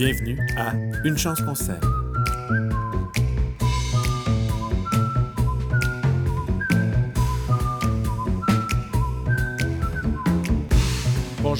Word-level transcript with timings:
Bienvenue 0.00 0.38
à 0.56 0.72
Une 1.04 1.18
chance 1.18 1.42
qu'on 1.42 1.54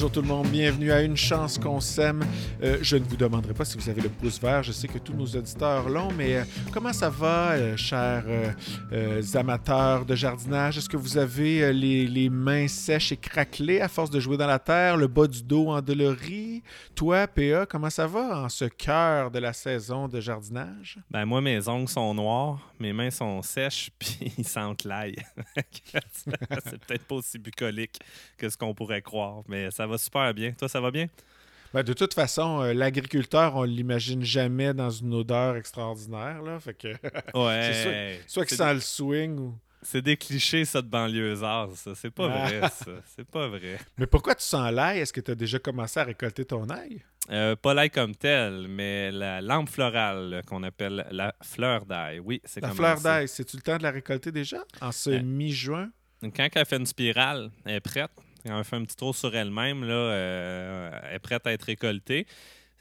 Bonjour 0.01 0.13
tout 0.13 0.23
le 0.23 0.29
monde, 0.29 0.49
bienvenue 0.49 0.93
à 0.93 1.03
Une 1.03 1.15
chance 1.15 1.59
qu'on 1.59 1.79
s'aime. 1.79 2.25
Euh, 2.63 2.79
je 2.81 2.97
ne 2.97 3.05
vous 3.05 3.19
demanderai 3.19 3.53
pas 3.53 3.67
si 3.67 3.77
vous 3.77 3.87
avez 3.91 4.01
le 4.01 4.09
pouce 4.09 4.41
vert, 4.41 4.63
je 4.63 4.73
sais 4.73 4.89
que 4.89 4.97
tous 4.97 5.13
nos 5.13 5.27
auditeurs 5.27 5.91
l'ont, 5.91 6.11
mais 6.11 6.37
euh, 6.37 6.45
comment 6.73 6.95
ça 6.95 7.11
va, 7.11 7.51
euh, 7.51 7.77
chers 7.77 8.25
amateurs 9.35 10.07
de 10.07 10.15
jardinage? 10.15 10.79
Est-ce 10.79 10.89
que 10.89 10.97
vous 10.97 11.19
avez 11.19 11.71
les, 11.75 12.07
les 12.07 12.31
mains 12.31 12.67
sèches 12.67 13.13
et 13.13 13.19
craquelées 13.19 13.83
à 13.83 13.89
force 13.89 14.09
de 14.09 14.21
jouer 14.21 14.39
dans 14.39 14.47
la 14.47 14.59
terre, 14.59 14.97
le 14.97 15.07
bas 15.07 15.27
du 15.27 15.43
dos 15.43 15.69
endolori? 15.69 16.63
Toi, 16.95 17.27
PA, 17.27 17.67
comment 17.67 17.91
ça 17.91 18.07
va 18.07 18.45
en 18.45 18.49
ce 18.49 18.65
cœur 18.65 19.31
de 19.31 19.39
la 19.39 19.53
saison 19.53 20.09
de 20.09 20.19
jardinage? 20.19 20.99
Ben 21.11 21.27
moi, 21.27 21.43
mes 21.43 21.69
ongles 21.69 21.91
sont 21.91 22.15
noirs, 22.15 22.73
mes 22.79 22.95
mains 22.95 23.11
sont 23.11 23.43
sèches, 23.43 23.91
puis 23.99 24.33
ils 24.39 24.49
sentent 24.49 24.85
l'ail. 24.85 25.17
c'est 26.15 26.79
peut-être 26.87 27.05
pas 27.05 27.17
aussi 27.17 27.39
bucolique 27.39 27.99
que 28.39 28.49
ce 28.49 28.57
qu'on 28.57 28.73
pourrait 28.73 29.03
croire, 29.03 29.43
mais 29.47 29.71
ça 29.71 29.90
va 29.90 29.90
super 29.99 30.33
bien. 30.35 30.53
Toi, 30.53 30.69
ça 30.69 30.81
va 30.81 30.91
bien? 30.91 31.07
Ben, 31.73 31.83
de 31.85 31.93
toute 31.93 32.15
façon, 32.15 32.63
euh, 32.63 32.73
l'agriculteur, 32.75 33.55
on 33.55 33.63
l'imagine 33.63 34.25
jamais 34.25 34.75
dans 34.75 34.91
une 34.91 35.15
odeur 35.15 35.55
extraordinaire. 35.57 36.43
Là, 36.43 36.59
fait 36.59 36.75
que 36.75 36.89
Ouais. 37.35 38.21
Soit 38.27 38.45
qu'il 38.45 38.57
sent 38.57 38.75
le 38.75 38.81
swing 38.81 39.39
ou. 39.39 39.55
C'est 39.83 40.03
des 40.03 40.17
clichés, 40.19 40.67
ça, 40.67 40.83
de 40.83 40.89
banlieusards, 40.89 41.71
ça. 41.75 41.93
C'est 41.95 42.11
pas 42.11 42.29
Ah. 42.31 42.47
vrai, 42.49 42.61
ça. 42.69 42.91
C'est 43.17 43.27
pas 43.27 43.49
vrai. 43.49 43.79
Mais 43.99 44.07
pourquoi 44.07 44.35
tu 44.35 44.43
sens 44.45 44.71
l'ail? 44.73 44.99
Est-ce 44.99 45.13
que 45.13 45.21
tu 45.23 45.31
as 45.31 45.35
déjà 45.35 45.59
commencé 45.59 45.99
à 45.99 46.05
récolter 46.05 46.45
ton 46.45 46.69
ail? 46.69 47.03
Euh, 47.31 47.55
pas 47.57 47.73
l'ail 47.73 47.89
comme 47.91 48.15
tel, 48.17 48.67
mais 48.69 49.11
la 49.13 49.41
lampe 49.41 49.69
florale 49.69 50.35
euh, 50.35 50.43
qu'on 50.43 50.63
appelle 50.65 51.07
la 51.13 51.33
fleur 51.43 51.87
d'ail. 51.87 52.19
Oui, 52.19 52.43
c'est 52.45 52.61
La 52.61 52.69
comme 52.69 52.77
fleur 52.77 52.99
ça. 52.99 53.03
d'ail, 53.05 53.29
c'est-tu 53.29 53.57
le 53.57 53.63
temps 53.63 53.79
de 53.79 53.83
la 53.85 53.91
récolter 53.93 54.33
déjà? 54.33 54.59
En 54.81 54.91
ce 54.93 55.11
Euh, 55.11 55.23
mi-juin? 55.23 55.91
Quand 56.23 56.49
elle 56.53 56.67
fait 56.67 56.77
une 56.77 56.87
spirale, 56.87 57.51
elle 57.65 57.77
est 57.77 57.81
prête. 57.81 58.11
Quand 58.47 58.59
elle 58.59 58.65
fait 58.65 58.77
un 58.77 58.85
petit 58.85 58.97
tour 58.97 59.15
sur 59.15 59.35
elle-même, 59.35 59.85
là, 59.85 59.93
euh, 59.95 61.01
elle 61.09 61.17
est 61.17 61.19
prête 61.19 61.47
à 61.47 61.53
être 61.53 61.65
récoltée. 61.65 62.27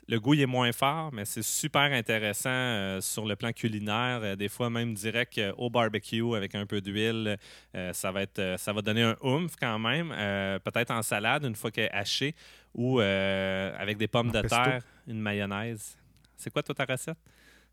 Le 0.07 0.19
goût 0.19 0.33
il 0.33 0.41
est 0.41 0.47
moins 0.47 0.71
fort, 0.71 1.13
mais 1.13 1.23
c'est 1.23 1.43
super 1.43 1.83
intéressant 1.93 2.49
euh, 2.49 2.99
sur 2.99 3.27
le 3.27 3.35
plan 3.35 3.51
culinaire. 3.51 4.21
Euh, 4.23 4.35
des 4.35 4.49
fois, 4.49 4.71
même 4.71 4.95
direct 4.95 5.37
euh, 5.37 5.53
au 5.57 5.69
barbecue 5.69 6.35
avec 6.35 6.55
un 6.55 6.65
peu 6.65 6.81
d'huile. 6.81 7.37
ça, 7.93 8.11
va 8.11 8.23
être, 8.23 8.55
ça 8.57 8.73
va 8.73 8.81
donner 8.81 9.03
un 9.03 9.15
oomph 9.21 9.55
quand 9.59 9.77
même. 9.77 10.09
Peut-être 10.63 10.89
en 10.89 11.03
salade 11.03 11.43
une 11.45 11.55
fois 11.55 11.69
qu'elle 11.69 11.85
est 11.85 11.91
hachée 11.91 12.33
ou 12.73 12.99
avec 12.99 13.97
des 13.97 14.07
pommes 14.07 14.29
En 14.29 14.31
de 14.31 14.41
pesto. 14.41 14.55
terre, 14.63 14.81
une 15.07 15.19
mayonnaise. 15.21 15.95
C'est 16.37 16.51
quoi 16.51 16.63
toi 16.63 16.73
ta 16.73 16.85
recette? 16.85 17.17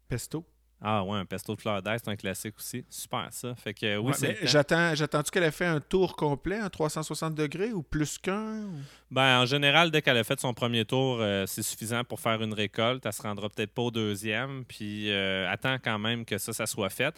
Pesto? 0.06 0.44
Ah 0.82 1.02
ouais, 1.04 1.16
un 1.18 1.24
pesto 1.24 1.54
de 1.54 1.60
fleur 1.60 1.80
d'ail, 1.82 1.98
c'est 2.04 2.10
un 2.10 2.16
classique 2.16 2.54
aussi. 2.58 2.84
Super 2.90 3.28
ça. 3.30 3.54
Fait 3.54 3.72
que 3.72 3.96
oui, 3.96 4.12
Ouais, 4.20 4.38
j'attends, 4.42 4.94
j'attends-tu 4.94 5.30
qu'elle 5.30 5.44
ait 5.44 5.50
fait 5.50 5.64
un 5.64 5.80
tour 5.80 6.14
complet, 6.16 6.58
un 6.58 6.68
360 6.68 7.34
degrés 7.34 7.72
ou 7.72 7.82
plus 7.82 8.18
qu'un? 8.18 8.60
ou- 8.64 8.80
Ben, 9.10 9.40
en 9.40 9.46
général, 9.46 9.90
dès 9.90 10.02
qu'elle 10.02 10.18
a 10.18 10.24
fait 10.24 10.38
son 10.38 10.52
premier 10.52 10.84
tour, 10.84 11.18
euh, 11.20 11.46
c'est 11.46 11.62
suffisant 11.62 12.04
pour 12.04 12.20
faire 12.20 12.42
une 12.42 12.52
récolte. 12.52 13.06
Elle 13.06 13.12
se 13.12 13.22
rendra 13.22 13.48
peut-être 13.48 13.72
pas 13.72 13.82
au 13.82 13.90
deuxième, 13.90 14.64
puis 14.66 15.10
euh, 15.10 15.50
attend 15.50 15.76
quand 15.82 15.98
même 15.98 16.24
que 16.26 16.36
ça, 16.36 16.52
ça 16.52 16.66
soit 16.66 16.90
fait. 16.90 17.14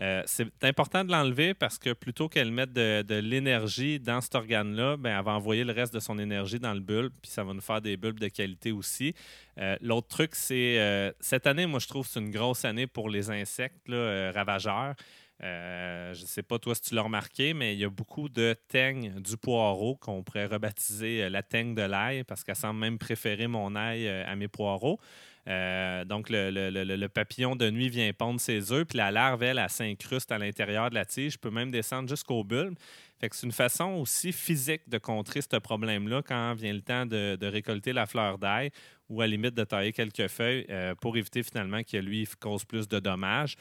Euh, 0.00 0.22
c'est 0.24 0.48
important 0.62 1.04
de 1.04 1.12
l'enlever 1.12 1.52
parce 1.52 1.78
que 1.78 1.92
plutôt 1.92 2.28
qu'elle 2.28 2.50
mette 2.50 2.72
de, 2.72 3.18
l'énergie 3.18 4.00
dans 4.00 4.20
cet 4.20 4.34
organe-là, 4.34 4.96
ben, 4.96 5.18
elle 5.18 5.24
va 5.24 5.32
envoyer 5.32 5.64
le 5.64 5.72
reste 5.72 5.92
de 5.92 6.00
son 6.00 6.18
énergie 6.18 6.58
dans 6.58 6.72
le 6.72 6.80
bulbe, 6.80 7.12
puis 7.20 7.30
ça 7.30 7.44
va 7.44 7.52
nous 7.52 7.60
faire 7.60 7.80
des 7.80 7.96
bulbes 7.96 8.18
de 8.18 8.28
qualité 8.28 8.72
aussi. 8.72 9.14
Euh, 9.58 9.76
L'autre 9.80 10.08
truc, 10.08 10.34
c'est 10.34 10.78
euh, 10.78 11.12
cette 11.20 11.46
année, 11.46 11.66
moi, 11.66 11.78
je 11.78 11.88
trouve 11.88 12.06
que 12.06 12.12
c'est 12.12 12.20
une 12.20 12.30
grosse 12.30 12.64
année 12.64 12.86
pour 12.86 13.10
les 13.10 13.30
insectes 13.30 13.88
ravageurs. 13.88 14.94
Je 15.40 16.20
ne 16.20 16.26
sais 16.26 16.44
pas 16.44 16.60
toi 16.60 16.74
si 16.74 16.82
tu 16.82 16.94
l'as 16.94 17.02
remarqué, 17.02 17.52
mais 17.52 17.74
il 17.74 17.80
y 17.80 17.84
a 17.84 17.90
beaucoup 17.90 18.28
de 18.28 18.54
teignes 18.68 19.20
du 19.20 19.36
poireau 19.36 19.96
qu'on 19.96 20.22
pourrait 20.22 20.46
rebaptiser 20.46 21.28
la 21.28 21.42
teigne 21.42 21.74
de 21.74 21.82
l'ail 21.82 22.22
parce 22.22 22.44
qu'elle 22.44 22.54
semble 22.54 22.78
même 22.78 22.96
préférer 22.96 23.48
mon 23.48 23.74
ail 23.74 24.08
à 24.08 24.36
mes 24.36 24.46
poireaux. 24.46 25.00
Euh, 25.48 26.04
donc, 26.04 26.26
le, 26.30 27.06
papillon 27.08 27.56
de 27.56 27.70
nuit 27.70 27.88
vient 27.88 28.12
pondre 28.12 28.40
ses 28.40 28.72
œufs, 28.72 28.86
puis 28.86 28.98
la 28.98 29.10
larve, 29.10 29.42
elle, 29.42 29.58
elle 29.58 29.70
s'incruste 29.70 30.30
à 30.30 30.38
l'intérieur 30.38 30.90
de 30.90 30.94
la 30.94 31.04
tige, 31.04 31.38
peut 31.38 31.50
même 31.50 31.70
descendre 31.70 32.08
jusqu'au 32.08 32.44
bulbe. 32.44 32.76
Fait 33.20 33.28
que 33.28 33.36
c'est 33.36 33.46
une 33.46 33.52
façon 33.52 33.92
aussi 33.94 34.32
physique 34.32 34.88
de 34.88 34.98
contrer 34.98 35.40
ce 35.42 35.56
problème-là 35.56 36.22
quand 36.22 36.54
vient 36.54 36.72
le 36.72 36.80
temps 36.80 37.06
de, 37.06 37.36
de 37.36 37.46
récolter 37.46 37.92
la 37.92 38.06
fleur 38.06 38.38
d'ail 38.38 38.70
ou 39.08 39.20
à 39.20 39.26
la 39.26 39.30
limite 39.30 39.54
de 39.54 39.64
tailler 39.64 39.92
quelques 39.92 40.28
feuilles 40.28 40.66
euh, 40.70 40.94
pour 40.94 41.16
éviter 41.16 41.42
finalement 41.42 41.82
que 41.82 41.96
lui 41.98 42.26
cause 42.40 42.64
plus 42.64 42.88
de 42.88 42.98
dommages. 42.98 43.56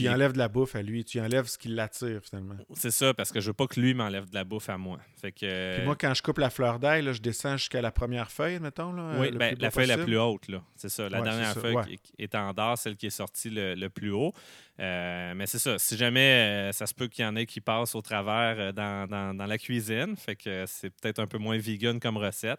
Tu 0.00 0.08
enlèves 0.08 0.32
de 0.32 0.38
la 0.38 0.48
bouffe 0.48 0.74
à 0.74 0.82
lui, 0.82 1.04
tu 1.04 1.20
enlèves 1.20 1.46
ce 1.46 1.58
qui 1.58 1.68
l'attire 1.68 2.20
finalement. 2.22 2.54
C'est 2.74 2.90
ça, 2.90 3.12
parce 3.14 3.30
que 3.32 3.40
je 3.40 3.48
veux 3.48 3.52
pas 3.52 3.66
que 3.66 3.78
lui 3.80 3.94
m'enlève 3.94 4.28
de 4.28 4.34
la 4.34 4.44
bouffe 4.44 4.68
à 4.68 4.78
moi. 4.78 4.98
Fait 5.20 5.32
que. 5.32 5.76
Puis 5.76 5.84
moi, 5.84 5.96
quand 5.98 6.14
je 6.14 6.22
coupe 6.22 6.38
la 6.38 6.50
fleur 6.50 6.78
d'ail, 6.78 7.08
je 7.12 7.20
descends 7.20 7.56
jusqu'à 7.56 7.80
la 7.82 7.90
première 7.92 8.30
feuille, 8.30 8.58
mettons. 8.60 8.92
Là, 8.92 9.14
oui, 9.18 9.30
ben, 9.30 9.56
la 9.60 9.70
feuille 9.70 9.86
la 9.86 9.98
plus 9.98 10.18
haute, 10.18 10.48
là. 10.48 10.62
C'est 10.76 10.88
ça. 10.88 11.08
La 11.08 11.18
Ouais, 11.18 11.24
dernière 11.24 11.52
feuille 11.54 11.74
ouais. 11.76 11.98
est 12.18 12.34
en 12.34 12.52
dehors, 12.52 12.76
celle 12.78 12.96
qui 12.96 13.06
est 13.06 13.10
sortie 13.10 13.50
le, 13.50 13.74
le 13.74 13.88
plus 13.90 14.10
haut. 14.10 14.32
Euh, 14.80 15.34
mais 15.36 15.46
c'est 15.46 15.58
ça. 15.58 15.78
Si 15.78 15.96
jamais 15.96 16.20
euh, 16.70 16.72
ça 16.72 16.86
se 16.86 16.94
peut 16.94 17.06
qu'il 17.06 17.24
y 17.24 17.28
en 17.28 17.36
ait 17.36 17.46
qui 17.46 17.60
passent 17.60 17.94
au 17.94 18.00
travers 18.02 18.56
euh, 18.58 18.72
dans, 18.72 19.06
dans- 19.06 19.34
dans 19.36 19.46
la 19.46 19.58
cuisine, 19.58 20.16
fait 20.16 20.34
que 20.34 20.64
c'est 20.66 20.90
peut-être 20.90 21.18
un 21.18 21.26
peu 21.26 21.38
moins 21.38 21.58
vegan 21.58 22.00
comme 22.00 22.16
recette. 22.16 22.58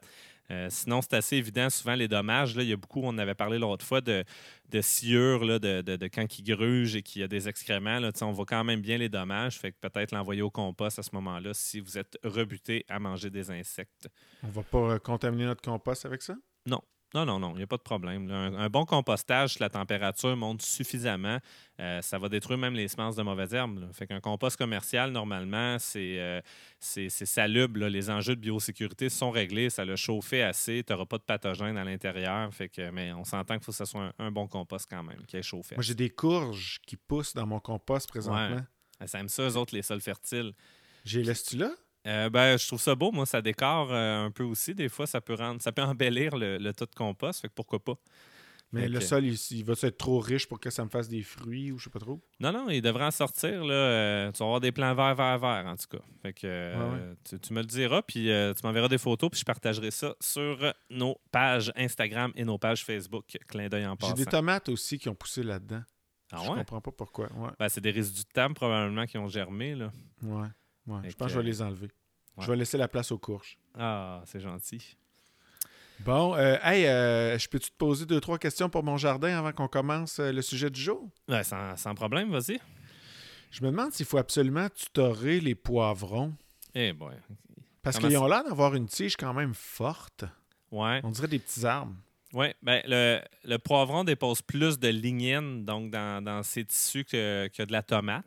Euh, 0.53 0.67
sinon, 0.69 1.01
c'est 1.01 1.15
assez 1.15 1.37
évident. 1.37 1.69
Souvent, 1.69 1.95
les 1.95 2.07
dommages, 2.07 2.55
là, 2.55 2.63
il 2.63 2.69
y 2.69 2.73
a 2.73 2.77
beaucoup, 2.77 3.01
on 3.03 3.17
avait 3.17 3.33
parlé 3.33 3.57
l'autre 3.57 3.85
fois, 3.85 4.01
de, 4.01 4.23
de 4.69 4.81
sciure, 4.81 5.43
là, 5.43 5.57
de, 5.57 5.81
de, 5.81 5.95
de 5.95 6.07
quand 6.07 6.37
il 6.37 6.43
gruge 6.43 6.95
et 6.95 7.01
qu'il 7.01 7.21
y 7.21 7.23
a 7.23 7.27
des 7.27 7.49
excréments. 7.49 7.99
Là, 7.99 8.11
on 8.21 8.31
voit 8.31 8.45
quand 8.45 8.63
même 8.63 8.81
bien 8.81 8.97
les 8.97 9.09
dommages. 9.09 9.57
Fait 9.57 9.71
que 9.71 9.77
peut-être 9.81 10.11
l'envoyer 10.11 10.41
au 10.41 10.51
compost 10.51 10.99
à 10.99 11.03
ce 11.03 11.09
moment-là 11.13 11.51
si 11.53 11.79
vous 11.79 11.97
êtes 11.97 12.17
rebuté 12.23 12.85
à 12.87 12.99
manger 12.99 13.29
des 13.29 13.49
insectes. 13.51 14.07
On 14.43 14.49
va 14.49 14.63
pas 14.63 14.93
euh, 14.93 14.99
contaminer 14.99 15.45
notre 15.45 15.61
compost 15.61 16.05
avec 16.05 16.21
ça? 16.21 16.35
Non, 16.65 16.81
non, 17.25 17.39
non, 17.39 17.51
il 17.53 17.57
n'y 17.57 17.63
a 17.63 17.67
pas 17.67 17.77
de 17.77 17.83
problème. 17.83 18.29
Un, 18.31 18.55
un 18.55 18.69
bon 18.69 18.85
compostage, 18.85 19.53
si 19.53 19.59
la 19.59 19.69
température 19.69 20.35
monte 20.35 20.63
suffisamment, 20.63 21.37
euh, 21.79 22.01
ça 22.01 22.17
va 22.17 22.27
détruire 22.27 22.57
même 22.57 22.73
les 22.73 22.87
semences 22.87 23.15
de 23.15 23.21
mauvaises 23.21 23.53
herbes. 23.53 23.79
là. 23.79 23.87
Fait 23.93 24.07
qu'un 24.07 24.19
compost 24.19 24.57
commercial, 24.57 25.11
normalement, 25.11 25.77
c'est 25.77 26.19
euh, 26.19 26.41
salubre. 26.79 27.79
là. 27.81 27.89
Les 27.89 28.09
enjeux 28.09 28.35
de 28.35 28.41
biosécurité 28.41 29.09
sont 29.09 29.29
réglés. 29.29 29.69
Ça 29.69 29.85
l'a 29.85 29.95
chauffé 29.95 30.41
assez. 30.41 30.83
Tu 30.83 30.91
n'auras 30.91 31.05
pas 31.05 31.17
de 31.19 31.23
pathogènes 31.23 31.77
à 31.77 31.83
l'intérieur. 31.83 32.51
Fait 32.53 32.69
que, 32.69 32.89
mais 32.89 33.13
on 33.13 33.23
s'entend 33.23 33.55
qu'il 33.55 33.63
faut 33.63 33.71
que 33.71 33.77
ce 33.77 33.85
soit 33.85 34.11
un, 34.17 34.25
un 34.25 34.31
bon 34.31 34.47
compost 34.47 34.87
quand 34.89 35.03
même, 35.03 35.23
qui 35.27 35.37
est 35.37 35.43
chauffé. 35.43 35.75
Moi, 35.75 35.83
j'ai 35.83 35.95
des 35.95 36.09
courges 36.09 36.79
qui 36.87 36.97
poussent 36.97 37.33
dans 37.35 37.45
mon 37.45 37.59
compost 37.59 38.09
présentement. 38.09 38.55
Ouais. 38.99 39.07
Ça 39.07 39.19
aime 39.19 39.29
ça, 39.29 39.43
eux 39.43 39.57
autres, 39.57 39.75
les 39.75 39.81
sols 39.81 40.01
fertiles. 40.01 40.53
J'ai 41.05 41.21
laisse-tu 41.21 41.57
là? 41.57 41.71
Euh, 42.07 42.29
ben, 42.29 42.57
je 42.57 42.67
trouve 42.67 42.81
ça 42.81 42.95
beau. 42.95 43.11
Moi, 43.11 43.25
ça 43.25 43.41
décore 43.41 43.91
euh, 43.93 44.25
un 44.25 44.31
peu 44.31 44.43
aussi. 44.43 44.75
Des 44.75 44.89
fois, 44.89 45.07
ça 45.07 45.21
peut 45.21 45.35
rendre, 45.35 45.61
ça 45.61 45.71
peut 45.71 45.81
embellir 45.83 46.35
le, 46.35 46.57
le 46.57 46.73
tas 46.73 46.85
de 46.85 46.95
compost. 46.95 47.41
Fait 47.41 47.47
que 47.47 47.53
pourquoi 47.53 47.83
pas? 47.83 47.95
Mais 48.73 48.81
Fait 48.81 48.87
le 48.89 48.99
que- 48.99 49.05
sol, 49.05 49.23
il, 49.23 49.37
il 49.51 49.63
va 49.63 49.73
être 49.83 49.97
trop 49.99 50.19
riche 50.19 50.47
pour 50.47 50.59
que 50.59 50.71
ça 50.71 50.83
me 50.83 50.89
fasse 50.89 51.07
des 51.07 51.21
fruits 51.21 51.71
ou 51.71 51.77
je 51.77 51.83
sais 51.83 51.89
pas 51.91 51.99
trop? 51.99 52.19
Non, 52.39 52.51
non, 52.51 52.69
il 52.71 52.81
devrait 52.81 53.05
en 53.05 53.11
sortir. 53.11 53.63
Là. 53.63 53.73
Euh, 53.73 54.31
tu 54.31 54.39
vas 54.39 54.45
avoir 54.45 54.59
des 54.61 54.71
plants 54.71 54.95
verts, 54.95 55.13
verts, 55.13 55.37
verts, 55.37 55.65
en 55.67 55.75
tout 55.75 55.95
cas. 55.97 56.03
Fait 56.23 56.33
que, 56.33 56.47
Ouais, 56.75 56.91
ouais. 57.09 57.15
Tu, 57.23 57.39
tu 57.39 57.53
me 57.53 57.59
le 57.61 57.67
diras, 57.67 58.01
puis 58.01 58.23
tu 58.25 58.65
m'enverras 58.67 58.87
des 58.87 58.97
photos, 58.97 59.29
puis 59.29 59.39
je 59.39 59.45
partagerai 59.45 59.91
ça 59.91 60.15
sur 60.19 60.73
nos 60.89 61.15
pages 61.31 61.71
Instagram 61.75 62.31
et 62.35 62.43
nos 62.43 62.57
pages 62.57 62.83
Facebook. 62.83 63.25
Clin 63.47 63.69
d'œil 63.69 63.85
en 63.85 63.91
J'ai 63.91 63.97
passant. 63.97 64.13
des 64.15 64.25
tomates 64.25 64.69
aussi 64.69 64.97
qui 64.97 65.07
ont 65.07 65.15
poussé 65.15 65.43
là-dedans. 65.43 65.83
Ah 66.31 66.37
je 66.43 66.49
ouais? 66.49 66.55
comprends 66.57 66.81
pas 66.81 66.91
pourquoi. 66.91 67.29
Ben, 67.59 67.69
c'est 67.69 67.81
des 67.81 67.91
résidus 67.91 68.23
de 68.23 68.29
table, 68.33 68.55
probablement, 68.55 69.05
qui 69.05 69.19
ont 69.19 69.27
germé. 69.27 69.75
Là. 69.75 69.91
ouais, 70.23 70.47
ouais. 70.87 71.09
Je 71.09 71.15
pense 71.15 71.27
que 71.27 71.33
je 71.33 71.39
vais 71.39 71.45
les 71.45 71.61
enlever. 71.61 71.87
ouais. 72.37 72.43
Je 72.45 72.51
vais 72.51 72.57
laisser 72.57 72.77
la 72.77 72.87
place 72.87 73.11
aux 73.11 73.17
courges. 73.17 73.57
Ah, 73.77 74.21
c'est 74.25 74.39
gentil. 74.39 74.97
Bon, 75.99 76.35
euh, 76.35 76.57
hey, 76.63 76.85
euh, 76.87 77.37
je 77.37 77.47
peux-tu 77.47 77.69
te 77.71 77.77
poser 77.77 78.05
deux, 78.05 78.19
trois 78.19 78.37
questions 78.37 78.69
pour 78.69 78.83
mon 78.83 78.97
jardin 78.97 79.37
avant 79.37 79.51
qu'on 79.53 79.67
commence 79.67 80.19
euh, 80.19 80.31
le 80.31 80.41
sujet 80.41 80.69
du 80.69 80.81
jour? 80.81 81.07
Ouais, 81.29 81.43
sans, 81.43 81.77
sans 81.77 81.93
problème, 81.95 82.31
vas-y. 82.31 82.59
Je 83.51 83.63
me 83.63 83.69
demande 83.69 83.93
s'il 83.93 84.05
faut 84.05 84.17
absolument 84.17 84.67
tutorer 84.69 85.39
les 85.39 85.55
poivrons. 85.55 86.33
Eh 86.73 86.91
boy. 86.91 87.13
Parce 87.83 87.99
qu'ils 87.99 88.17
ont 88.17 88.27
l'air 88.27 88.43
d'avoir 88.43 88.73
une 88.75 88.87
tige 88.87 89.15
quand 89.15 89.33
même 89.33 89.53
forte. 89.53 90.25
Ouais. 90.71 90.99
On 91.03 91.11
dirait 91.11 91.27
des 91.27 91.39
petits 91.39 91.65
arbres. 91.65 91.93
Oui, 92.33 92.47
ben, 92.63 92.81
le, 92.87 93.21
le 93.43 93.57
poivron 93.59 94.03
dépose 94.03 94.41
plus 94.41 94.79
de 94.79 94.87
lignine 94.87 95.63
donc 95.63 95.91
dans, 95.91 96.23
dans 96.23 96.41
ses 96.41 96.65
tissus 96.65 97.05
que, 97.05 97.47
que 97.55 97.61
de 97.61 97.71
la 97.71 97.83
tomate. 97.83 98.25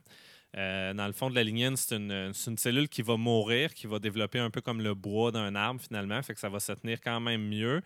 Euh, 0.56 0.94
dans 0.94 1.06
le 1.06 1.12
fond 1.12 1.28
de 1.28 1.34
la 1.34 1.44
lignine, 1.44 1.76
c'est 1.76 1.96
une, 1.96 2.32
cellule 2.32 2.88
qui 2.88 3.02
va 3.02 3.16
mourir, 3.16 3.74
qui 3.74 3.86
va 3.86 3.98
développer 3.98 4.38
un 4.38 4.50
peu 4.50 4.62
comme 4.62 4.80
le 4.80 4.94
bois 4.94 5.30
d'un 5.30 5.54
arbre 5.54 5.80
finalement, 5.80 6.22
fait 6.22 6.32
que 6.32 6.40
ça 6.40 6.48
va 6.48 6.60
se 6.60 6.72
tenir 6.72 7.00
quand 7.00 7.20
même 7.20 7.46
mieux. 7.46 7.82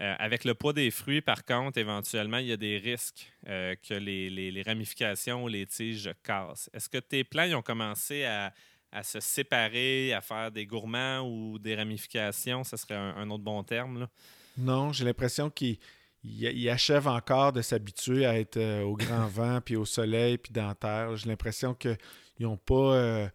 Euh, 0.00 0.14
avec 0.18 0.44
le 0.44 0.54
poids 0.54 0.72
des 0.72 0.90
fruits, 0.90 1.20
par 1.20 1.44
contre, 1.44 1.78
éventuellement, 1.78 2.38
il 2.38 2.46
y 2.46 2.52
a 2.52 2.56
des 2.56 2.78
risques 2.78 3.30
euh, 3.48 3.74
que 3.86 3.94
les, 3.94 4.62
ramifications 4.66 5.44
ou 5.44 5.48
les 5.48 5.66
tiges 5.66 6.10
cassent. 6.22 6.70
Est-ce 6.72 6.88
que 6.88 6.98
tes 6.98 7.24
plants 7.24 7.52
ont 7.52 7.62
commencé 7.62 8.24
à, 8.24 8.52
à 8.90 9.02
se 9.02 9.20
séparer, 9.20 10.14
à 10.14 10.20
faire 10.20 10.50
des 10.50 10.66
gourmands 10.66 11.20
ou 11.20 11.58
des 11.58 11.76
ramifications? 11.76 12.64
Ce 12.64 12.76
serait 12.76 12.96
un, 12.96 13.14
un 13.16 13.30
autre 13.30 13.44
bon 13.44 13.62
terme. 13.62 14.00
Là. 14.00 14.08
Non, 14.56 14.92
j'ai 14.92 15.04
l'impression 15.04 15.50
qu'ils 15.50 15.78
il, 16.24 16.68
achève 16.70 17.06
encore 17.06 17.52
de 17.52 17.62
s'habituer 17.62 18.26
à 18.26 18.38
être 18.38 18.56
euh, 18.56 18.82
au 18.82 18.96
grand 18.96 19.26
vent, 19.28 19.60
puis 19.60 19.76
au 19.76 19.84
soleil, 19.84 20.38
puis 20.38 20.52
dans 20.52 20.68
la 20.68 20.74
terre. 20.74 21.16
J'ai 21.16 21.28
l'impression 21.28 21.74
qu'ils 21.74 21.96
n'ont 22.40 22.56
pas, 22.56 22.74
euh, 22.74 23.28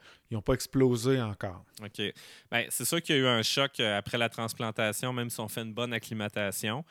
pas 0.43 0.53
explosé 0.53 1.21
encore. 1.21 1.63
OK. 1.83 2.01
Bien, 2.51 2.65
c'est 2.69 2.85
sûr 2.85 3.01
qu'il 3.01 3.15
y 3.15 3.19
a 3.19 3.21
eu 3.21 3.27
un 3.27 3.43
choc 3.43 3.79
euh, 3.79 3.97
après 3.97 4.17
la 4.17 4.29
transplantation, 4.29 5.13
même 5.13 5.29
si 5.29 5.39
on 5.39 5.47
fait 5.47 5.61
une 5.61 5.73
bonne 5.73 5.93
acclimatation. 5.93 6.83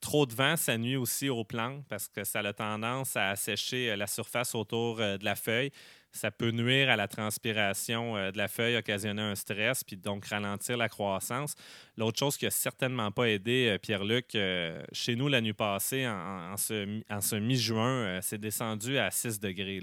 trop 0.00 0.26
de 0.26 0.34
vent, 0.34 0.56
ça 0.56 0.76
nuit 0.76 0.96
aussi 0.96 1.30
aux 1.30 1.44
plantes 1.44 1.84
parce 1.88 2.06
que 2.08 2.22
ça 2.24 2.40
a 2.40 2.52
tendance 2.52 3.16
à 3.16 3.30
assécher 3.30 3.96
la 3.96 4.06
surface 4.06 4.54
autour 4.54 4.98
de 4.98 5.24
la 5.24 5.36
feuille 5.36 5.72
ça 6.12 6.30
peut 6.30 6.50
nuire 6.50 6.90
à 6.90 6.96
la 6.96 7.08
transpiration 7.08 8.16
euh, 8.16 8.30
de 8.30 8.38
la 8.38 8.48
feuille, 8.48 8.76
occasionner 8.76 9.22
un 9.22 9.34
stress, 9.34 9.84
puis 9.84 9.96
donc 9.96 10.26
ralentir 10.26 10.76
la 10.76 10.88
croissance. 10.88 11.54
L'autre 11.96 12.18
chose 12.18 12.36
qui 12.36 12.44
n'a 12.44 12.50
certainement 12.50 13.10
pas 13.10 13.24
aidé 13.24 13.68
euh, 13.68 13.78
Pierre-Luc, 13.78 14.34
euh, 14.34 14.82
chez 14.92 15.16
nous 15.16 15.28
la 15.28 15.40
nuit 15.40 15.52
passée, 15.52 16.06
en, 16.06 16.56
ce, 16.56 17.36
mi-juin, 17.36 18.20
c'est 18.22 18.38
descendu 18.38 18.98
à 18.98 19.10
6 19.10 19.40
degrés. 19.40 19.82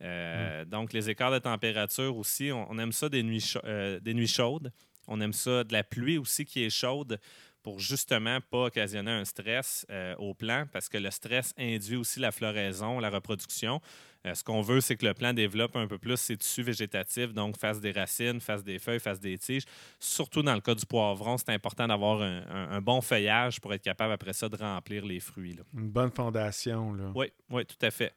Hmm. 0.00 0.64
Donc, 0.66 0.92
les 0.92 1.08
écarts 1.10 1.30
de 1.30 1.38
température 1.38 2.16
aussi, 2.16 2.50
on, 2.52 2.76
aime 2.78 2.90
ça 2.90 3.08
des 3.08 3.22
nuits, 3.22 3.54
des 4.02 4.14
nuits 4.14 4.26
chaudes. 4.26 4.72
On 5.06 5.20
aime 5.20 5.32
ça 5.32 5.62
de 5.62 5.72
la 5.72 5.84
pluie 5.84 6.18
aussi 6.18 6.44
qui 6.44 6.64
est 6.64 6.70
chaude 6.70 7.20
pour 7.62 7.78
justement 7.78 8.40
pas 8.40 8.64
occasionner 8.64 9.12
un 9.12 9.24
stress 9.24 9.86
au 10.18 10.34
plant 10.34 10.66
parce 10.72 10.88
que 10.88 10.98
le 10.98 11.10
stress 11.12 11.54
induit 11.56 11.96
aussi 11.96 12.18
la 12.18 12.32
floraison, 12.32 12.98
la 12.98 13.10
reproduction. 13.10 13.80
Euh, 14.26 14.34
ce 14.34 14.44
qu'on 14.44 14.60
veut, 14.60 14.80
c'est 14.80 14.96
que 14.96 15.04
le 15.04 15.14
plant 15.14 15.32
développe 15.32 15.74
un 15.76 15.88
peu 15.88 15.98
plus 15.98 16.16
ses 16.16 16.36
tissus 16.36 16.62
végétatifs, 16.62 17.32
donc 17.32 17.56
fasse 17.56 17.80
des 17.80 17.90
racines, 17.90 18.40
fasse 18.40 18.62
des 18.62 18.78
feuilles, 18.78 19.00
fasse 19.00 19.18
des 19.18 19.36
tiges. 19.36 19.64
Surtout 19.98 20.42
dans 20.42 20.54
le 20.54 20.60
cas 20.60 20.74
du 20.74 20.86
poivron, 20.86 21.36
c'est 21.38 21.50
important 21.50 21.88
d'avoir 21.88 22.22
un, 22.22 22.80
bon 22.80 23.00
feuillage 23.00 23.60
pour 23.60 23.74
être 23.74 23.82
capable 23.82 24.12
après 24.12 24.32
ça 24.32 24.48
de 24.48 24.56
remplir 24.56 25.04
les 25.04 25.18
fruits. 25.18 25.56
Une 25.74 25.90
bonne 25.90 26.12
fondation. 26.12 26.94
Là. 26.94 27.10
Oui, 27.14 27.32
oui, 27.50 27.66
tout 27.66 27.84
à 27.84 27.90
fait. 27.90 28.12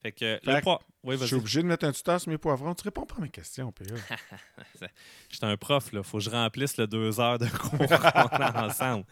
Fait 0.00 0.12
que, 0.12 0.38
je 0.44 1.26
suis 1.26 1.34
obligé 1.34 1.60
de 1.60 1.66
mettre 1.66 1.84
un 1.84 1.90
tuteur 1.90 2.20
sur 2.20 2.30
mes 2.30 2.38
poivrons. 2.38 2.72
Tu 2.74 2.84
réponds 2.84 3.04
pas 3.04 3.16
à 3.16 3.20
mes 3.20 3.30
questions, 3.30 3.72
PA. 3.72 3.84
je 5.28 5.36
suis 5.36 5.44
un 5.44 5.56
prof, 5.56 5.88
il 5.92 6.02
faut 6.04 6.18
que 6.18 6.24
je 6.24 6.30
remplisse 6.30 6.76
le 6.76 6.86
deux 6.86 7.18
heures 7.18 7.38
de 7.38 7.48
cours 7.48 7.80
ensemble. 8.54 9.04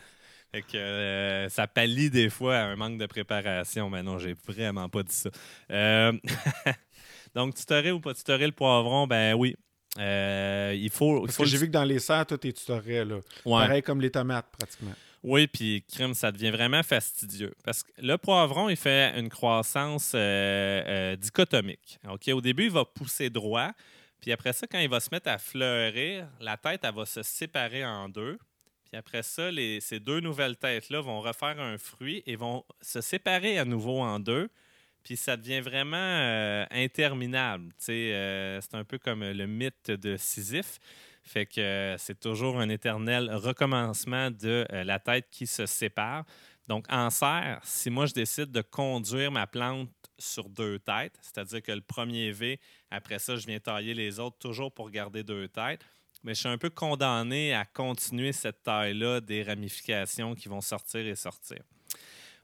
Fait 0.56 0.62
que 0.62 0.78
euh, 0.78 1.50
ça 1.50 1.66
pallie 1.66 2.08
des 2.08 2.30
fois 2.30 2.56
à 2.56 2.64
un 2.64 2.76
manque 2.76 2.96
de 2.96 3.04
préparation. 3.04 3.90
Mais 3.90 4.02
non, 4.02 4.18
j'ai 4.18 4.34
vraiment 4.48 4.88
pas 4.88 5.02
dit 5.02 5.14
ça. 5.14 5.28
Euh, 5.70 6.12
donc, 7.34 7.54
tutorer 7.54 7.92
ou 7.92 8.00
pas 8.00 8.14
tutorer 8.14 8.46
le 8.46 8.52
poivron, 8.52 9.06
ben 9.06 9.34
oui. 9.34 9.54
Euh, 9.98 10.74
il 10.74 10.88
faut. 10.88 11.26
Parce 11.26 11.36
que 11.36 11.44
j'ai 11.44 11.58
vu 11.58 11.66
que 11.66 11.72
dans 11.72 11.84
les 11.84 11.98
serres, 11.98 12.24
toi, 12.24 12.38
tu 12.38 12.54
tutorais, 12.54 13.04
là. 13.04 13.18
Pareil 13.44 13.82
comme 13.82 14.00
les 14.00 14.10
tomates, 14.10 14.46
pratiquement. 14.50 14.94
Oui, 15.22 15.46
puis 15.46 15.84
crème, 15.92 16.14
ça 16.14 16.32
devient 16.32 16.52
vraiment 16.52 16.82
fastidieux. 16.82 17.52
Parce 17.62 17.82
que 17.82 17.90
le 17.98 18.16
poivron, 18.16 18.70
il 18.70 18.76
fait 18.76 19.12
une 19.18 19.28
croissance 19.28 20.16
dichotomique. 21.18 21.98
Au 22.32 22.40
début, 22.40 22.64
il 22.64 22.70
va 22.70 22.86
pousser 22.86 23.28
droit. 23.28 23.72
Puis 24.22 24.32
après 24.32 24.54
ça, 24.54 24.66
quand 24.66 24.78
il 24.78 24.88
va 24.88 25.00
se 25.00 25.10
mettre 25.12 25.28
à 25.28 25.36
fleurir, 25.36 26.28
la 26.40 26.56
tête, 26.56 26.80
elle 26.82 26.94
va 26.94 27.04
se 27.04 27.22
séparer 27.22 27.84
en 27.84 28.08
deux. 28.08 28.38
Puis 28.86 28.96
après 28.96 29.22
ça, 29.22 29.50
ces 29.80 30.00
deux 30.00 30.20
nouvelles 30.20 30.56
têtes-là 30.56 31.00
vont 31.00 31.20
refaire 31.20 31.60
un 31.60 31.76
fruit 31.76 32.22
et 32.26 32.36
vont 32.36 32.64
se 32.80 33.00
séparer 33.00 33.58
à 33.58 33.64
nouveau 33.64 34.00
en 34.00 34.20
deux. 34.20 34.48
Puis 35.02 35.16
ça 35.16 35.36
devient 35.36 35.60
vraiment 35.60 35.96
euh, 35.96 36.64
interminable. 36.70 37.72
Euh, 37.88 38.60
c'est 38.60 38.74
un 38.74 38.84
peu 38.84 38.98
comme 38.98 39.22
le 39.24 39.46
mythe 39.46 39.90
de 39.90 40.16
Sisyphe. 40.16 40.78
Fait 41.22 41.46
que 41.46 41.60
euh, 41.60 41.98
c'est 41.98 42.18
toujours 42.18 42.58
un 42.58 42.68
éternel 42.68 43.32
recommencement 43.34 44.30
de 44.30 44.66
la 44.70 44.98
tête 44.98 45.28
qui 45.30 45.46
se 45.46 45.66
sépare. 45.66 46.24
Donc, 46.66 46.86
en 46.88 47.10
serre, 47.10 47.60
si 47.62 47.90
moi 47.90 48.06
je 48.06 48.14
décide 48.14 48.50
de 48.50 48.62
conduire 48.62 49.30
ma 49.30 49.46
plante 49.46 49.90
sur 50.18 50.48
deux 50.48 50.78
têtes, 50.78 51.16
c'est-à-dire 51.20 51.62
que 51.62 51.72
le 51.72 51.82
premier 51.82 52.32
V, 52.32 52.58
après 52.90 53.18
ça, 53.18 53.36
je 53.36 53.46
viens 53.46 53.60
tailler 53.60 53.94
les 53.94 54.18
autres 54.18 54.38
toujours 54.38 54.72
pour 54.72 54.90
garder 54.90 55.22
deux 55.22 55.46
têtes, 55.46 55.84
mais 56.26 56.34
je 56.34 56.40
suis 56.40 56.48
un 56.48 56.58
peu 56.58 56.70
condamné 56.70 57.54
à 57.54 57.64
continuer 57.64 58.32
cette 58.32 58.64
taille-là 58.64 59.20
des 59.20 59.44
ramifications 59.44 60.34
qui 60.34 60.48
vont 60.48 60.60
sortir 60.60 61.06
et 61.06 61.14
sortir. 61.14 61.58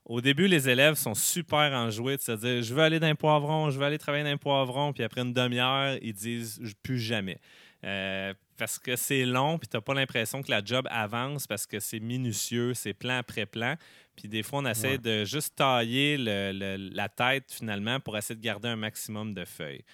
Au 0.05 0.21
début, 0.21 0.47
les 0.47 0.69
élèves 0.69 0.95
sont 0.95 1.15
super 1.15 1.73
enjoués 1.73 2.17
de 2.17 2.23
se 2.23 2.33
dire 2.33 2.63
Je 2.63 2.73
veux 2.73 2.83
aller 2.83 3.01
dans 3.01 3.09
un 3.09 3.17
poivron, 3.17 3.71
je 3.71 3.79
veux 3.79 3.85
aller 3.85 3.99
travailler 3.99 4.23
dans 4.23 4.31
un 4.31 4.37
poivron. 4.37 4.93
Puis 4.93 5.03
après 5.03 5.23
une 5.23 5.33
demi-heure, 5.33 5.99
ils 6.01 6.13
disent 6.13 6.61
Plus 6.83 7.01
jamais. 7.01 7.41
Euh, 7.85 8.33
parce 8.57 8.79
que 8.79 8.95
c'est 8.95 9.25
long, 9.25 9.59
puis 9.59 9.67
tu 9.67 9.77
n'as 9.77 9.81
pas 9.81 9.95
l'impression 9.95 10.43
que 10.43 10.51
la 10.51 10.65
job 10.65 10.87
avance 10.89 11.49
parce 11.49 11.67
que 11.67 11.81
c'est 11.81 11.99
minutieux, 11.99 12.75
c'est 12.75 12.95
plan 12.95 13.19
après 13.19 13.47
plan. 13.47 13.75
Puis 14.15 14.29
des 14.29 14.45
fois, 14.45 14.61
on 14.61 14.67
essaie 14.67 14.99
de 14.99 15.25
juste 15.25 15.57
tailler 15.57 16.17
la 16.19 17.09
tête 17.09 17.51
finalement 17.51 17.99
pour 17.99 18.17
essayer 18.17 18.37
de 18.37 18.45
garder 18.45 18.69
un 18.69 18.77
maximum 18.77 19.35
de 19.35 19.45
feuilles. 19.45 19.85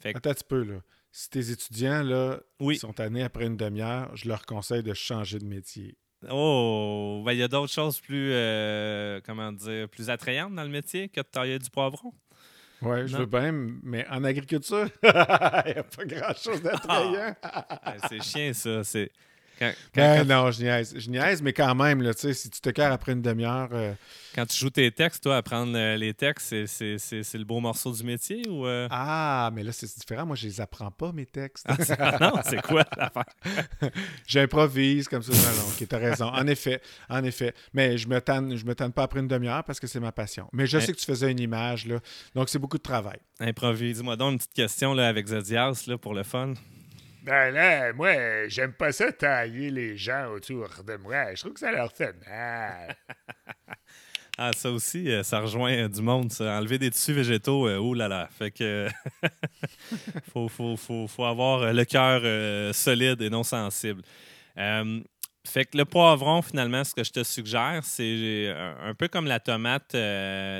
Fait 0.00 0.16
Attends 0.16 0.30
un 0.30 0.34
petit 0.34 0.44
peu, 0.44 0.64
là 0.64 0.80
si 1.16 1.30
tes 1.30 1.50
étudiants 1.50 2.02
là, 2.02 2.40
sont 2.78 2.92
tannés 2.92 3.22
après 3.22 3.46
une 3.46 3.56
demi-heure, 3.56 4.14
je 4.14 4.28
leur 4.28 4.44
conseille 4.44 4.82
de 4.82 4.92
changer 4.92 5.38
de 5.38 5.46
métier. 5.46 5.96
Oh, 6.28 7.22
ben, 7.24 7.32
il 7.32 7.38
y 7.38 7.42
a 7.42 7.48
d'autres 7.48 7.72
choses 7.72 7.98
plus, 8.00 8.32
euh, 8.34 9.18
comment 9.24 9.50
dire, 9.50 9.88
plus 9.88 10.10
attrayantes 10.10 10.54
dans 10.54 10.62
le 10.62 10.68
métier 10.68 11.08
que 11.08 11.20
de 11.20 11.26
tailler 11.26 11.58
du 11.58 11.70
poivron? 11.70 12.12
Oui, 12.82 13.08
je 13.08 13.16
veux 13.16 13.24
bien, 13.24 13.50
mais 13.82 14.06
en 14.10 14.24
agriculture, 14.24 14.90
il 15.02 15.72
n'y 15.72 15.78
a 15.78 15.84
pas 15.84 16.04
grand-chose 16.04 16.60
d'attrayant. 16.60 17.34
Ah, 17.42 17.94
c'est 18.10 18.22
chiant, 18.22 18.52
ça. 18.52 18.84
C'est 18.84 19.10
non, 20.26 20.50
je 20.50 20.62
niaise. 20.62 20.94
Je 20.96 21.10
niaise, 21.10 21.42
mais 21.42 21.52
quand 21.52 21.74
même, 21.74 22.02
là, 22.02 22.12
si 22.14 22.50
tu 22.50 22.60
te 22.60 22.70
carres 22.70 22.92
après 22.92 23.12
une 23.12 23.22
demi-heure. 23.22 23.68
Euh, 23.72 23.94
quand 24.34 24.46
tu 24.46 24.56
joues 24.56 24.70
tes 24.70 24.90
textes, 24.90 25.22
toi, 25.22 25.38
apprendre 25.38 25.76
euh, 25.76 25.96
les 25.96 26.12
textes, 26.12 26.66
c'est 26.66 27.34
le 27.34 27.44
beau 27.44 27.60
morceau 27.60 27.92
du 27.92 28.04
métier 28.04 28.42
ou. 28.48 28.66
Euh? 28.66 28.86
Ah, 28.90 29.50
mais 29.54 29.62
là, 29.62 29.72
c'est 29.72 29.86
différent. 29.98 30.26
Moi, 30.26 30.36
je 30.36 30.46
les 30.46 30.60
apprends 30.60 30.90
pas, 30.90 31.12
mes 31.12 31.26
textes. 31.26 31.66
Ah, 31.98 32.18
non, 32.20 32.40
c'est 32.44 32.60
quoi 32.62 32.84
l'affaire? 32.96 33.24
J'improvise 34.26 35.08
comme 35.08 35.22
ça. 35.22 35.32
Non, 35.32 35.68
ok, 35.68 35.88
t'as 35.88 35.98
raison. 35.98 36.26
En 36.26 36.46
effet, 36.46 36.80
en 37.08 37.24
effet. 37.24 37.54
Mais 37.72 37.96
je 37.96 38.08
me 38.08 38.20
tanne, 38.20 38.56
je 38.56 38.64
me 38.64 38.74
tanne 38.74 38.92
pas 38.92 39.04
après 39.04 39.20
une 39.20 39.28
demi-heure 39.28 39.64
parce 39.64 39.80
que 39.80 39.86
c'est 39.86 40.00
ma 40.00 40.12
passion. 40.12 40.48
Mais 40.52 40.66
je 40.66 40.78
sais 40.78 40.92
que 40.92 40.98
tu 40.98 41.06
faisais 41.06 41.30
une 41.30 41.40
image, 41.40 41.86
là. 41.86 42.00
Donc, 42.34 42.48
c'est 42.48 42.58
beaucoup 42.58 42.78
de 42.78 42.82
travail. 42.82 43.18
Improvise. 43.40 43.98
Dis-moi 43.98 44.16
donc 44.16 44.32
une 44.32 44.38
petite 44.38 44.54
question 44.54 44.92
là, 44.92 45.08
avec 45.08 45.28
Zodias 45.28 45.84
là, 45.86 45.96
pour 45.96 46.12
le 46.14 46.22
fun. 46.22 46.54
Ben 47.26 47.50
là, 47.50 47.92
moi, 47.92 48.46
j'aime 48.46 48.72
pas 48.72 48.92
ça 48.92 49.10
tailler 49.10 49.68
les 49.72 49.96
gens 49.96 50.28
autour 50.28 50.68
de 50.86 50.94
moi. 50.94 51.34
Je 51.34 51.40
trouve 51.40 51.54
que 51.54 51.58
ça 51.58 51.72
leur 51.72 51.90
fait 51.90 52.14
mal. 52.24 52.94
ah, 54.38 54.52
ça 54.54 54.70
aussi, 54.70 55.10
euh, 55.10 55.24
ça 55.24 55.40
rejoint 55.40 55.72
euh, 55.72 55.88
du 55.88 56.02
monde, 56.02 56.30
ça. 56.30 56.56
Enlever 56.56 56.78
des 56.78 56.88
tissus 56.88 57.14
végétaux, 57.14 57.66
euh, 57.66 57.78
oh 57.78 57.94
là 57.94 58.06
là. 58.06 58.28
Fait 58.30 58.52
que. 58.52 58.86
faut, 60.32 60.48
faut, 60.48 60.76
faut, 60.76 61.08
faut, 61.08 61.24
avoir 61.24 61.72
le 61.72 61.84
cœur 61.84 62.72
solide 62.72 63.20
et 63.20 63.28
non 63.28 63.42
sensible. 63.42 64.02
Fait 64.54 65.64
que 65.64 65.76
le 65.76 65.84
poivron, 65.84 66.42
finalement, 66.42 66.84
ce 66.84 66.94
que 66.94 67.02
je 67.02 67.10
te 67.10 67.24
suggère, 67.24 67.80
c'est 67.82 68.54
un 68.84 68.94
peu 68.94 69.08
comme 69.08 69.26
la 69.26 69.40
tomate 69.40 69.96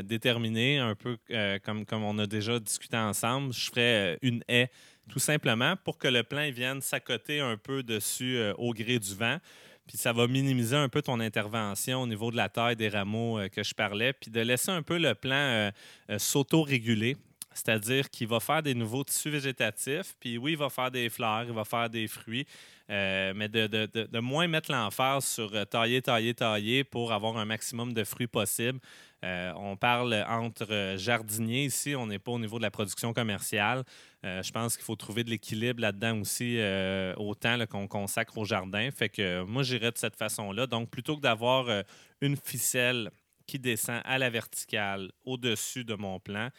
déterminée, 0.04 0.80
un 0.80 0.96
peu 0.96 1.16
comme, 1.64 1.86
comme 1.86 2.02
on 2.02 2.18
a 2.18 2.26
déjà 2.26 2.58
discuté 2.58 2.96
ensemble. 2.96 3.52
Je 3.52 3.66
ferais 3.66 4.18
une 4.20 4.42
haie 4.48 4.68
tout 5.10 5.18
simplement 5.18 5.74
pour 5.84 5.98
que 5.98 6.08
le 6.08 6.22
plant 6.22 6.50
vienne 6.50 6.80
s'accoter 6.80 7.40
un 7.40 7.56
peu 7.56 7.82
dessus 7.82 8.36
euh, 8.38 8.54
au 8.58 8.72
gré 8.72 8.98
du 8.98 9.14
vent. 9.14 9.38
Puis 9.86 9.96
ça 9.96 10.12
va 10.12 10.26
minimiser 10.26 10.76
un 10.76 10.88
peu 10.88 11.00
ton 11.00 11.20
intervention 11.20 12.02
au 12.02 12.06
niveau 12.06 12.30
de 12.30 12.36
la 12.36 12.48
taille 12.48 12.76
des 12.76 12.88
rameaux 12.88 13.38
euh, 13.38 13.48
que 13.48 13.62
je 13.62 13.74
parlais, 13.74 14.12
puis 14.12 14.30
de 14.30 14.40
laisser 14.40 14.70
un 14.70 14.82
peu 14.82 14.98
le 14.98 15.14
plant 15.14 15.34
euh, 15.34 15.70
s'auto-réguler. 16.18 17.16
C'est-à-dire 17.56 18.10
qu'il 18.10 18.28
va 18.28 18.40
faire 18.40 18.62
des 18.62 18.74
nouveaux 18.74 19.02
tissus 19.04 19.30
végétatifs, 19.30 20.14
puis 20.20 20.38
oui, 20.38 20.52
il 20.52 20.58
va 20.58 20.68
faire 20.68 20.90
des 20.90 21.08
fleurs, 21.08 21.44
il 21.44 21.52
va 21.52 21.64
faire 21.64 21.90
des 21.90 22.06
fruits, 22.06 22.46
mais 22.88 23.48
de, 23.48 24.20
moins 24.20 24.46
mettre 24.46 24.70
l'emphase 24.70 25.24
sur 25.24 25.50
tailler, 25.68 26.02
tailler, 26.02 26.34
tailler 26.34 26.84
pour 26.84 27.12
avoir 27.12 27.36
un 27.36 27.44
maximum 27.44 27.92
de 27.92 28.04
fruits 28.04 28.26
possible. 28.26 28.78
Euh, 29.24 29.52
on 29.56 29.76
parle 29.76 30.14
entre 30.28 30.70
euh, 30.70 30.96
jardiniers 30.98 31.64
ici, 31.64 31.96
on 31.96 32.06
n'est 32.06 32.18
pas 32.18 32.32
au 32.32 32.38
niveau 32.38 32.58
de 32.58 32.62
la 32.62 32.70
production 32.70 33.12
commerciale. 33.12 33.82
Euh, 34.24 34.42
je 34.42 34.52
pense 34.52 34.76
qu'il 34.76 34.84
faut 34.84 34.94
trouver 34.94 35.24
de 35.24 35.30
l'équilibre 35.30 35.80
là-dedans 35.80 36.20
aussi, 36.20 36.58
autant 37.16 37.58
qu'on 37.66 37.88
consacre 37.88 38.36
au 38.38 38.44
jardin. 38.44 38.90
Fait 38.90 39.08
que 39.08 39.42
moi, 39.42 39.62
j'irais 39.62 39.90
de 39.90 39.98
cette 39.98 40.16
façon-là. 40.16 40.66
Donc, 40.66 40.90
plutôt 40.90 41.16
que 41.16 41.22
d'avoir 41.22 41.66
une 42.20 42.36
ficelle 42.36 43.10
qui 43.46 43.58
descend 43.58 44.00
à 44.04 44.18
la 44.18 44.28
verticale 44.28 45.10
au-dessus 45.24 45.84
de 45.84 45.94
mon 45.94 46.18
plan, 46.18 46.50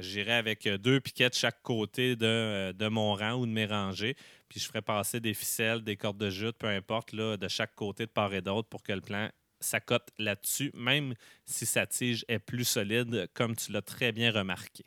j'irais 0.00 0.34
avec 0.34 0.68
deux 0.68 1.00
piquets 1.00 1.28
de 1.28 1.34
chaque 1.34 1.62
côté 1.62 2.16
de, 2.16 2.72
de, 2.72 2.88
mon 2.88 3.14
rang 3.14 3.34
ou 3.34 3.46
de 3.46 3.50
mes 3.50 3.66
rangées. 3.66 4.16
Puis 4.48 4.60
je 4.60 4.66
ferais 4.66 4.82
passer 4.82 5.20
des 5.20 5.34
ficelles, 5.34 5.82
des 5.82 5.96
cordes 5.96 6.18
de 6.18 6.30
jute, 6.30 6.56
peu 6.56 6.68
importe, 6.68 7.12
là, 7.12 7.36
de 7.36 7.48
chaque 7.48 7.74
côté 7.74 8.06
de 8.06 8.10
part 8.10 8.32
et 8.34 8.40
d'autre 8.40 8.68
pour 8.68 8.82
que 8.82 8.92
le 8.92 9.00
plan 9.00 9.30
sa 9.60 9.80
cote 9.80 10.08
là-dessus, 10.18 10.70
même 10.74 11.14
si 11.44 11.66
sa 11.66 11.86
tige 11.86 12.24
est 12.28 12.38
plus 12.38 12.64
solide, 12.64 13.28
comme 13.34 13.54
tu 13.54 13.72
l'as 13.72 13.82
très 13.82 14.12
bien 14.12 14.32
remarqué. 14.32 14.84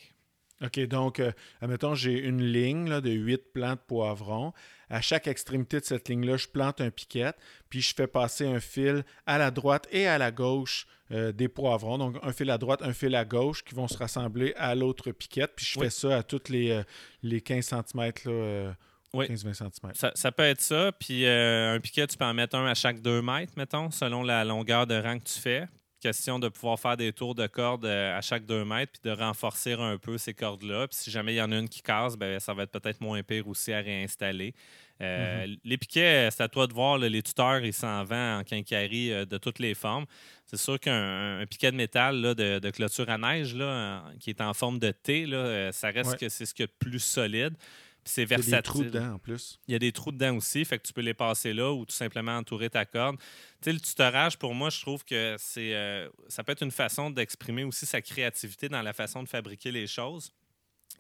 OK, 0.62 0.80
donc, 0.88 1.20
euh, 1.20 1.32
admettons, 1.62 1.94
j'ai 1.94 2.18
une 2.20 2.42
ligne 2.42 3.02
de 3.02 3.12
8 3.12 3.54
plants 3.54 3.74
de 3.74 3.80
poivrons. 3.80 4.54
À 4.94 5.02
chaque 5.02 5.28
extrémité 5.28 5.80
de 5.80 5.86
cette 5.86 6.08
ligne-là, 6.08 6.38
je 6.38 6.48
plante 6.48 6.80
un 6.82 6.92
piquet, 6.92 7.32
puis 7.70 7.82
je 7.82 7.94
fais 7.96 8.06
passer 8.08 8.46
un 8.46 8.60
fil 8.60 9.04
à 9.26 9.38
la 9.38 9.50
droite 9.52 9.88
et 9.92 10.08
à 10.08 10.18
la 10.18 10.32
gauche 10.32 10.86
euh, 11.12 11.32
des 11.32 11.48
poivrons. 11.48 11.98
Donc, 11.98 12.18
un 12.22 12.32
fil 12.32 12.50
à 12.52 12.58
droite, 12.58 12.82
un 12.84 12.94
fil 12.94 13.16
à 13.16 13.26
gauche 13.26 13.64
qui 13.64 13.74
vont 13.76 13.88
se 13.88 13.98
rassembler 13.98 14.54
à 14.56 14.76
l'autre 14.76 15.12
piquette. 15.12 15.54
Puis 15.56 15.66
je 15.66 15.80
Oui. 15.80 15.86
fais 15.86 15.90
ça 15.90 16.18
à 16.18 16.24
toutes 16.24 16.50
les, 16.50 16.70
euh, 16.72 16.84
les 17.24 17.42
15 17.42 17.66
cm, 17.66 18.12
là, 18.26 18.32
euh, 18.32 18.74
Oui. 19.16 19.26
15-20 19.28 19.54
cm. 19.54 19.92
Ça, 19.96 20.12
ça 20.16 20.32
peut 20.32 20.44
être 20.44 20.62
ça. 20.62 20.92
Puis 20.92 21.26
un 21.28 21.80
piquet, 21.80 22.06
tu 22.08 22.16
peux 22.18 22.26
en 22.26 22.34
mettre 22.34 22.56
un 22.56 22.68
à 22.68 22.74
chaque 22.76 23.00
deux 23.02 23.22
mètres, 23.22 23.54
mettons, 23.58 23.90
selon 23.92 24.24
la 24.24 24.44
longueur 24.46 24.86
de 24.88 24.96
rang 24.96 25.18
que 25.20 25.24
tu 25.26 25.40
fais. 25.40 25.66
Question 26.02 26.38
de 26.38 26.50
pouvoir 26.50 26.78
faire 26.80 26.98
des 26.98 27.14
tours 27.14 27.34
de 27.34 27.48
corde 27.48 27.86
euh, 27.86 28.18
à 28.18 28.20
chaque 28.20 28.46
deux 28.46 28.66
mètres 28.66 28.92
puis 28.92 29.10
de 29.10 29.16
renforcer 29.16 29.72
un 29.74 29.98
peu 29.98 30.18
ces 30.18 30.34
cordes-là. 30.34 30.88
Puis 30.90 30.98
si 31.00 31.12
jamais 31.12 31.34
il 31.34 31.38
y 31.38 31.42
en 31.42 31.50
a 31.52 31.58
une 31.58 31.70
qui 31.70 31.82
casse, 31.82 32.18
ben, 32.18 32.40
ça 32.42 32.54
va 32.54 32.64
être 32.64 32.72
peut-être 32.78 33.00
moins 33.00 33.24
pire 33.24 33.48
aussi 33.48 33.72
à 33.72 33.80
réinstaller. 33.80 34.54
Euh, 35.02 35.48
Les 35.64 35.78
piquets, 35.78 36.30
c'est 36.32 36.44
à 36.44 36.48
toi 36.48 36.68
de 36.68 36.74
voir. 36.74 36.98
là, 36.98 37.10
les 37.10 37.22
tuteurs, 37.24 37.64
ils 37.66 37.74
s'en 37.74 38.04
vendent 38.04 38.42
en 38.42 38.44
quincaillerie 38.44 39.12
euh, 39.12 39.26
de 39.26 39.38
toutes 39.38 39.60
les 39.60 39.74
formes. 39.74 40.06
C'est 40.46 40.58
sûr 40.58 40.80
qu'un 40.80 41.40
un 41.42 41.46
piquet 41.46 41.72
de 41.72 41.76
métal 41.78 42.22
là, 42.22 42.34
de, 42.36 42.60
de 42.60 42.70
clôture 42.70 43.10
à 43.10 43.18
neige 43.18 43.56
là, 43.56 44.04
qui 44.20 44.30
est 44.30 44.40
en 44.42 44.54
forme 44.54 44.80
de 44.80 44.92
T, 44.92 45.26
là, 45.26 45.38
euh, 45.38 45.72
ça 45.72 45.90
reste 45.90 46.12
Ouais. 46.12 46.18
que 46.18 46.30
c'est 46.30 46.46
ce 46.46 46.54
qu'il 46.54 46.64
y 46.64 46.66
a 46.66 46.68
de 46.68 46.74
plus 46.78 47.00
solide. 47.00 47.56
Puis 48.04 48.12
c'est 48.16 48.24
Il 48.24 48.30
y 48.32 48.34
a 48.34 48.38
versatile. 48.38 48.56
des 48.58 48.62
trous 48.64 48.84
dedans 48.84 49.14
en 49.14 49.18
plus. 49.20 49.60
Il 49.68 49.72
y 49.72 49.76
a 49.76 49.80
des 49.80 49.92
trous 49.94 50.12
dedans 50.12 50.36
aussi, 50.36 50.66
fait 50.66 50.78
que 50.78 50.86
tu 50.86 50.92
peux 50.94 51.02
les 51.02 51.14
passer 51.14 51.54
là 51.54 51.72
ou 51.72 51.86
tout 51.86 51.96
simplement 51.96 52.36
entourer 52.38 52.70
ta 52.70 52.86
corde. 52.86 53.18
Tu 53.18 53.24
sais, 53.62 53.72
le 53.74 53.80
tutorage, 53.80 54.38
pour 54.38 54.54
moi, 54.54 54.70
je 54.70 54.82
trouve 54.82 55.06
que 55.06 55.36
c'est, 55.40 55.74
euh, 55.74 56.10
ça 56.28 56.44
peut 56.44 56.52
être 56.52 56.64
une 56.64 56.72
façon 56.72 57.10
d'exprimer 57.10 57.64
aussi 57.64 57.86
sa 57.86 58.02
créativité 58.02 58.68
dans 58.68 58.82
la 58.82 58.92
façon 58.94 59.24
de 59.24 59.30
fabriquer 59.30 59.72
les 59.72 59.88
choses. 59.88 60.34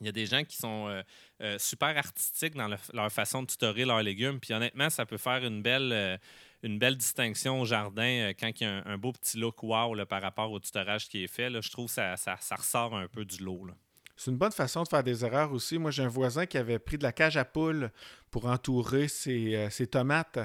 Il 0.02 0.06
y 0.08 0.10
a 0.10 0.12
des 0.12 0.26
gens 0.26 0.44
qui 0.44 0.56
sont 0.58 0.88
euh, 0.88 1.02
euh, 1.42 1.58
super 1.60 1.98
artistiques 1.98 2.56
dans 2.56 2.68
le- 2.68 2.78
leur 2.94 3.12
façon 3.12 3.42
de 3.44 3.48
tutorer 3.48 3.86
leurs 3.86 4.02
légumes. 4.04 4.40
Puis 4.40 4.54
honnêtement, 4.54 4.90
ça 4.90 5.06
peut 5.06 5.18
faire 5.18 5.44
une 5.46 5.62
belle, 5.62 5.92
euh, 5.94 6.18
une 6.64 6.80
belle 6.80 6.98
distinction 6.98 7.62
au 7.62 7.66
jardin 7.66 8.32
quand 8.40 8.50
il 8.60 8.64
y 8.64 8.66
a 8.66 8.78
un, 8.78 8.86
un 8.86 8.98
beau 8.98 9.12
petit 9.12 9.38
look 9.38 9.62
wow 9.64 9.94
là, 9.96 10.06
par 10.06 10.22
rapport 10.22 10.52
au 10.52 10.60
tutorage 10.60 11.08
qui 11.08 11.24
est 11.24 11.28
fait. 11.28 11.50
Là, 11.50 11.62
je 11.62 11.70
trouve 11.70 11.86
que 11.88 11.94
ça, 11.94 12.18
ça, 12.18 12.38
ça 12.40 12.56
ressort 12.56 12.96
un 12.96 13.08
peu 13.08 13.24
du 13.26 13.44
lot. 13.44 13.66
là. 13.66 13.74
C'est 14.16 14.30
une 14.32 14.38
bonne 14.38 14.52
façon 14.52 14.84
de 14.84 14.88
faire 14.88 15.04
des 15.04 15.26
erreurs 15.26 15.52
aussi. 15.54 15.78
Moi, 15.80 15.90
j'ai 15.92 16.04
un 16.04 16.08
voisin 16.08 16.46
qui 16.46 16.58
avait 16.58 16.80
pris 16.80 16.98
de 16.98 17.04
la 17.04 17.12
cage 17.12 17.36
à 17.36 17.46
poules 17.46 17.90
pour 18.30 18.46
entourer 18.46 19.08
ses, 19.08 19.68
ses 19.72 19.88
tomates 19.88 20.38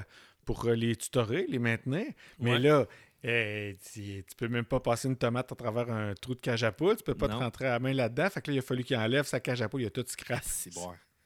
pour 0.43 0.65
les 0.71 0.95
tutorer, 0.95 1.45
les 1.47 1.59
maintenir. 1.59 2.07
Mais 2.39 2.53
Ouais. 2.53 2.59
là, 2.59 2.85
eh, 3.23 3.77
tu, 3.93 4.23
tu 4.27 4.35
peux 4.37 4.47
même 4.47 4.65
pas 4.65 4.79
passer 4.79 5.07
une 5.07 5.17
tomate 5.17 5.51
à 5.51 5.55
travers 5.55 5.89
un 5.91 6.13
trou 6.15 6.35
de 6.35 6.39
cage 6.39 6.63
à 6.63 6.71
poules. 6.71 6.95
Tu 6.97 7.03
peux 7.03 7.15
pas 7.15 7.27
Non. 7.27 7.37
te 7.39 7.43
rentrer 7.43 7.65
à 7.67 7.71
la 7.71 7.79
main 7.79 7.93
là-dedans. 7.93 8.29
Fait 8.29 8.41
que 8.41 8.49
là, 8.51 8.55
il 8.55 8.59
a 8.59 8.61
fallu 8.61 8.83
qu'il 8.83 8.95
enlève 8.97 9.25
sa 9.25 9.39
cage 9.39 9.61
à. 9.61 9.69
Il 9.77 9.85
a 9.85 9.89
tout 9.89 10.05
scrappé. 10.07 10.41
C'est 10.45 10.73
bon. 10.73 10.93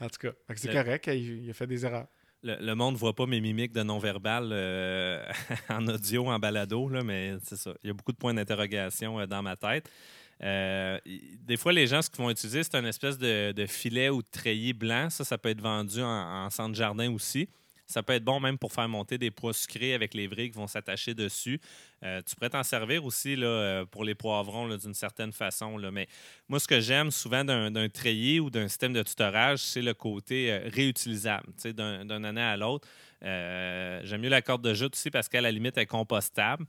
en 0.00 0.08
tout 0.08 0.18
cas, 0.20 0.32
c'est 0.54 0.68
Le- 0.68 0.74
correct. 0.82 1.06
Il, 1.08 1.44
il 1.44 1.50
a 1.50 1.54
fait 1.54 1.66
des 1.66 1.84
erreurs. 1.86 2.06
Le, 2.42 2.56
le 2.60 2.74
monde 2.74 2.94
ne 2.94 2.98
voit 2.98 3.14
pas 3.14 3.24
mes 3.26 3.40
mimiques 3.40 3.72
de 3.72 3.82
non-verbal 3.82 4.50
euh, 4.52 5.24
en 5.70 5.86
audio, 5.88 6.26
en 6.28 6.38
balado, 6.38 6.88
là, 6.90 7.02
mais 7.02 7.34
c'est 7.42 7.56
ça. 7.56 7.72
Il 7.82 7.86
y 7.86 7.90
a 7.90 7.94
beaucoup 7.94 8.12
de 8.12 8.18
points 8.18 8.34
d'interrogation 8.34 9.18
euh, 9.20 9.26
dans 9.26 9.42
ma 9.42 9.56
tête. 9.56 9.90
Euh, 10.42 10.98
des 11.06 11.56
fois, 11.56 11.72
les 11.72 11.86
gens, 11.86 12.02
ce 12.02 12.10
qu'ils 12.10 12.22
vont 12.22 12.28
utiliser, 12.28 12.62
c'est 12.62 12.74
un 12.74 12.84
espèce 12.84 13.16
de, 13.16 13.52
de 13.52 13.66
filet 13.66 14.10
ou 14.10 14.20
de 14.20 14.28
treillis 14.30 14.74
blanc. 14.74 15.08
Ça, 15.08 15.24
ça 15.24 15.38
peut 15.38 15.48
être 15.48 15.60
vendu 15.62 16.02
en, 16.02 16.44
en 16.44 16.50
centre 16.50 16.74
jardin 16.74 17.10
aussi. 17.12 17.48
Ça 17.94 18.02
peut 18.02 18.14
être 18.14 18.24
bon 18.24 18.40
même 18.40 18.58
pour 18.58 18.72
faire 18.72 18.88
monter 18.88 19.18
des 19.18 19.30
pois 19.30 19.54
sucrés 19.54 19.94
avec 19.94 20.14
les 20.14 20.26
vrilles 20.26 20.50
qui 20.50 20.56
vont 20.56 20.66
s'attacher 20.66 21.14
dessus. 21.14 21.60
Euh, 22.02 22.20
tu 22.26 22.34
pourrais 22.34 22.50
t'en 22.50 22.64
servir 22.64 23.04
aussi 23.04 23.36
là, 23.36 23.46
euh, 23.46 23.84
pour 23.84 24.02
les 24.02 24.16
poivrons 24.16 24.66
d'une 24.76 24.94
certaine 24.94 25.30
façon. 25.30 25.78
Mais 25.92 26.08
moi, 26.48 26.58
ce 26.58 26.66
que 26.66 26.80
j'aime 26.80 27.12
souvent 27.12 27.44
d'un 27.44 27.88
treillis 27.88 28.40
ou 28.40 28.50
d'un 28.50 28.66
système 28.66 28.94
de 28.94 29.02
tutorage, 29.04 29.60
c'est 29.60 29.80
le 29.80 29.94
côté 29.94 30.50
euh, 30.50 30.68
réutilisable, 30.72 31.46
d'une 31.62 32.24
année 32.24 32.42
à 32.42 32.56
l'autre. 32.56 32.88
J'aime 33.22 34.22
mieux 34.22 34.28
la 34.28 34.42
corde 34.42 34.62
de 34.62 34.74
jute 34.74 34.94
aussi 34.94 35.12
parce 35.12 35.28
qu'à 35.28 35.40
la 35.40 35.52
limite, 35.52 35.76
elle 35.76 35.84
est 35.84 35.86
compostable 35.86 36.66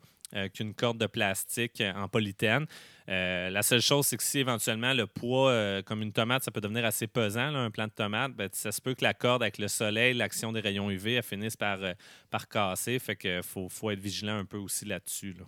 qu'une 0.54 0.76
corde 0.76 1.00
de 1.00 1.08
plastique 1.08 1.82
en 1.96 2.08
polythène. 2.08 2.68
Euh, 3.08 3.50
la 3.50 3.62
seule 3.62 3.82
chose, 3.82 4.08
c'est 4.08 4.18
que 4.18 4.24
si 4.24 4.40
éventuellement 4.40 4.94
le 4.94 5.06
poids, 5.06 5.52
euh, 5.52 5.82
comme 5.82 6.02
une 6.02 6.12
tomate, 6.12 6.44
ça 6.44 6.52
peut 6.52 6.62
devenir 6.62 6.86
assez 6.86 7.08
pesant, 7.08 7.52
là, 7.52 7.60
un 7.60 7.72
plant 7.72 7.86
de 7.86 7.92
tomate, 7.92 8.34
ben, 8.34 8.50
ça 8.52 8.72
se 8.72 8.82
peut 8.82 8.96
que 8.96 9.04
la 9.04 9.14
corde, 9.14 9.44
avec 9.44 9.58
le 9.58 9.68
soleil, 9.68 10.14
l'action 10.14 10.52
des 10.52 10.60
rayons 10.60 10.90
UV, 10.90 11.14
elle 11.14 11.24
finisse 11.24 11.56
par, 11.56 11.84
euh, 11.84 11.94
par 12.30 12.48
casser. 12.48 12.98
Fait 13.00 13.16
qu'il 13.16 13.44
faut, 13.44 13.70
faut 13.70 13.92
être 13.92 14.00
vigilant 14.00 14.38
un 14.38 14.46
peu 14.46 14.58
aussi 14.58 14.86
là-dessus. 14.86 15.34
là. 15.34 15.46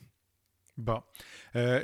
Bon. 0.78 1.02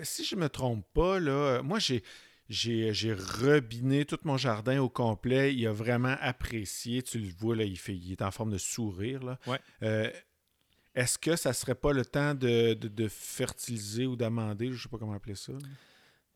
Si 0.04 0.24
je 0.24 0.36
me 0.36 0.50
trompe 0.50 0.86
pas, 0.94 1.20
là, 1.20 1.62
moi, 1.64 1.80
j'ai. 1.80 2.04
J'ai, 2.50 2.94
j'ai 2.94 3.14
rebiné 3.14 4.04
tout 4.04 4.20
mon 4.26 4.36
jardin 4.36 4.80
au 4.82 4.90
complet. 4.90 5.56
Il 5.56 5.66
a 5.66 5.72
vraiment 5.72 6.16
apprécié. 6.20 7.02
Tu 7.02 7.18
le 7.18 7.30
vois, 7.40 7.56
là, 7.56 7.64
il, 7.64 7.80
fait, 7.80 7.96
il 7.96 8.12
est 8.12 8.22
en 8.22 8.32
forme 8.32 8.52
de 8.52 8.58
sourire. 8.58 9.24
Là. 9.24 9.40
Ouais. 9.48 10.14
Est-ce 10.96 11.18
que 11.18 11.36
ça 11.36 11.54
serait 11.54 11.76
pas 11.76 11.92
le 11.92 12.06
temps 12.06 12.34
de, 12.36 12.74
de- 12.74 13.08
fertiliser 13.08 14.06
ou 14.06 14.16
d'amender? 14.16 14.72
Je 14.72 14.84
sais 14.84 14.90
pas 14.90 14.98
comment 14.98 15.14
appeler 15.14 15.36
ça? 15.36 15.54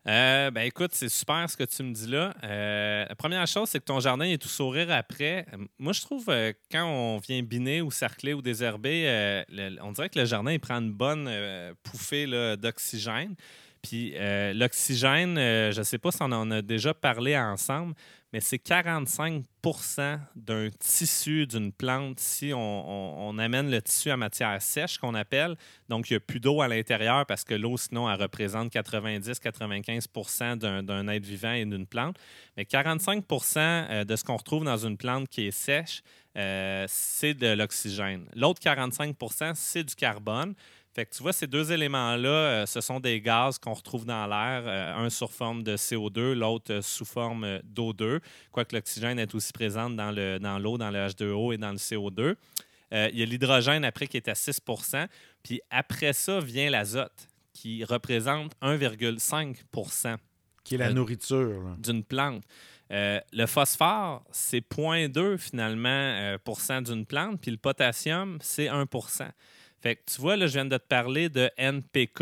Euh, 0.08 0.52
ben 0.52 0.62
écoute, 0.62 0.92
c'est 0.94 1.10
super 1.10 1.50
ce 1.50 1.58
que 1.58 1.66
tu 1.66 1.84
me 1.84 1.94
dis 1.94 2.08
là. 2.08 2.34
Euh, 2.44 3.06
la 3.08 3.16
première 3.16 3.46
chose, 3.46 3.70
c'est 3.70 3.80
que 3.80 3.86
ton 3.86 4.00
jardin 4.00 4.24
est 4.24 4.42
tout 4.42 4.48
sourire 4.48 4.90
après. 4.90 5.46
Moi, 5.78 5.92
je 5.92 6.02
trouve 6.02 6.26
euh, 6.30 6.54
quand 6.72 6.86
on 6.86 7.18
vient 7.18 7.44
biner 7.44 7.82
ou 7.82 7.92
cercler 7.92 8.34
ou 8.34 8.42
désherber, 8.42 9.04
euh, 9.06 9.44
on 9.82 9.92
dirait 9.92 10.10
que 10.10 10.18
le 10.18 10.26
jardin 10.26 10.58
prend 10.60 10.76
une 10.76 10.94
bonne 10.94 11.30
pouffée 11.84 12.26
d'oxygène. 12.58 13.36
Puis 13.88 14.14
euh, 14.18 14.54
l'oxygène, 14.54 15.38
euh, 15.38 15.72
je 15.72 15.80
ne 15.80 15.84
sais 15.86 15.98
pas 15.98 16.12
si 16.12 16.18
on 16.20 16.26
en 16.34 16.52
a 16.52 16.62
déjà 16.62 16.94
parlé 16.94 17.38
ensemble, 17.38 17.94
mais 18.34 18.42
c'est 18.42 18.58
45% 18.58 20.20
d'un 20.36 20.70
tissu 20.78 21.48
d'une 21.48 21.72
plante 21.72 22.20
si 22.20 22.52
on, 22.54 23.38
amène 23.38 23.72
le 23.72 23.82
tissu 23.82 24.12
à 24.12 24.18
matière 24.18 24.62
sèche 24.62 24.98
qu'on 24.98 25.14
donc, 25.88 26.10
il 26.10 26.14
n'y 26.14 26.18
a 26.18 26.20
plus 26.20 26.42
d'eau 26.42 26.62
à 26.62 26.68
l'intérieur 26.68 27.26
parce 27.26 27.46
que 27.46 27.54
l'eau, 27.54 27.78
sinon, 27.78 28.12
elle 28.12 28.22
représente 28.22 28.74
90-95 28.74 30.58
d'un 30.58 30.84
d'un 30.84 31.08
être 31.08 31.26
vivant 31.26 31.54
et 31.54 31.64
d'une 31.64 31.88
plante. 31.88 32.18
Mais 32.58 32.64
45% 32.64 33.58
euh, 33.58 34.04
de 34.04 34.16
ce 34.18 34.24
qu'on 34.26 34.36
retrouve 34.36 34.66
dans 34.66 34.86
une 34.86 34.98
plante 34.98 35.30
qui 35.30 35.48
est 35.48 35.52
sèche, 35.52 36.02
c'est 36.88 37.34
de 37.34 37.48
l'oxygène. 37.48 38.28
L'autre 38.36 38.62
45% 38.62 39.54
c'est 39.56 39.84
du 39.84 39.96
carbone. 39.96 40.54
Fait 40.98 41.06
que 41.06 41.16
tu 41.16 41.22
vois, 41.22 41.32
ces 41.32 41.46
deux 41.46 41.72
éléments-là, 41.72 42.28
euh, 42.28 42.66
ce 42.66 42.82
sont 42.82 43.00
des 43.00 43.22
gaz 43.22 43.60
qu'on 43.60 43.76
retrouve 43.76 44.04
dans 44.04 44.26
l'air, 44.26 44.64
euh, 44.66 45.06
un 45.06 45.12
sur 45.12 45.32
forme 45.32 45.62
de 45.62 45.78
CO2, 45.78 46.34
l'autre 46.34 46.74
euh, 46.74 46.82
sous 46.82 47.06
forme 47.06 47.44
euh, 47.44 47.60
d'O2, 47.72 48.20
quoique 48.52 48.76
l'oxygène 48.76 49.20
est 49.20 49.36
aussi 49.36 49.54
présent 49.54 49.92
dans 49.92 50.10
le- 50.10 50.40
dans 50.40 50.58
l'eau, 50.58 50.80
dans, 50.80 50.90
le 50.90 50.98
H2O 50.98 51.54
et 51.54 51.60
dans 51.60 51.70
le 51.70 51.78
CO2. 51.78 52.36
Euh, 52.94 53.10
il 53.14 53.20
y 53.20 53.22
a 53.22 53.28
l'hydrogène 53.28 53.86
après 53.86 54.08
qui 54.08 54.18
est 54.18 54.28
à 54.28 54.34
6% 54.34 55.08
puis 55.44 55.62
après 55.70 56.14
ça 56.14 56.40
vient 56.40 56.72
l'azote, 56.72 57.28
qui 57.54 57.84
représente 57.84 58.54
1,5 58.64 60.18
Qui 60.64 60.76
est 60.76 60.78
la 60.80 60.94
nourriture. 60.94 61.76
d'une 61.78 62.04
plante. 62.04 62.44
Euh, 62.92 63.20
le 63.34 63.46
phosphore, 63.46 64.24
c'est 64.32 64.68
0,2 64.68 65.38
finalement 65.38 65.90
euh, 65.90 66.82
d'une 66.82 67.06
plante, 67.06 67.40
puis 67.40 67.52
le 67.52 67.58
potassium, 67.58 68.40
c'est 68.42 68.68
1 68.68 68.88
Fait 69.88 69.96
que 69.96 70.12
tu 70.14 70.20
vois, 70.20 70.36
là, 70.36 70.48
je 70.48 70.52
viens 70.54 70.66
de 70.66 70.76
te 70.76 70.84
parler 70.86 71.30
de 71.30 71.50
NPK, 71.56 72.22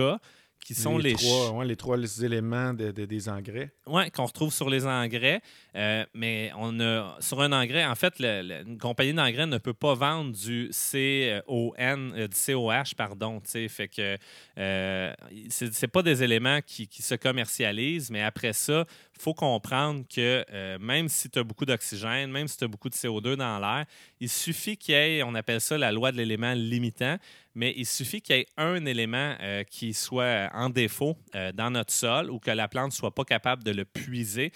qui 0.64 0.76
sont 0.76 1.00
les, 1.00 1.14
trois, 1.16 1.52
ouais, 1.54 1.66
les 1.66 1.76
trois 1.76 1.98
éléments 2.24 2.76
de- 2.76 2.92
de- 2.92 3.06
des 3.06 3.28
engrais. 3.28 3.72
Oui, 3.88 4.12
qu'on 4.12 4.26
retrouve 4.26 4.54
sur 4.54 4.70
les 4.70 4.86
engrais. 4.86 5.42
Euh, 5.75 6.05
mais 6.13 6.51
on 6.58 6.79
a 6.79 7.17
sur 7.20 7.41
un 7.41 7.51
engrais, 7.51 7.86
en 7.86 7.96
fait, 7.96 8.13
le- 8.20 8.63
une 8.65 8.77
compagnie 8.77 9.13
d'engrais 9.13 9.46
ne 9.46 9.58
peut 9.58 9.74
pas 9.74 9.94
vendre 9.94 10.32
du 10.32 10.70
CON, 10.72 11.74
euh, 12.15 12.27
du 12.27 12.36
COH, 12.36 12.96
pardon. 12.96 13.41
Fait 13.46 13.88
que 13.89 14.17
euh, 14.58 15.13
c'est 15.50 15.88
pas 15.88 16.01
des 16.01 16.24
éléments 16.24 16.60
qui, 16.65 16.88
se 16.91 17.15
commercialisent, 17.15 18.10
mais 18.10 18.22
après 18.24 18.53
ça, 18.53 18.86
il 19.17 19.22
faut 19.22 19.34
comprendre 19.34 20.03
que 20.13 20.46
euh, 20.51 20.77
même 20.79 21.10
si 21.10 21.29
tu 21.29 21.39
as 21.39 21.44
beaucoup 21.44 21.65
d'oxygène, 21.65 22.32
même 22.32 22.48
si 22.48 22.58
tu 22.58 22.63
as 22.63 22.67
beaucoup 22.67 22.89
de 22.89 22.96
CO2 22.96 23.36
dans 23.36 23.60
l'air, 23.60 23.86
il 24.22 24.29
suffit 24.29 24.77
qu'il 24.77 24.96
y 24.96 24.98
ait, 24.98 25.24
on 25.24 25.36
appelle 25.36 25.60
ça 25.62 25.77
la 25.77 25.91
loi 25.91 26.12
de 26.12 26.17
l'élément 26.17 26.53
limitant, 26.53 27.17
mais 27.53 27.74
il 27.77 27.86
suffit 27.86 28.22
qu'il 28.22 28.36
y 28.36 28.39
ait 28.39 28.48
un 28.58 28.86
élément 28.86 29.36
qui 29.70 29.94
soit 29.94 30.50
en 30.53 30.70
défaut 30.70 31.17
dans 31.53 31.70
notre 31.72 31.94
sol 31.94 32.29
ou 32.29 32.39
que 32.39 32.51
la 32.51 32.67
plante 32.67 32.88
ne 32.88 32.96
soit 32.96 33.15
pas 33.15 33.24
capable 33.24 33.63
de 33.63 33.72
le 33.72 33.86
puiser 33.86 34.51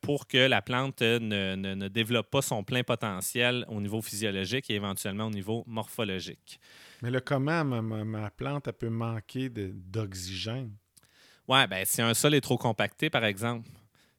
pour 0.00 0.26
que 0.26 0.48
la 0.50 0.60
plante 0.62 1.00
ne, 1.00 1.54
ne- 1.54 1.74
ne 1.74 1.88
développe 1.88 2.30
pas 2.30 2.42
son 2.42 2.62
plein 2.62 2.82
potentiel 2.82 3.64
au 3.68 3.80
niveau 3.80 4.02
physiologique 4.02 4.68
et 4.70 4.74
éventuellement 4.74 5.26
au 5.26 5.30
niveau 5.30 5.64
morphologique. 5.66 6.60
Mais 7.02 7.10
là, 7.10 7.20
comment 7.20 7.64
ma, 7.64 7.80
ma- 7.82 8.30
plante 8.30 8.68
elle 8.68 8.74
peut 8.74 8.90
manquer 8.90 9.48
d'oxygène? 9.48 10.72
Ouais, 11.48 11.66
ben 11.66 11.84
si 11.84 12.00
un 12.02 12.14
sol 12.14 12.34
est 12.34 12.40
trop 12.40 12.58
compacté, 12.58 13.10
par 13.10 13.24
exemple. 13.24 13.68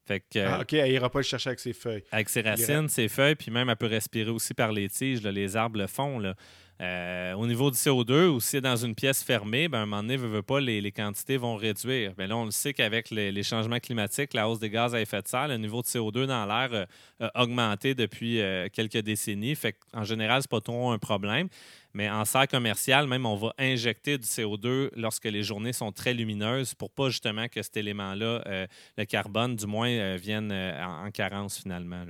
Fait 0.06 0.20
que, 0.20 0.40
Ah, 0.40 0.62
OK, 0.62 0.74
elle 0.74 0.92
ira 0.92 1.10
pas 1.10 1.20
le 1.20 1.24
chercher 1.24 1.50
avec 1.50 1.60
ses 1.60 1.74
feuilles. 1.74 2.04
avec 2.12 2.28
ses 2.28 2.42
racines, 2.42 2.90
ses 2.90 3.08
feuilles, 3.08 3.36
puis 3.36 3.52
même 3.52 3.70
elle 3.70 3.76
peut 3.76 3.86
respirer 3.86 4.32
aussi 4.32 4.54
par 4.54 4.72
les 4.72 4.90
tiges. 4.90 5.22
là, 5.22 5.32
les 5.32 5.56
arbres 5.56 5.78
le 5.80 5.88
font. 5.88 6.18
Là. 6.20 6.36
Euh, 6.82 7.34
au 7.34 7.46
niveau 7.46 7.70
du 7.70 7.78
CO2, 7.78 8.28
ou 8.28 8.40
si 8.40 8.50
c'est 8.50 8.62
dans 8.62 8.76
une 8.76 8.96
pièce 8.96 9.22
fermée, 9.22 9.68
ben, 9.68 9.80
à 9.80 9.82
un 9.82 9.86
moment 9.86 10.02
donné, 10.02 10.18
veut, 10.18 10.42
pas, 10.42 10.60
les, 10.60 10.92
quantités 10.92 11.38
vont 11.38 11.56
réduire. 11.56 12.14
Ben 12.18 12.28
là, 12.28 12.36
on 12.36 12.46
le 12.46 12.52
sait 12.52 12.74
qu'avec 12.74 13.12
les, 13.12 13.44
changements 13.44 13.80
climatiques, 13.80 14.34
la 14.34 14.50
hausse 14.50 14.60
des 14.60 14.72
gaz 14.72 14.96
à 14.96 15.02
effet 15.02 15.22
de 15.22 15.28
serre, 15.28 15.48
le 15.48 15.58
niveau 15.58 15.84
de 15.84 15.88
CO2 15.88 16.26
dans 16.26 16.46
l'air 16.46 16.88
a 17.20 17.44
augmenté 17.44 17.94
depuis 17.94 18.42
euh, 18.42 18.68
quelques 18.74 18.98
décennies. 18.98 19.56
Fait 19.56 19.78
en 19.94 20.04
général, 20.04 20.42
c'est 20.42 20.50
pas 20.50 20.60
trop 20.60 20.90
un 20.90 20.98
problème. 20.98 21.50
Mais 21.94 22.10
en 22.10 22.26
serre 22.26 22.48
commerciale, 22.48 23.06
même, 23.06 23.28
on 23.28 23.36
va 23.36 23.54
injecter 23.60 24.18
du 24.18 24.26
CO2 24.26 24.90
lorsque 24.96 25.26
les 25.26 25.44
journées 25.44 25.74
sont 25.74 25.92
très 25.92 26.16
lumineuses 26.16 26.74
pour 26.74 26.90
pas 26.90 27.10
justement 27.10 27.48
que 27.48 27.62
cet 27.62 27.78
élément-là, 27.78 28.42
euh, 28.48 28.66
le 28.98 29.06
carbone, 29.06 29.56
du 29.56 29.68
moins, 29.68 29.90
euh, 29.90 30.18
vienne 30.20 30.52
en, 30.52 31.06
en, 31.06 31.12
carence 31.12 31.60
finalement. 31.60 32.06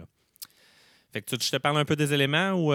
Fait 1.11 1.21
que 1.21 1.35
tu, 1.35 1.45
je 1.45 1.51
te 1.51 1.57
parle 1.57 1.77
un 1.77 1.83
peu 1.83 1.97
des 1.97 2.13
éléments 2.13 2.51
ou 2.51 2.71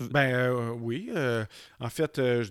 ben 0.00 0.34
euh, 0.34 0.70
oui. 0.70 1.10
Euh, 1.14 1.44
en 1.80 1.88
fait, 1.88 2.18
euh, 2.18 2.44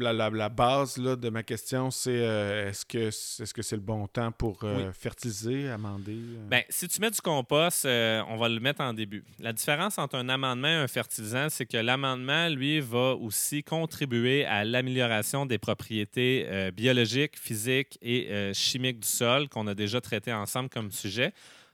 la, 0.00 0.12
la, 0.12 0.30
la, 0.30 0.48
base 0.48 0.96
là, 0.98 1.16
de 1.16 1.28
ma 1.30 1.42
question, 1.42 1.90
c'est 1.90 2.14
est-ce 2.14 2.84
que 2.84 3.08
est-ce 3.08 3.54
que 3.54 3.62
c'est 3.62 3.76
le 3.76 3.82
bon 3.82 4.06
temps 4.06 4.32
pour 4.32 4.58
oui. 4.62 4.84
fertiliser, 4.92 5.70
amender? 5.70 6.18
Ben, 6.48 6.62
si 6.68 6.88
tu 6.88 7.00
mets 7.00 7.10
du 7.10 7.20
compost, 7.20 7.84
on 7.86 8.36
va 8.36 8.48
le 8.48 8.60
mettre 8.60 8.82
en 8.82 8.92
début. 8.92 9.24
La 9.38 9.52
différence 9.52 9.98
entre 9.98 10.16
un 10.16 10.28
amendement 10.28 10.68
et 10.68 10.74
un 10.74 10.88
fertilisant, 10.88 11.48
c'est 11.48 11.66
que 11.66 11.76
l'amendement, 11.76 12.48
lui, 12.48 12.80
va 12.80 13.14
aussi 13.14 13.62
contribuer 13.62 14.44
à 14.44 14.64
l'amélioration 14.64 15.46
des 15.46 15.58
propriétés 15.58 16.70
biologiques, 16.72 17.38
physiques 17.38 17.98
et 18.02 18.52
chimiques 18.54 19.00
du 19.00 19.08
sol 19.08 19.48
qu'on 19.48 19.66
a 19.66 19.74
déjà 19.74 20.00
traité 20.00 20.32
ensemble 20.32 20.68
comme 20.68 20.90
sujet. 20.90 21.32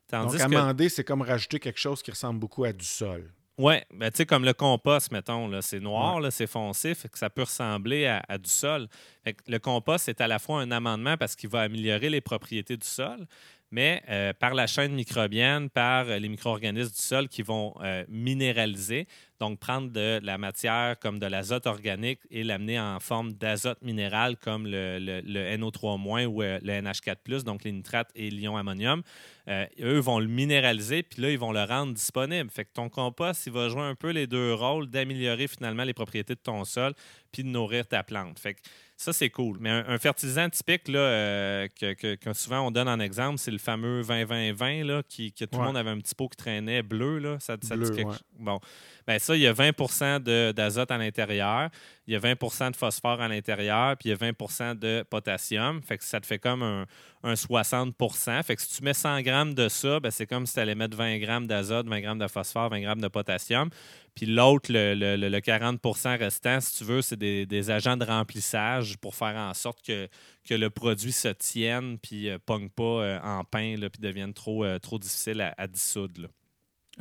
Tandis 0.09 0.39
Donc, 0.39 0.53
amender, 0.53 0.87
que... 0.87 0.93
c'est 0.93 1.05
comme 1.05 1.23
rajouter 1.23 1.59
quelque 1.59 1.81
chose 1.81 2.03
qui 2.03 2.11
ressemble 2.11 2.39
beaucoup 2.39 2.65
à 2.65 2.73
du 2.73 2.85
sol. 2.85 3.29
Oui, 3.59 3.77
ben, 3.95 4.11
tu 4.11 4.19
sais, 4.19 4.27
comme 4.27 4.45
le 4.45 4.53
compost, 4.53 5.11
mettons, 5.13 5.51
c'est 5.63 5.81
noir, 5.81 6.17
ouais. 6.17 6.31
c'est 6.31 6.47
foncé, 6.47 6.95
fait 6.95 7.09
que 7.09 7.19
ça 7.19 7.31
peut 7.31 7.45
ressembler 7.45 8.07
à, 8.07 8.23
à 8.29 8.37
du 8.37 8.51
sol. 8.51 8.87
Fait 9.25 9.33
que 9.33 9.43
le 9.49 9.59
compost, 9.59 10.05
c'est 10.05 10.21
à 10.21 10.27
la 10.27 10.39
fois 10.39 10.61
un 10.61 10.71
amendement 10.71 11.17
parce 11.17 11.35
qu'il 11.35 11.49
va 11.49 11.63
améliorer 11.63 12.11
les 12.11 12.21
propriétés 12.21 12.77
du 12.77 12.87
sol, 12.87 13.27
mais 13.71 14.03
euh, 14.11 14.35
par 14.35 14.53
la 14.53 14.67
chaîne 14.67 14.93
microbienne, 14.93 15.71
par 15.71 16.05
les 16.05 16.29
micro-organismes 16.29 16.93
du 16.93 17.03
sol 17.03 17.29
qui 17.29 17.43
vont 17.43 17.75
euh, 17.83 18.05
minéraliser, 18.09 19.07
donc 19.41 19.59
prendre 19.59 19.91
de 19.91 20.21
la 20.23 20.39
matière 20.39 20.99
comme 20.99 21.19
de 21.19 21.27
l'azote 21.27 21.67
organique 21.67 22.21
et 22.31 22.45
l'amener 22.45 22.81
en 22.81 23.01
forme 23.01 23.33
d'azote 23.33 23.83
minéral 23.83 24.37
comme 24.37 24.67
le, 24.67 24.99
le, 24.99 25.21
le 25.21 25.57
NO3- 25.57 26.27
ou 26.27 26.43
euh, 26.43 26.59
le 26.63 26.73
NH4, 26.73 27.43
donc 27.43 27.65
les 27.65 27.73
nitrates 27.73 28.11
et 28.15 28.31
l'ion 28.31 28.57
ammonium. 28.57 29.03
Euh, 29.49 29.67
eux 29.81 29.99
vont 29.99 30.19
le 30.19 30.27
minéraliser, 30.27 31.03
puis 31.03 31.23
là, 31.23 31.31
ils 31.31 31.39
vont 31.39 31.53
le 31.53 31.63
rendre 31.63 31.95
disponible. 31.95 32.51
Fait 32.51 32.65
que 32.65 32.73
ton 32.73 32.89
compost, 32.89 33.47
il 33.47 33.53
va 33.53 33.69
jouer 33.69 33.83
un 33.83 33.95
peu 33.95 34.11
les 34.11 34.27
deux 34.27 34.55
rôles 34.55 34.89
d'améliorer 34.89 35.47
finalement 35.47 35.85
les 35.85 35.95
propriétés 35.95 36.35
de 36.35 36.41
ton 36.41 36.65
sol, 36.65 36.95
puis 37.31 37.45
de 37.45 37.49
nourrir 37.49 37.87
ta 37.87 38.03
plante. 38.03 38.39
Fait 38.39 38.55
que 38.55 38.61
ça, 38.97 39.13
c'est 39.13 39.29
cool. 39.29 39.59
Mais 39.61 39.71
un, 39.71 39.85
un, 39.89 39.99
fertilisant 39.99 40.49
typique 40.49 40.89
là, 40.89 40.99
euh, 40.99 41.69
que, 41.79 41.93
que, 41.93 42.15
que, 42.15 42.33
souvent 42.33 42.67
on 42.67 42.71
donne 42.71 42.89
en 42.89 42.99
exemple, 42.99 43.39
c'est 43.39 43.51
le 43.51 43.59
fameux 43.59 44.01
20-20-20, 44.03 44.85
là, 44.85 45.03
qui, 45.07 45.33
que 45.33 45.45
tout 45.45 45.57
ouais. 45.57 45.61
le 45.61 45.67
monde 45.67 45.77
avait 45.77 45.91
un 45.91 45.99
petit 45.99 46.15
pot 46.15 46.29
qui 46.29 46.37
traînait 46.37 46.83
bleu. 46.83 47.19
Là. 47.19 47.39
Ça, 47.39 47.57
ça 47.61 47.77
bleu, 47.77 47.91
dit 47.91 47.97
quelque... 47.97 48.09
ouais. 48.09 48.17
Bon. 48.39 48.59
Bien, 49.07 49.21
ça, 49.21 49.37
il 49.37 49.43
y 49.43 49.47
a 49.47 49.53
20% 49.53 50.53
d'azote 50.53 50.91
à 50.91 50.99
l'intérieur, 50.99 51.71
il 52.09 52.15
y 52.15 52.17
a 52.17 52.21
20% 52.21 52.73
de 52.73 52.77
phosphore 52.77 53.21
à 53.21 53.29
l'intérieur, 53.29 53.97
puis 53.97 54.09
il 54.09 54.13
y 54.13 54.15
a 54.15 54.33
20% 54.33 54.77
de 54.77 55.05
potassium. 55.09 55.81
Fait 55.81 55.97
que 55.97 56.05
ça 56.05 56.21
te 56.21 56.27
fait 56.27 56.41
comme 56.41 56.63
un, 56.63 56.87
un 57.23 57.35
60% 57.35 58.43
Fait 58.43 58.57
que 58.57 58.63
si 58.63 58.77
tu 58.77 58.83
mets 58.83 58.95
100 58.95 59.23
grammes 59.23 59.55
de 59.55 59.69
ça, 59.69 60.01
ben, 60.01 60.11
c'est 60.11 60.27
comme 60.27 60.45
si 60.45 60.55
tu 60.55 60.61
allais 60.61 60.75
mettre 60.75 60.97
20 60.97 61.19
grammes 61.19 61.47
d'azote, 61.47 61.87
20 61.87 62.01
grammes 62.01 62.19
de 62.19 62.27
phosphore, 62.27 62.69
20 62.71 62.81
grammes 62.81 63.01
de 63.01 63.09
potassium. 63.09 63.71
Puis 64.17 64.27
l'autre, 64.27 64.73
le, 64.73 64.95
le, 64.95 65.17
le, 65.17 65.39
40% 65.39 66.19
restant, 66.19 66.61
si 66.61 66.79
tu 66.79 66.85
veux, 66.85 67.03
c'est 67.03 67.19
des, 67.19 67.47
des, 67.47 67.71
agents 67.71 67.97
de 67.97 68.05
remplissage 68.05 68.97
pour 68.97 69.15
faire 69.15 69.37
en 69.37 69.55
sorte 69.55 69.85
que, 69.87 70.09
que 70.49 70.55
le 70.55 70.71
produit 70.71 71.13
se 71.13 71.29
tienne 71.29 71.99
puis 71.99 72.25
ne 72.25 72.31
euh, 72.33 72.39
pogne 72.45 72.71
pas 72.71 72.83
euh, 72.83 73.21
en 73.23 73.45
pain 73.45 73.77
puis 73.79 74.01
devienne 74.01 74.33
trop, 74.33 74.65
euh, 74.65 74.79
trop 74.79 74.99
difficile 74.99 75.43
à, 75.43 75.55
à 75.59 75.67
dissoudre. 75.69 76.23
Là. 76.23 76.29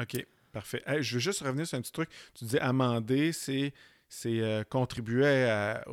OK. 0.04 0.26
Parfait. 0.56 0.82
Hey, 0.88 1.04
je 1.04 1.16
veux 1.16 1.20
juste 1.20 1.42
revenir 1.42 1.68
sur 1.68 1.78
un 1.78 1.82
petit 1.82 1.92
truc. 1.92 2.10
Tu 2.34 2.46
disais 2.46 2.62
amender, 2.62 3.34
c'est 3.34 3.74
c'est 4.08 4.40
euh, 4.40 4.64
contribuer 4.64 5.50
à, 5.50 5.84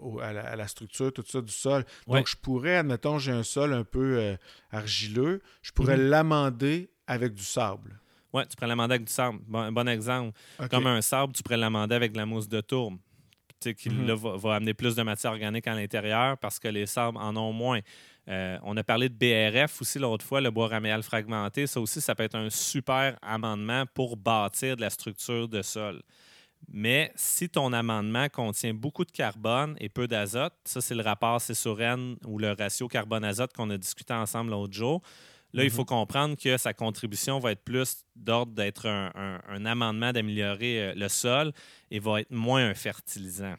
au, 0.00 0.18
à, 0.18 0.32
la, 0.32 0.40
à, 0.40 0.56
la, 0.56 0.66
structure, 0.66 1.12
tout 1.12 1.22
ça 1.24 1.40
du 1.40 1.52
sol. 1.52 1.84
Ouais. 2.08 2.18
Donc, 2.18 2.26
je 2.26 2.34
pourrais, 2.36 2.78
admettons, 2.78 3.20
j'ai 3.20 3.30
un 3.30 3.44
sol 3.44 3.72
un 3.72 3.84
peu 3.84 4.18
euh, 4.18 4.36
argileux, 4.72 5.40
je 5.62 5.70
pourrais 5.70 5.96
mm 5.96 6.00
-hmm. 6.00 6.08
l'amender 6.08 6.90
avec 7.06 7.32
du 7.32 7.44
sable. 7.44 8.00
Oui, 8.32 8.42
tu 8.48 8.56
pourrais 8.56 8.66
l'amender 8.66 8.94
avec 8.94 9.06
du 9.06 9.12
sable. 9.12 9.38
Bon, 9.46 9.60
un 9.60 9.70
bon 9.72 9.86
exemple. 9.88 10.36
Okay. 10.58 10.68
Comme 10.68 10.88
un 10.88 11.00
sable, 11.00 11.32
tu 11.32 11.42
pourrais 11.44 11.56
l'amender 11.56 11.94
avec 11.94 12.10
de 12.10 12.18
la 12.18 12.26
mousse 12.26 12.48
de 12.48 12.60
tourbe. 12.60 12.96
Tu 13.60 13.68
sais, 13.68 13.74
qui 13.74 13.88
mm 13.88 14.06
-hmm. 14.08 14.40
va, 14.42 14.56
amener 14.56 14.74
plus 14.74 14.94
de 14.96 15.02
matière 15.04 15.32
organique 15.32 15.68
à 15.68 15.74
l'intérieur 15.74 16.38
parce 16.38 16.58
que 16.58 16.68
les 16.68 16.86
sables 16.86 17.18
en 17.18 17.36
ont 17.36 17.52
moins. 17.52 17.80
Euh, 18.28 18.58
on 18.62 18.76
a 18.76 18.84
parlé 18.84 19.08
de 19.08 19.14
BRF 19.14 19.80
aussi 19.80 19.98
l'autre 19.98 20.24
fois, 20.24 20.40
le 20.40 20.50
bois 20.50 20.68
raméal 20.68 21.02
fragmenté. 21.02 21.66
Ça 21.66 21.80
aussi, 21.80 22.00
ça 22.00 22.14
peut 22.14 22.24
être 22.24 22.34
un 22.34 22.50
super 22.50 23.16
amendement 23.22 23.84
pour 23.94 24.16
bâtir 24.16 24.76
de 24.76 24.82
la 24.82 24.90
structure 24.90 25.48
de 25.48 25.62
sol. 25.62 26.02
Mais 26.66 27.12
si 27.14 27.48
ton 27.48 27.72
amendement 27.72 28.28
contient 28.28 28.74
beaucoup 28.74 29.04
de 29.04 29.12
carbone 29.12 29.76
et 29.80 29.88
peu 29.88 30.06
d'azote, 30.06 30.52
ça 30.64 30.80
c'est 30.80 30.94
le 30.94 31.02
rapport 31.02 31.40
C/N 31.40 32.16
ou 32.26 32.38
le 32.38 32.52
ratio 32.52 32.88
carbone-azote 32.88 33.52
qu'on 33.54 33.70
a 33.70 33.78
discuté 33.78 34.12
ensemble 34.12 34.50
l'autre 34.50 34.74
jour. 34.74 35.00
Là, 35.54 35.62
mm 35.62 35.64
-hmm. 35.64 35.68
il 35.68 35.70
faut 35.70 35.84
comprendre 35.86 36.36
que 36.36 36.58
sa 36.58 36.74
contribution 36.74 37.38
va 37.38 37.52
être 37.52 37.64
plus 37.64 38.04
d'ordre 38.14 38.52
d'être 38.52 38.86
un, 38.86 39.10
un, 39.14 39.40
un, 39.48 39.64
amendement 39.64 40.12
d'améliorer 40.12 40.82
euh, 40.82 40.94
le 40.94 41.08
sol 41.08 41.52
et 41.90 42.00
va 42.00 42.20
être 42.20 42.30
moins 42.30 42.68
un 42.68 42.74
fertilisant. 42.74 43.56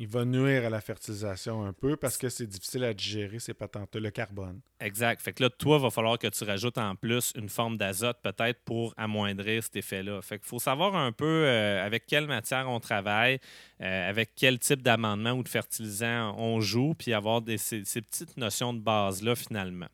Il 0.00 0.06
va 0.06 0.24
nuire 0.24 0.64
à 0.64 0.70
la 0.70 0.80
fertilisation 0.80 1.64
un 1.64 1.72
peu 1.72 1.96
parce 1.96 2.16
que 2.16 2.28
c'est 2.28 2.46
difficile 2.46 2.84
à 2.84 2.94
digérer 2.94 3.40
ces 3.40 3.52
patentes 3.52 3.96
le 3.96 4.10
carbone. 4.10 4.60
Exact. 4.78 5.20
Fait 5.20 5.32
que 5.32 5.42
là, 5.42 5.50
toi, 5.50 5.78
il 5.78 5.82
va 5.82 5.90
falloir 5.90 6.18
que 6.18 6.28
tu 6.28 6.44
rajoutes 6.44 6.78
en 6.78 6.94
plus 6.94 7.32
une 7.34 7.48
forme 7.48 7.76
d'azote 7.76 8.18
peut-être 8.22 8.60
pour 8.64 8.94
amoindrir 8.96 9.60
cet 9.60 9.74
effet-là. 9.74 10.22
Fait 10.22 10.38
qu'il 10.38 10.46
faut 10.46 10.60
savoir 10.60 10.94
un 10.94 11.10
peu 11.10 11.44
euh, 11.46 11.84
avec 11.84 12.06
quelle 12.06 12.28
matière 12.28 12.70
on 12.70 12.78
travaille, 12.78 13.40
euh, 13.80 14.08
avec 14.08 14.30
quel 14.36 14.60
type 14.60 14.82
d'amendement 14.82 15.32
ou 15.32 15.42
de 15.42 15.48
fertilisant 15.48 16.32
on 16.38 16.60
joue, 16.60 16.94
puis 16.94 17.12
avoir 17.12 17.42
des, 17.42 17.58
ces, 17.58 17.84
ces 17.84 18.00
petites 18.00 18.36
notions 18.36 18.72
de 18.72 18.80
base-là 18.80 19.34
finalement. 19.34 19.88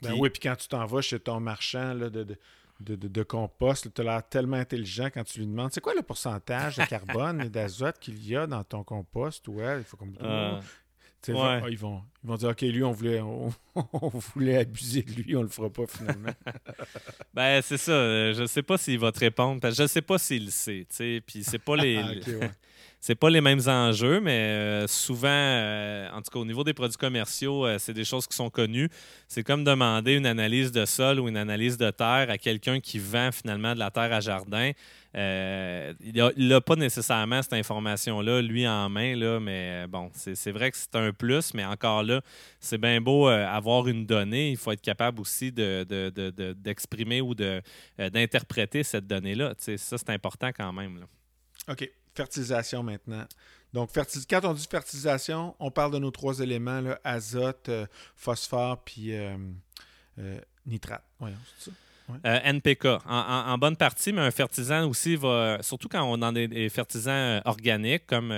Ben 0.00 0.14
oui, 0.18 0.30
puis 0.30 0.40
quand 0.40 0.56
tu 0.56 0.66
t'en 0.66 0.84
vas 0.86 1.00
chez 1.00 1.20
ton 1.20 1.38
marchand 1.40 1.94
là, 1.94 2.10
de, 2.10 2.24
de 2.24 2.36
de, 2.82 2.96
de, 2.96 3.08
de, 3.08 3.22
compost. 3.22 3.92
Tu 3.92 4.00
as 4.00 4.04
l'air 4.04 4.28
tellement 4.28 4.56
intelligent 4.56 5.08
quand 5.12 5.24
tu 5.24 5.40
lui 5.40 5.46
demandes 5.46 5.70
c'est 5.72 5.80
quoi 5.80 5.94
le 5.94 6.02
pourcentage 6.02 6.76
de 6.76 6.84
carbone 6.84 7.40
et 7.42 7.48
d'azote 7.48 7.98
qu'il 7.98 8.24
y 8.26 8.36
a 8.36 8.46
dans 8.46 8.64
ton 8.64 8.84
compost? 8.84 9.46
Ouais, 9.48 9.78
il 9.78 9.84
faut 9.84 9.96
comme. 9.96 10.14
Euh, 10.22 10.60
ouais. 11.28 11.72
ils, 11.72 11.78
vont, 11.78 12.02
ils 12.22 12.28
vont 12.28 12.36
dire 12.36 12.50
OK, 12.50 12.60
lui, 12.62 12.82
on 12.82 12.92
voulait, 12.92 13.20
on, 13.20 13.52
on, 13.92 14.08
voulait 14.08 14.58
abuser 14.58 15.02
de 15.02 15.12
lui, 15.12 15.36
on 15.36 15.42
le 15.42 15.48
fera 15.48 15.70
pas 15.70 15.86
finalement. 15.86 16.34
ben, 17.34 17.62
c'est 17.62 17.78
ça. 17.78 18.32
Je 18.32 18.46
sais 18.46 18.62
pas 18.62 18.78
s'il 18.78 18.98
va 18.98 19.12
te 19.12 19.20
répondre. 19.20 19.60
Parce 19.60 19.76
que 19.76 19.82
je 19.82 19.88
sais 19.88 20.02
pas 20.02 20.18
s'il 20.18 20.46
le 20.46 20.50
sait. 20.50 20.86
Puis 21.26 21.44
c'est 21.44 21.58
pas 21.58 21.76
les. 21.76 21.98
okay, 22.18 22.36
ouais. 22.36 22.50
C'est 23.02 23.16
pas 23.16 23.30
les 23.30 23.40
mêmes 23.40 23.60
enjeux, 23.66 24.20
mais 24.20 24.30
euh, 24.30 24.86
souvent, 24.86 25.26
euh, 25.28 26.08
en 26.12 26.22
tout 26.22 26.30
cas 26.30 26.38
au 26.38 26.44
niveau 26.44 26.62
des 26.62 26.72
produits 26.72 26.96
commerciaux, 26.96 27.66
euh, 27.66 27.76
c'est 27.80 27.94
des 27.94 28.04
choses 28.04 28.28
qui 28.28 28.36
sont 28.36 28.48
connues. 28.48 28.88
C'est 29.26 29.42
comme 29.42 29.64
demander 29.64 30.14
une 30.14 30.24
analyse 30.24 30.70
de 30.70 30.84
sol 30.84 31.18
ou 31.18 31.26
une 31.26 31.36
analyse 31.36 31.76
de 31.76 31.90
terre 31.90 32.30
à 32.30 32.38
quelqu'un 32.38 32.78
qui 32.78 33.00
vend 33.00 33.32
finalement 33.32 33.74
de 33.74 33.80
la 33.80 33.90
terre 33.90 34.12
à 34.12 34.20
jardin. 34.20 34.70
Il 35.14 36.32
n'a 36.36 36.60
pas 36.60 36.76
nécessairement 36.76 37.42
cette 37.42 37.54
information-là, 37.54 38.40
lui, 38.40 38.68
en 38.68 38.88
main, 38.88 39.16
là, 39.16 39.40
mais 39.40 39.88
bon, 39.88 40.08
c'est 40.14 40.52
vrai 40.52 40.70
que 40.70 40.76
c'est 40.76 40.94
un 40.94 41.12
plus, 41.12 41.54
mais 41.54 41.64
encore 41.64 42.04
là, 42.04 42.20
c'est 42.60 42.78
bien 42.78 43.00
beau 43.00 43.26
avoir 43.26 43.88
une 43.88 44.06
donnée. 44.06 44.52
Il 44.52 44.56
faut 44.56 44.70
être 44.70 44.80
capable 44.80 45.20
aussi 45.20 45.50
d'exprimer 45.50 47.18
de, 47.18 47.22
ou 47.22 47.34
d'interpréter 47.34 48.84
cette 48.84 49.08
donnée-là. 49.08 49.54
Ça, 49.58 49.98
c'est 49.98 50.10
important 50.10 50.50
quand 50.56 50.72
même. 50.72 51.04
OK 51.68 51.90
fertilisation 52.14 52.82
maintenant. 52.82 53.26
Donc, 53.72 53.90
quand 54.28 54.44
on 54.44 54.52
dit 54.52 54.66
fertilisation, 54.70 55.54
on 55.58 55.70
parle 55.70 55.92
de 55.92 55.98
nos 55.98 56.10
trois 56.10 56.40
éléments, 56.40 56.82
azote, 57.04 57.70
euh, 57.70 57.86
phosphore, 58.16 58.82
puis 58.84 59.14
euh, 59.14 59.34
euh, 60.18 60.38
nitrate. 60.66 61.04
Voyons, 61.18 61.36
c'est 61.58 61.70
ça? 61.70 61.76
NPK, 62.24 62.88
en, 63.06 63.56
bonne 63.56 63.76
partie, 63.76 64.12
mais 64.12 64.20
un 64.20 64.30
fertilisant 64.30 64.86
aussi 64.86 65.16
va, 65.16 65.62
surtout 65.62 65.88
quand 65.88 66.02
on 66.02 66.18
dans 66.18 66.32
des, 66.32 66.68
fertilisants 66.68 67.40
organiques, 67.46 68.06
comme, 68.06 68.28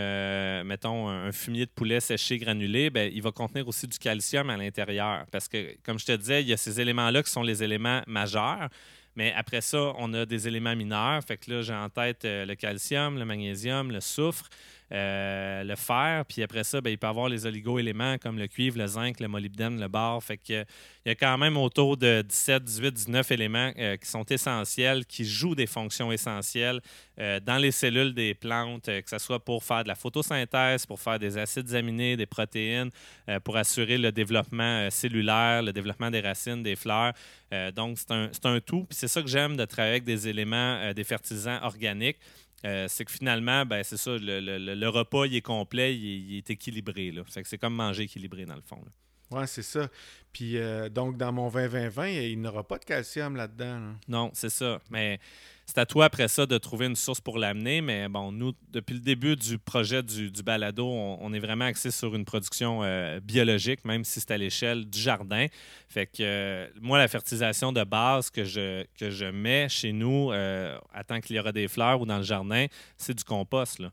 mettons, 0.65 1.09
un 1.09 1.33
fumier 1.33 1.67
de 1.67 1.71
poulet 1.71 1.99
séché 1.99 2.39
granulé, 2.39 2.91
ben, 2.91 3.11
il 3.13 3.21
va 3.21 3.33
contenir 3.33 3.67
aussi 3.67 3.89
du 3.89 3.99
calcium 3.99 4.49
à 4.51 4.57
l'intérieur. 4.57 5.25
Parce 5.33 5.49
que, 5.49 5.77
comme 5.83 5.99
je 5.99 6.05
te 6.05 6.13
disais, 6.13 6.43
il 6.43 6.49
y 6.49 6.53
a 6.53 6.57
ces 6.57 6.81
éléments-là 6.81 7.23
qui 7.25 7.31
sont 7.31 7.43
les 7.43 7.65
éléments 7.65 8.03
majeurs. 8.07 8.69
Mais 9.17 9.33
après 9.33 9.61
ça, 9.61 9.93
on 9.99 10.13
a 10.15 10.27
des 10.27 10.49
éléments 10.49 10.75
mineurs. 10.75 11.23
Fait 11.23 11.47
là, 11.47 11.63
j'ai 11.63 11.75
en 11.75 11.89
tête 11.89 12.25
euh, 12.25 12.45
le 12.45 12.55
calcium, 12.55 13.19
le 13.19 13.25
magnésium, 13.25 13.91
le 13.91 14.01
soufre. 14.01 14.49
Euh, 14.93 15.65
le 15.65 15.77
fer. 15.77 16.25
Puis 16.29 16.43
après 16.43 16.63
ça, 16.63 16.81
ben, 16.83 16.91
il 16.91 16.99
peut 16.99 17.07
avoir 17.07 17.31
les 17.31 17.47
oligo-éléments 17.47 18.19
comme 18.19 18.39
le 18.39 18.47
cuivre, 18.47 18.79
le 18.79 18.87
zinc, 18.87 19.19
le 19.19 19.29
molybdène, 19.29 19.81
le 19.81 19.89
bar. 19.89 20.23
Fait 20.23 20.37
que, 20.37 20.63
il 21.07 21.09
y 21.09 21.11
a 21.11 21.15
quand 21.15 21.39
même 21.39 21.57
autour 21.57 21.97
de 21.97 22.23
17, 22.23 22.63
18, 22.63 22.93
19 22.93 23.31
éléments 23.31 23.73
euh, 23.79 23.97
qui 23.97 24.07
sont 24.07 24.25
essentiels, 24.25 25.07
qui 25.07 25.25
jouent 25.25 25.55
des 25.55 25.67
fonctions 25.67 26.13
essentielles 26.13 26.83
euh, 27.19 27.41
dans 27.41 27.57
les 27.57 27.71
cellules 27.71 28.13
des 28.13 28.35
plantes, 28.35 28.85
que 28.85 29.09
ce 29.09 29.19
soit 29.19 29.43
pour 29.43 29.65
faire 29.65 29.85
de 29.85 29.89
la 29.89 29.95
photosynthèse, 29.95 30.85
pour 30.85 31.01
faire 31.01 31.19
des 31.19 31.39
acides 31.39 31.75
aminés, 31.75 32.17
des 32.17 32.27
protéines, 32.27 32.91
pour 33.43 33.57
assurer 33.57 33.97
le 33.97 34.13
développement 34.13 34.91
cellulaire, 34.91 35.63
le 35.63 35.73
développement 35.73 36.11
des 36.11 36.21
racines, 36.21 36.63
des 36.63 36.77
fleurs. 36.77 37.13
donc, 37.75 37.99
c'est 37.99 38.11
un, 38.11 38.31
un, 38.45 38.61
tout. 38.61 38.85
Puis 38.85 38.99
c'est 38.99 39.09
ça 39.09 39.23
que 39.23 39.29
j'aime 39.29 39.57
de 39.57 39.65
travailler 39.65 39.95
avec 39.95 40.05
des 40.05 40.29
éléments, 40.29 40.93
des 40.93 41.05
fertilisants 41.05 41.59
organiques. 41.63 42.19
Euh, 42.65 42.87
c'est 42.89 43.05
que 43.05 43.13
finalement, 43.13 43.67
ben, 43.67 43.83
c'est 43.83 43.97
ça, 43.97 44.13
le, 44.19 44.89
repas 44.89 45.27
il 45.27 45.37
est 45.37 45.43
complet, 45.43 45.97
il 45.97 46.39
est, 46.39 46.51
équilibré. 46.51 47.13
C'est 47.29 47.59
comme 47.59 47.75
manger 47.75 48.05
équilibré 48.05 48.47
dans 48.47 48.55
le 48.55 48.63
fond. 48.63 48.81
Oui, 49.31 49.45
c'est 49.47 49.63
ça. 49.63 49.89
Puis 50.33 50.57
euh, 50.57 50.89
donc, 50.89 51.17
dans 51.17 51.33
mon 51.33 51.49
20-20-20, 51.49 52.31
il 52.31 52.41
n'aura 52.41 52.67
pas 52.67 52.79
de 52.79 52.85
calcium 52.85 53.37
là-dedans. 53.37 53.95
Non, 54.09 54.31
c'est 54.33 54.51
ça. 54.51 54.81
Mais 54.91 55.19
c'est 55.67 55.79
à 55.79 55.87
toi 55.87 56.07
après 56.07 56.29
ça 56.29 56.47
de 56.47 56.59
trouver 56.59 56.87
une 56.87 56.97
source 56.97 57.21
pour 57.21 57.39
l'amener. 57.39 57.81
Mais 57.81 58.09
bon, 58.09 58.33
nous, 58.33 58.53
depuis 58.71 58.95
le 58.95 59.01
début 59.01 59.37
du 59.37 59.59
projet 59.59 60.03
du, 60.03 60.31
balado, 60.43 60.87
on, 60.87 61.33
est 61.33 61.39
vraiment 61.39 61.65
axé 61.65 61.91
sur 61.91 62.15
une 62.15 62.25
production 62.25 62.83
euh, 62.83 63.19
biologique, 63.21 63.85
même 63.85 64.05
si 64.05 64.21
c'est 64.21 64.31
à 64.31 64.37
l'échelle 64.37 64.89
du 64.89 64.99
jardin. 64.99 65.47
Fait 65.89 66.07
que 66.07 66.13
euh, 66.21 66.69
moi, 66.81 66.99
la 66.99 67.09
fertilisation 67.09 67.73
de 67.73 67.83
base 67.83 68.31
que 68.31 68.45
je, 68.45 68.85
que 68.99 69.11
je 69.11 69.27
mets 69.27 69.69
chez 69.69 69.93
nous, 69.93 70.33
euh, 70.33 70.79
à 70.93 71.03
tant 71.03 71.21
qu'il 71.21 71.37
y 71.37 71.41
aura 71.41 71.53
des 71.53 71.69
fleurs 71.69 72.01
ou 72.01 72.07
dans 72.07 72.19
le 72.19 72.25
jardin, 72.25 72.67
c'est 72.97 73.15
du 73.15 73.25
compost. 73.25 73.79
Là. 73.79 73.91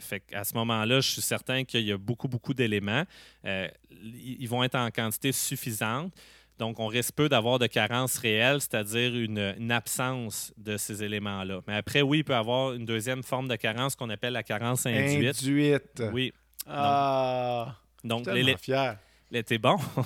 fait 0.00 0.22
à 0.32 0.44
ce 0.44 0.54
moment-là, 0.54 1.00
je 1.00 1.10
suis 1.10 1.22
certain 1.22 1.64
qu'il 1.64 1.82
y 1.82 1.92
a 1.92 1.98
beaucoup, 1.98 2.28
beaucoup 2.28 2.54
d'éléments. 2.54 3.04
ils 3.44 4.48
vont 4.48 4.64
être 4.64 4.76
en 4.76 4.90
quantité 4.90 5.32
suffisante. 5.32 6.12
Donc, 6.58 6.80
on 6.80 6.86
risque 6.86 7.14
peu 7.14 7.28
d'avoir 7.28 7.58
de 7.58 7.66
carence 7.66 8.18
réelle, 8.18 8.60
c'est-à-dire 8.60 9.14
une, 9.14 9.70
absence 9.70 10.52
de 10.56 10.76
ces 10.76 11.02
éléments-là. 11.02 11.60
Mais 11.66 11.76
après, 11.76 12.02
oui, 12.02 12.18
il 12.18 12.24
peut 12.24 12.32
y 12.32 12.36
avoir 12.36 12.72
une 12.72 12.86
deuxième 12.86 13.22
forme 13.22 13.48
de 13.48 13.56
carence 13.56 13.94
qu'on 13.94 14.08
appelle 14.10 14.32
la 14.32 14.42
carence 14.42 14.86
induite. 14.86 15.42
Induite. 15.42 16.02
Oui. 16.12 16.32
Ah. 16.66 17.76
Donc, 18.04 18.24
donc 18.24 18.34
les, 18.34 18.56
fier. 18.56 18.98
T'es 19.30 19.58
bon? 19.58 19.76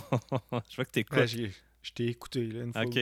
je 0.71 0.77
vois 0.77 0.85
que 0.85 0.91
t'es 0.91 1.01
écoutes. 1.01 1.27
je 1.27 1.93
t'ai 1.93 2.07
écouté 2.07 2.47
là, 2.47 2.65
une 2.65 2.73
fois. 2.73 2.85
OK. 2.85 2.99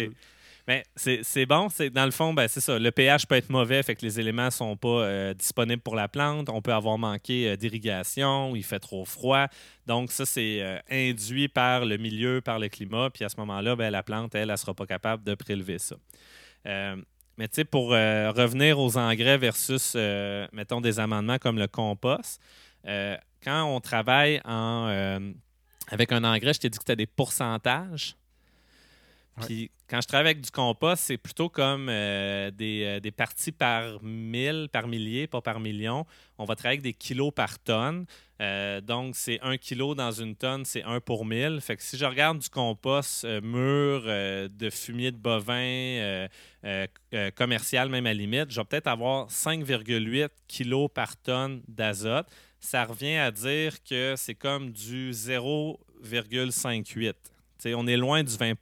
Mais 0.69 0.85
c'est 0.97 1.47
bon. 1.47 1.69
Dans 1.95 2.05
le 2.05 2.11
fond, 2.11 2.35
ben, 2.35 2.47
c'est 2.47 2.61
ça. 2.61 2.79
Le 2.79 2.91
pH 2.91 3.27
peut 3.27 3.37
être 3.37 3.49
mauvais, 3.49 3.83
fait 3.83 3.95
que 3.95 4.05
les 4.05 4.21
éléments 4.21 4.51
sont 4.51 4.77
pas 4.77 4.89
euh, 4.89 5.33
disponibles 5.33 5.81
pour 5.81 5.97
la 5.97 6.09
plante. 6.09 6.51
On 6.51 6.61
peut 6.61 6.75
avoir 6.75 6.99
manqué 6.99 7.49
euh, 7.49 7.57
d'irrigation, 7.57 8.55
il 8.55 8.63
fait 8.63 8.79
trop 8.79 9.07
froid. 9.07 9.47
Donc, 9.87 10.13
ça, 10.13 10.27
c'est 10.27 10.61
euh, 10.61 10.79
induit 10.91 11.49
par 11.49 11.87
le 11.87 11.97
milieu, 11.97 12.43
par 12.43 12.59
le 12.59 12.69
climat. 12.69 13.09
Puis 13.09 13.25
à 13.25 13.31
ce 13.31 13.37
moment-là, 13.39 13.77
ben, 13.77 13.89
la 13.89 14.03
plante, 14.03 14.35
elle, 14.35 14.43
elle 14.43 14.51
ne 14.51 14.57
sera 14.57 14.75
pas 14.75 14.85
capable 14.85 15.25
de 15.25 15.35
prélever 15.35 15.79
ça. 15.79 15.97
mais 16.67 17.49
tu 17.49 17.55
sais, 17.55 17.65
pour 17.65 17.89
revenir 17.89 18.79
aux 18.79 18.99
engrais 18.99 19.39
versus, 19.39 19.95
mettons, 20.53 20.83
des 20.83 21.01
amendements 21.01 21.39
comme 21.39 21.59
le 21.59 21.67
compost, 21.67 22.43
quand 22.85 23.65
on 23.65 23.81
travaille 23.81 24.43
en, 24.45 25.33
avec 25.87 26.13
un 26.13 26.25
engrais, 26.25 26.53
je 26.53 26.61
t'ai 26.61 26.69
dit 26.69 26.79
que 26.79 26.85
tu 26.85 26.93
as 26.93 26.97
des 26.97 27.07
pourcentages. 27.07 28.17
Puis 29.47 29.71
quand 29.89 30.01
je 30.03 30.07
travaille 30.07 30.33
avec 30.33 30.43
du 30.43 30.51
compost, 30.51 31.05
c'est 31.05 31.17
plutôt 31.17 31.49
comme 31.49 31.89
euh, 31.89 32.51
euh, 32.61 33.01
des, 33.01 33.11
parties 33.11 33.53
par 33.53 34.03
mille, 34.03 34.69
par 34.71 34.87
millier, 34.87 35.27
pas 35.27 35.41
par 35.41 35.61
million. 35.61 36.05
On 36.37 36.45
va 36.45 36.57
travailler 36.57 36.75
avec 36.75 36.83
des 36.83 36.93
kilos 36.93 37.33
par 37.35 37.59
tonne. 37.59 38.05
Euh, 38.41 38.83
donc, 38.83 39.17
c'est 39.17 39.41
un 39.41 39.57
kilo 39.57 39.95
dans 39.95 40.13
une 40.13 40.37
tonne, 40.37 40.67
c'est 40.67 40.83
un 40.83 41.01
pour 41.01 41.25
mille. 41.25 41.63
Fait 41.63 41.77
que 41.77 41.83
si 41.83 41.97
je 41.97 42.05
regarde 42.05 42.39
du 42.39 42.51
compost 42.51 43.25
mûr, 43.25 44.03
de 44.03 44.71
fumier 44.71 45.11
de 45.11 45.17
bovin, 45.17 46.29
commercial 47.35 47.89
même 47.89 48.05
à 48.07 48.13
limite, 48.13 48.51
je 48.51 48.61
vais 48.61 48.67
peut-être 48.67 48.89
avoir 48.89 49.29
5,8 49.29 50.29
kilos 50.47 50.91
par 50.93 51.17
tonne 51.17 51.63
d'azote. 51.67 52.27
Ça 52.61 52.85
revient 52.85 53.17
à 53.17 53.31
dire 53.31 53.83
que 53.85 54.17
c'est 54.17 54.35
comme 54.35 54.71
du 54.71 55.13
0,58. 55.13 57.15
on 57.75 57.87
est 57.87 57.97
loin 57.97 58.23
du 58.23 58.37
20 58.37 58.55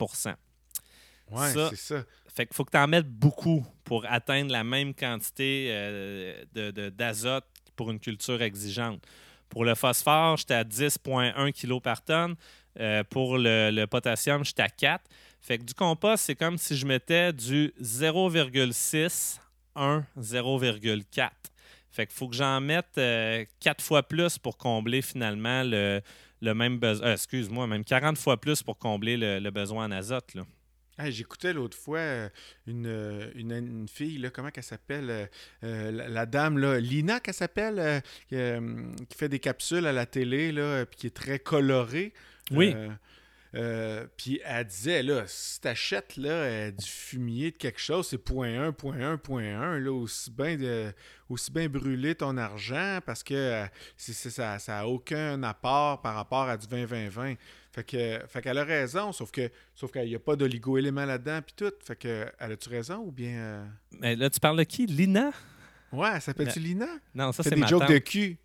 oui, 1.30 1.48
c'est 1.52 1.76
ça. 1.76 2.04
Fait 2.34 2.46
qu'il 2.46 2.54
faut 2.54 2.64
que 2.64 2.70
tu 2.70 2.76
en 2.76 2.86
mettes 2.86 3.08
beaucoup 3.08 3.64
pour 3.84 4.04
atteindre 4.06 4.52
la 4.52 4.62
même 4.62 4.94
quantité 4.94 5.68
euh, 5.70 6.44
d'azote 6.90 7.46
pour 7.74 7.90
une 7.90 7.98
culture 7.98 8.42
exigeante. 8.42 9.02
Pour 9.48 9.64
le 9.64 9.74
phosphore, 9.74 10.36
j'étais 10.36 10.54
à 10.54 10.64
10,1 10.64 11.52
kg 11.52 11.80
par 11.80 12.02
tonne. 12.04 12.34
Euh, 12.78 13.02
pour 13.04 13.38
le, 13.38 13.84
potassium, 13.86 14.44
j'étais 14.44 14.62
à 14.62 14.68
4. 14.68 15.02
Fait 15.40 15.58
que 15.58 15.62
du 15.62 15.72
compost, 15.72 16.24
c'est 16.24 16.34
comme 16.34 16.58
si 16.58 16.76
je 16.76 16.84
mettais 16.84 17.32
du 17.32 17.72
0,6, 17.80 19.38
1, 19.76 20.04
0,4. 20.18 21.30
Fait 21.90 22.06
qu'il 22.06 22.14
faut 22.14 22.28
que 22.28 22.36
j'en 22.36 22.60
mette 22.60 22.98
euh, 22.98 23.44
quatre 23.60 23.82
fois 23.82 24.02
plus 24.02 24.36
pour 24.36 24.58
combler 24.58 25.00
finalement 25.00 25.62
le, 25.64 26.02
même 26.42 26.78
besoin. 26.78 27.12
Excuse-moi, 27.12 27.66
même 27.66 27.84
40 27.84 28.18
fois 28.18 28.38
plus 28.38 28.62
pour 28.62 28.76
combler 28.76 29.16
le, 29.16 29.38
le 29.38 29.50
besoin 29.50 29.86
en 29.86 29.90
azote. 29.92 30.34
Là. 30.34 30.42
J'écoutais 30.98 31.52
l'autre 31.52 31.76
fois 31.76 31.98
euh, 31.98 32.28
euh, 32.68 33.30
une, 33.34 33.52
une, 33.52 33.88
fille, 33.88 34.18
là, 34.18 34.30
comment 34.30 34.50
qu'elle 34.50 34.64
s'appelle 34.64 35.28
euh, 35.62 35.90
la, 35.90 36.26
dame, 36.26 36.58
là, 36.58 36.80
Lina, 36.80 37.20
qu'elle 37.20 37.34
s'appelle, 37.34 38.02
qui, 38.28 38.36
fait 39.16 39.28
des 39.28 39.38
capsules 39.38 39.86
à 39.86 39.92
la 39.92 40.06
télé, 40.06 40.52
là, 40.52 40.86
puis 40.86 40.96
qui 40.98 41.06
est 41.08 41.16
très 41.16 41.38
colorée. 41.38 42.12
Oui. 42.50 42.74
puis 44.16 44.40
elle 44.44 44.66
disait, 44.66 45.02
là, 45.02 45.24
si 45.26 45.60
t'achètes 45.60 46.16
là, 46.16 46.70
du 46.70 46.86
fumier 46.86 47.50
de 47.50 47.56
quelque 47.56 47.80
chose, 47.80 48.08
c'est 48.08 48.18
point 48.18 48.58
1, 48.68 48.72
point 48.72 49.00
1, 49.00 49.18
point 49.18 49.60
1, 49.60 49.78
là, 49.80 49.92
aussi 49.92 50.30
bien 50.30 50.92
aussi 51.28 51.50
bien 51.50 51.68
brûler 51.68 52.14
ton 52.14 52.36
argent 52.36 53.00
parce 53.04 53.22
que 53.22 53.66
ça 53.96 54.58
n'a 54.68 54.86
aucun 54.86 55.42
apport 55.42 56.00
par 56.00 56.14
rapport 56.14 56.48
à 56.48 56.56
du 56.56 56.66
20-20-20. 56.66 57.36
Fait 57.76 57.84
que, 57.84 58.26
fait 58.26 58.40
qu'elle 58.40 58.56
a 58.56 58.64
raison, 58.64 59.12
sauf 59.12 59.30
que 59.30 59.50
sauf 59.74 59.92
qu'il 59.92 60.06
n'y 60.06 60.14
a 60.14 60.18
pas 60.18 60.34
d'oligo-élément 60.34 61.04
là-dedans 61.04 61.40
puis 61.44 61.52
tout. 61.54 61.74
Fait 61.84 61.94
que 61.94 62.24
elle 62.38 62.52
a-tu 62.52 62.70
raison 62.70 63.04
ou 63.04 63.12
bien. 63.12 63.32
Euh? 63.32 63.66
Mais 64.00 64.16
là, 64.16 64.30
tu 64.30 64.40
parles 64.40 64.56
de 64.56 64.62
qui? 64.62 64.86
Lina? 64.86 65.30
Ouais, 65.92 66.08
elle 66.14 66.22
s'appelle-tu 66.22 66.58
Lina? 66.58 66.88
Non, 67.14 67.32
ça 67.32 67.42
c'est 67.42 67.54
des 67.54 67.66
jokes 67.66 67.86
de 67.86 67.98
cul 67.98 68.38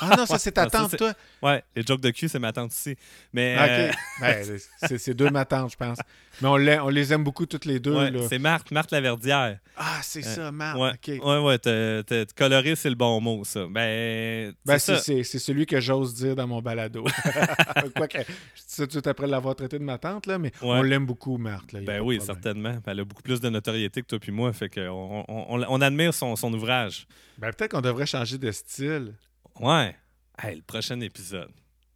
ah 0.00 0.16
non, 0.16 0.26
ça 0.26 0.38
c'est 0.38 0.52
ta 0.52 0.66
tante, 0.66 0.96
toi? 0.96 1.12
Ouais, 1.42 1.62
les 1.74 1.82
jokes 1.82 2.00
de 2.00 2.10
cul, 2.10 2.28
c'est 2.28 2.38
ma 2.38 2.52
tante 2.52 2.70
aussi. 2.70 2.96
Mais 3.32 3.56
ah, 3.58 3.64
euh, 3.64 3.92
ben, 4.20 4.58
c'est 4.98 5.14
deux 5.14 5.30
ma 5.30 5.44
tante, 5.44 5.72
je 5.72 5.76
pense. 5.76 5.98
Mais 6.40 6.48
on, 6.48 6.86
on, 6.86 6.88
les 6.88 7.12
aime 7.12 7.24
beaucoup 7.24 7.46
toutes 7.46 7.64
les 7.64 7.80
deux. 7.80 7.96
c'est 8.28 8.38
Marthe, 8.38 8.70
Marthe 8.70 8.92
Laverdière. 8.92 9.58
Ah, 9.76 10.00
c'est 10.02 10.24
euh, 10.26 10.34
ça, 10.34 10.52
Marthe. 10.52 10.78
Ouais, 11.08 11.20
ouais, 11.20 11.38
ouais 11.38 12.26
coloré, 12.36 12.76
c'est 12.76 12.90
le 12.90 12.94
bon 12.94 13.20
mot, 13.20 13.44
ça. 13.44 13.66
Ben, 13.70 14.52
ben 14.64 14.78
c'est 14.78 15.22
celui 15.22 15.66
que 15.66 15.80
j'ose 15.80 16.14
dire 16.14 16.36
dans 16.36 16.46
mon 16.46 16.60
balado. 16.60 17.04
Quoique, 17.96 18.18
je 18.18 18.84
dis 18.84 18.88
tout 18.88 19.08
après 19.08 19.26
l'avoir 19.26 19.56
traité 19.56 19.78
de 19.78 19.84
ma 19.84 19.98
tante, 19.98 20.26
là, 20.26 20.38
mais 20.38 20.52
on 20.60 20.82
l'aime 20.82 21.06
beaucoup, 21.06 21.38
Marthe. 21.38 21.74
ben 21.82 22.00
oui, 22.00 22.20
certainement. 22.20 22.78
Elle 22.86 23.00
a 23.00 23.04
beaucoup 23.04 23.22
plus 23.22 23.40
de 23.40 23.48
notoriété 23.48 24.02
que 24.02 24.06
toi 24.06 24.18
puis 24.18 24.32
moi, 24.32 24.52
fait 24.52 24.68
qu'on 24.68 25.24
on, 25.28 25.64
on, 25.68 25.80
admire 25.80 26.12
son, 26.12 26.36
son 26.36 26.52
ouvrage. 26.52 27.06
Ben 27.38 27.52
peut-être 27.52 27.72
qu'on 27.72 27.80
devrait 27.80 28.06
changer 28.06 28.38
de 28.38 28.50
style. 28.50 29.14
Ouais. 29.60 29.96
le 30.44 30.60
prochain 30.62 31.00
épisode. 31.00 31.50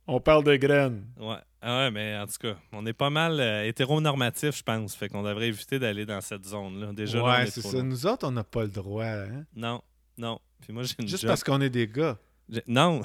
On 0.07 0.21
parle 0.21 0.45
de 0.45 0.57
graines. 0.57 1.07
Ouais. 1.19 1.37
Ah 1.61 1.79
ouais, 1.79 1.91
mais 1.93 2.17
en 2.19 2.27
tout 2.27 2.39
cas, 2.41 2.57
on 2.73 2.85
est 2.87 2.93
pas 2.93 3.11
mal 3.11 3.39
euh, 3.39 3.67
hétéronormatif, 3.69 4.57
je 4.57 4.63
pense. 4.65 4.97
Fait 4.97 5.09
qu'on 5.09 5.23
devrait 5.23 5.47
éviter 5.47 5.79
d'aller 5.79 6.05
dans 6.05 6.21
cette 6.21 6.45
zone-là. 6.45 6.93
Déjà, 6.93 7.23
ouais, 7.23 7.47
c'est 7.47 7.63
ça. 7.63 7.83
Nous 7.83 8.05
autres, 8.05 8.27
on 8.27 8.33
n'a 8.33 8.43
pas 8.43 8.63
le 8.63 8.69
droit. 8.69 9.05
Hein? 9.05 9.45
Non, 9.55 9.81
non. 10.19 10.41
Puis 10.61 10.73
moi, 10.73 10.83
j'ai 10.83 10.95
une 10.99 11.07
Juste 11.07 11.25
parce 11.27 11.45
qu'on 11.45 11.61
est 11.61 11.71
des 11.71 11.87
gars. 11.87 12.19
Non. 12.67 13.03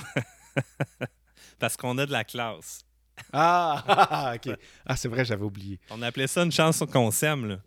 parce 1.59 1.77
qu'on 1.77 1.97
a 1.99 2.05
de 2.05 2.11
la 2.11 2.23
classe. 2.23 2.83
Ah, 3.33 4.33
ok. 4.35 4.55
Ah, 4.85 4.95
c'est 4.95 5.07
vrai, 5.07 5.25
j'avais 5.25 5.43
oublié. 5.43 5.79
On 5.89 6.03
appelait 6.03 6.27
ça 6.27 6.43
une 6.43 6.51
chance 6.51 6.83
qu'on 6.91 7.09
s'aime, 7.09 7.47
là. 7.47 7.57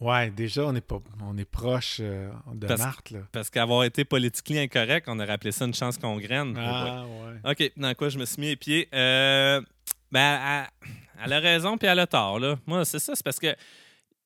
Ouais, 0.00 0.30
déjà, 0.30 0.64
on 0.64 0.74
est, 0.76 0.80
pas, 0.80 1.00
on 1.22 1.36
est 1.36 1.44
proche 1.44 1.96
euh, 2.00 2.30
de 2.52 2.72
Marthe. 2.74 3.10
Là. 3.10 3.20
Parce 3.32 3.50
qu'avoir 3.50 3.82
été 3.82 4.04
politiquement 4.04 4.60
incorrect, 4.60 5.08
on 5.08 5.18
aurait 5.18 5.32
appelé 5.32 5.50
ça 5.50 5.64
une 5.64 5.74
chance 5.74 5.98
qu'on 5.98 6.18
graine. 6.18 6.56
Ah, 6.56 7.04
ouais. 7.04 7.50
OK, 7.50 7.72
dans 7.76 7.92
quoi 7.94 8.08
je 8.08 8.18
me 8.18 8.24
suis 8.24 8.40
mis 8.40 8.46
les 8.48 8.56
pieds? 8.56 8.88
Euh, 8.94 9.60
ben, 10.12 10.66
elle, 11.24 11.32
a 11.32 11.40
raison 11.40 11.76
puis 11.76 11.88
elle 11.88 11.98
a 11.98 12.06
tort. 12.06 12.38
Là. 12.38 12.58
Moi, 12.64 12.84
c'est 12.84 13.00
ça, 13.00 13.14
c'est 13.16 13.24
parce 13.24 13.40
que 13.40 13.56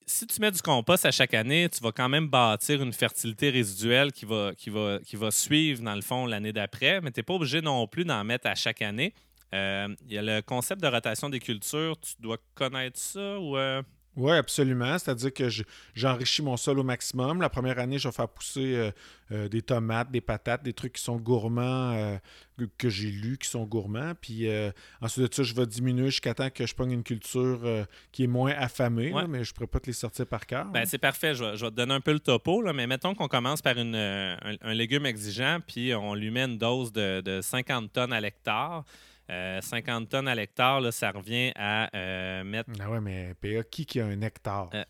si 0.04 0.26
tu 0.26 0.40
mets 0.42 0.50
du 0.50 0.60
compost 0.60 1.06
à 1.06 1.10
chaque 1.10 1.32
année, 1.32 1.70
tu 1.70 1.82
vas 1.82 1.92
quand 1.92 2.08
même 2.08 2.28
bâtir 2.28 2.82
une 2.82 2.92
fertilité 2.92 3.48
résiduelle 3.48 4.12
qui 4.12 4.26
va, 4.26 4.52
qui 4.54 4.68
va, 4.68 4.98
qui 4.98 5.16
va 5.16 5.30
suivre, 5.30 5.82
dans 5.82 5.94
le 5.94 6.02
fond, 6.02 6.26
l'année 6.26 6.52
d'après, 6.52 7.00
mais 7.00 7.12
tu 7.12 7.20
n'es 7.20 7.24
pas 7.24 7.34
obligé 7.34 7.62
non 7.62 7.86
plus 7.86 8.04
d'en 8.04 8.22
mettre 8.24 8.46
à 8.46 8.54
chaque 8.54 8.82
année. 8.82 9.14
Euh, 9.54 9.88
il 10.06 10.12
y 10.12 10.18
a 10.18 10.22
le 10.22 10.42
concept 10.42 10.82
de 10.82 10.88
rotation 10.88 11.30
des 11.30 11.40
cultures. 11.40 11.98
Tu 11.98 12.12
dois 12.20 12.36
connaître 12.54 12.98
ça 12.98 13.38
ou. 13.38 13.56
Oui, 14.14 14.32
absolument. 14.32 14.98
C'est-à-dire 14.98 15.32
que 15.32 15.48
j'enrichis 15.94 16.42
mon 16.42 16.58
sol 16.58 16.78
au 16.78 16.82
maximum. 16.82 17.40
La 17.40 17.48
première 17.48 17.78
année, 17.78 17.98
je 17.98 18.08
vais 18.08 18.12
faire 18.12 18.28
pousser 18.28 18.74
euh, 18.74 18.90
euh, 19.32 19.48
des 19.48 19.62
tomates, 19.62 20.10
des 20.10 20.20
patates, 20.20 20.62
des 20.62 20.74
trucs 20.74 20.94
qui 20.94 21.02
sont 21.02 21.16
gourmands, 21.16 21.92
euh, 21.92 22.18
que 22.76 22.90
j'ai 22.90 23.10
lus, 23.10 23.38
qui 23.38 23.48
sont 23.48 23.64
gourmands. 23.64 24.12
Puis 24.20 24.48
ensuite 25.00 25.30
de 25.30 25.34
ça, 25.34 25.42
je 25.42 25.54
vais 25.54 25.66
diminuer 25.66 26.10
jusqu'à 26.10 26.34
temps 26.34 26.50
que 26.50 26.66
je 26.66 26.74
pogne 26.74 26.92
une 26.92 27.02
culture 27.02 27.60
qui 28.12 28.24
est 28.24 28.28
moins 28.28 28.52
affamée, 28.52 29.12
mais 29.28 29.44
je 29.44 29.50
ne 29.50 29.54
pourrais 29.54 29.66
pas 29.66 29.80
te 29.80 29.86
les 29.86 29.94
sortir 29.94 30.26
par 30.26 30.46
cœur. 30.46 30.66
Ben, 30.66 30.84
c'est 30.84 30.98
parfait. 30.98 31.34
Je 31.34 31.44
vais, 31.44 31.56
te 31.56 31.74
donner 31.74 31.94
un 31.94 32.00
peu 32.00 32.12
le 32.12 32.20
topo. 32.20 32.60
Là, 32.60 32.72
mais 32.72 32.86
mettons 32.86 33.14
qu'on 33.14 33.28
commence 33.28 33.62
par 33.62 33.78
une, 33.78 33.96
un, 33.96 34.74
légume 34.74 35.06
exigeant, 35.06 35.58
puis 35.66 35.94
on 35.94 36.14
lui 36.14 36.30
met 36.30 36.44
une 36.44 36.58
dose 36.58 36.92
de, 36.92 37.20
de 37.22 37.40
50 37.40 37.92
tonnes 37.92 38.12
à 38.12 38.20
l'hectare. 38.20 38.84
50 39.28 40.02
euh, 40.02 40.06
tonnes 40.06 40.28
à 40.28 40.34
l'hectare, 40.34 40.92
ça 40.92 41.10
revient 41.10 41.52
à 41.56 41.88
euh, 41.96 42.44
mettre. 42.44 42.70
Ah 42.80 42.90
ouais, 42.90 43.00
mais 43.00 43.34
PA, 43.40 43.62
qui, 43.70 43.86
qui 43.86 44.00
a 44.00 44.06
un 44.06 44.20
hectare? 44.20 44.68
Euh, 44.74 44.84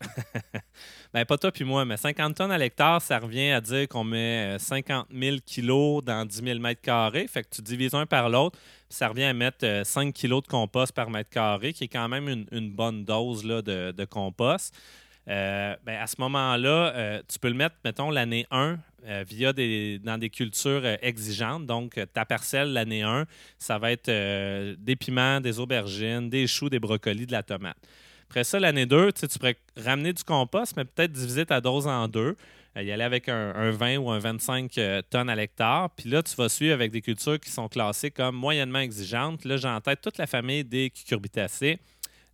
ben, 1.13 1.25
pas 1.25 1.37
toi 1.37 1.51
puis 1.51 1.63
moi, 1.63 1.85
mais 1.85 1.97
50 1.97 2.35
tonnes 2.35 2.51
à 2.51 2.57
l'hectare, 2.57 3.01
ça 3.01 3.19
revient 3.19 3.51
à 3.51 3.61
dire 3.61 3.87
qu'on 3.87 4.03
met 4.03 4.57
50 4.59 5.07
000 5.13 5.37
kilos 5.45 6.03
dans 6.03 6.25
10 6.25 6.43
000 6.43 6.59
mètres 6.59 6.81
carrés. 6.81 7.27
Fait 7.27 7.43
que 7.43 7.49
tu 7.49 7.61
divises 7.61 7.93
un 7.93 8.05
par 8.05 8.29
l'autre, 8.29 8.59
ça 8.89 9.07
revient 9.07 9.23
à 9.23 9.33
mettre 9.33 9.81
5 9.85 10.13
kilos 10.13 10.43
de 10.43 10.47
compost 10.47 10.93
par 10.93 11.09
mètre 11.09 11.29
carré, 11.29 11.73
qui 11.73 11.85
est 11.85 11.89
quand 11.89 12.09
même 12.09 12.45
une, 12.51 12.71
bonne 12.71 13.05
dose 13.05 13.45
là, 13.45 13.61
de, 13.61 13.91
de 13.91 14.05
compost. 14.05 14.75
ben 15.27 15.77
à 15.87 16.07
ce 16.07 16.15
moment-là, 16.19 17.21
tu 17.29 17.39
peux 17.39 17.49
le 17.49 17.55
mettre, 17.55 17.75
mettons, 17.85 18.09
l'année 18.09 18.45
1 18.51 18.77
euh, 19.05 19.25
via 19.27 19.51
des, 19.51 19.99
dans 19.99 20.17
des 20.17 20.29
cultures 20.29 20.81
euh, 20.85 20.95
exigeantes. 21.01 21.65
Donc, 21.65 21.97
euh, 21.97 22.05
ta 22.05 22.23
parcelle, 22.23 22.71
l'année 22.71 23.01
1, 23.01 23.25
ça 23.57 23.77
va 23.77 23.91
être 23.91 24.09
des 24.77 24.95
piments, 24.95 25.41
des 25.41 25.59
aubergines, 25.59 26.29
des 26.29 26.47
choux, 26.47 26.69
des 26.69 26.79
brocolis, 26.79 27.25
de 27.25 27.33
la 27.33 27.43
tomate. 27.43 27.75
Après 28.29 28.45
ça, 28.45 28.61
l'année 28.61 28.85
2, 28.85 29.11
tu 29.11 29.27
pourrais 29.37 29.57
ramener 29.75 30.13
du 30.13 30.23
compost, 30.23 30.77
mais 30.77 30.85
peut-être 30.85 31.11
diviser 31.11 31.45
ta 31.45 31.59
dose 31.59 31.85
en 31.85 32.07
deux. 32.07 32.37
y 32.77 32.91
aller 32.91 33.03
avec 33.03 33.27
un, 33.27 33.71
20 33.71 33.97
ou 33.97 34.09
un 34.09 34.19
25 34.19 34.79
tonnes 35.09 35.29
à 35.29 35.35
l'hectare. 35.35 35.89
Puis 35.89 36.09
là, 36.09 36.23
tu 36.23 36.35
vas 36.35 36.47
suivre 36.47 36.73
avec 36.73 36.91
des 36.91 37.01
cultures 37.01 37.39
qui 37.39 37.51
sont 37.51 37.67
classées 37.67 38.09
comme 38.09 38.35
moyennement 38.35 38.79
exigeantes. 38.79 39.43
Là, 39.43 39.57
j'ai 39.57 39.67
en 39.67 39.81
tête 39.81 39.99
toute 40.01 40.17
la 40.17 40.27
famille 40.27 40.63
des 40.63 40.89
cucurbitacées. 40.89 41.77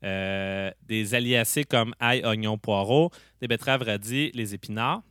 des 0.04 1.16
aliacées 1.16 1.66
comme 1.66 1.96
ail, 2.00 2.22
oignon, 2.24 2.60
poireau, 2.60 3.12
des 3.42 3.48
betteraves 3.48 3.82
radis, 3.82 4.32
les 4.36 4.54
épinards. 4.54 5.02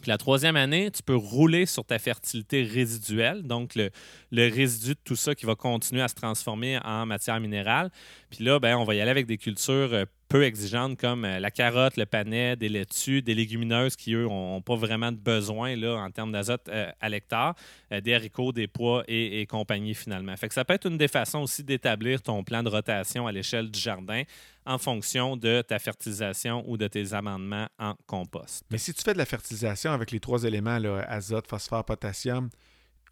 Puis 0.00 0.08
la 0.08 0.18
troisième 0.18 0.56
année, 0.56 0.90
tu 0.90 1.02
peux 1.02 1.14
rouler 1.14 1.64
sur 1.64 1.84
ta 1.84 1.98
fertilité 1.98 2.64
résiduelle, 2.64 3.42
donc 3.42 3.74
le, 3.76 3.90
résidu 4.32 4.94
de 4.94 5.00
tout 5.04 5.16
ça 5.16 5.34
qui 5.34 5.46
va 5.46 5.54
continuer 5.54 6.02
à 6.02 6.08
se 6.08 6.14
transformer 6.14 6.78
en 6.84 7.06
matière 7.06 7.38
minérale. 7.38 7.90
Puis 8.30 8.44
là, 8.44 8.58
ben, 8.58 8.76
on 8.76 8.84
va 8.84 8.94
y 8.94 9.00
aller 9.00 9.10
avec 9.10 9.26
des 9.26 9.38
cultures 9.38 9.92
euh, 9.92 10.04
peu 10.32 10.44
exigeantes 10.44 10.98
comme 10.98 11.26
euh, 11.26 11.38
la 11.40 11.50
carotte, 11.50 11.98
le 11.98 12.06
panais, 12.06 12.56
des 12.56 12.70
laitues, 12.70 13.20
des 13.20 13.34
légumineuses 13.34 13.96
qui, 13.96 14.14
eux, 14.14 14.24
n'ont 14.24 14.62
pas 14.62 14.76
vraiment 14.76 15.12
de 15.12 15.18
besoin 15.18 15.76
là, 15.76 15.96
en 15.96 16.10
termes 16.10 16.32
d'azote 16.32 16.68
euh, 16.70 16.90
à 17.02 17.08
l'hectare, 17.10 17.54
des 17.90 18.14
haricots, 18.14 18.52
des 18.52 18.66
pois 18.66 19.04
et, 19.08 19.44
compagnie 19.46 19.94
finalement. 19.94 20.34
Fait 20.38 20.48
que 20.48 20.54
ça 20.54 20.64
peut 20.64 20.72
être 20.72 20.86
une 20.86 20.96
des 20.96 21.08
façons 21.08 21.40
aussi 21.40 21.62
d'établir 21.62 22.22
ton 22.22 22.42
plan 22.44 22.62
de 22.62 22.70
rotation 22.70 23.26
à 23.26 23.32
l'échelle 23.32 23.70
du 23.70 23.78
jardin 23.78 24.22
en 24.64 24.78
fonction 24.78 25.36
de 25.36 25.60
ta 25.60 25.78
fertilisation 25.78 26.64
ou 26.66 26.78
de 26.78 26.88
tes 26.88 27.12
amendements 27.12 27.68
en 27.78 27.94
compost. 28.06 28.64
Mais 28.70 28.78
si 28.78 28.94
tu 28.94 29.02
fais 29.02 29.12
de 29.12 29.18
la 29.18 29.26
fertilisation 29.26 29.92
avec 29.92 30.12
les 30.12 30.20
trois 30.20 30.44
éléments, 30.44 30.78
azote, 31.08 31.46
phosphore, 31.46 31.84
potassium, 31.84 32.48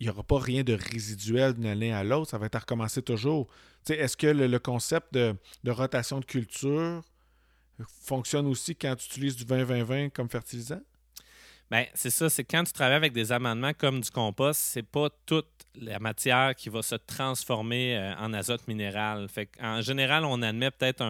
il 0.01 0.05
n'y 0.07 0.11
aura 0.11 0.23
pas 0.23 0.39
rien 0.39 0.65
de 0.65 0.73
résiduel 0.73 1.53
d'une 1.53 1.67
année 1.67 1.93
à 1.93 2.03
l'autre. 2.03 2.31
Ça 2.31 2.39
va 2.39 2.47
être 2.47 2.55
à 2.55 2.61
recommencer 2.61 3.03
toujours. 3.03 3.49
Est-ce 3.89 4.17
que 4.17 4.27
le, 4.27 4.59
concept 4.59 5.13
de, 5.13 5.37
rotation 5.67 6.21
de 6.21 6.25
culture 6.25 7.03
fonctionne 8.03 8.47
aussi 8.47 8.75
quand 8.75 8.95
tu 8.97 9.07
utilises 9.07 9.37
du 9.37 9.45
20-20-20 9.45 10.11
comme 10.11 10.29
fertilisant? 10.29 10.81
Bien, 11.71 11.87
c'est 11.95 12.11
ça, 12.11 12.29
c'est 12.29 12.43
quand 12.43 12.65
tu 12.65 12.73
travailles 12.73 12.97
avec 12.97 13.13
des 13.13 13.31
amendements 13.31 13.73
comme 13.73 14.01
du 14.01 14.11
compost, 14.11 14.61
c'est 14.61 14.83
pas 14.83 15.09
toute 15.25 15.47
la 15.81 16.01
matière 16.01 16.57
qui 16.57 16.69
va 16.69 16.83
se 16.83 16.97
transformer 16.97 17.97
euh, 17.97 18.13
en 18.17 18.33
azote 18.33 18.67
minéral. 18.67 19.29
Fait 19.29 19.49
en 19.63 19.81
général, 19.81 20.25
on 20.25 20.43
admet 20.43 20.73
peut-être 20.73 21.03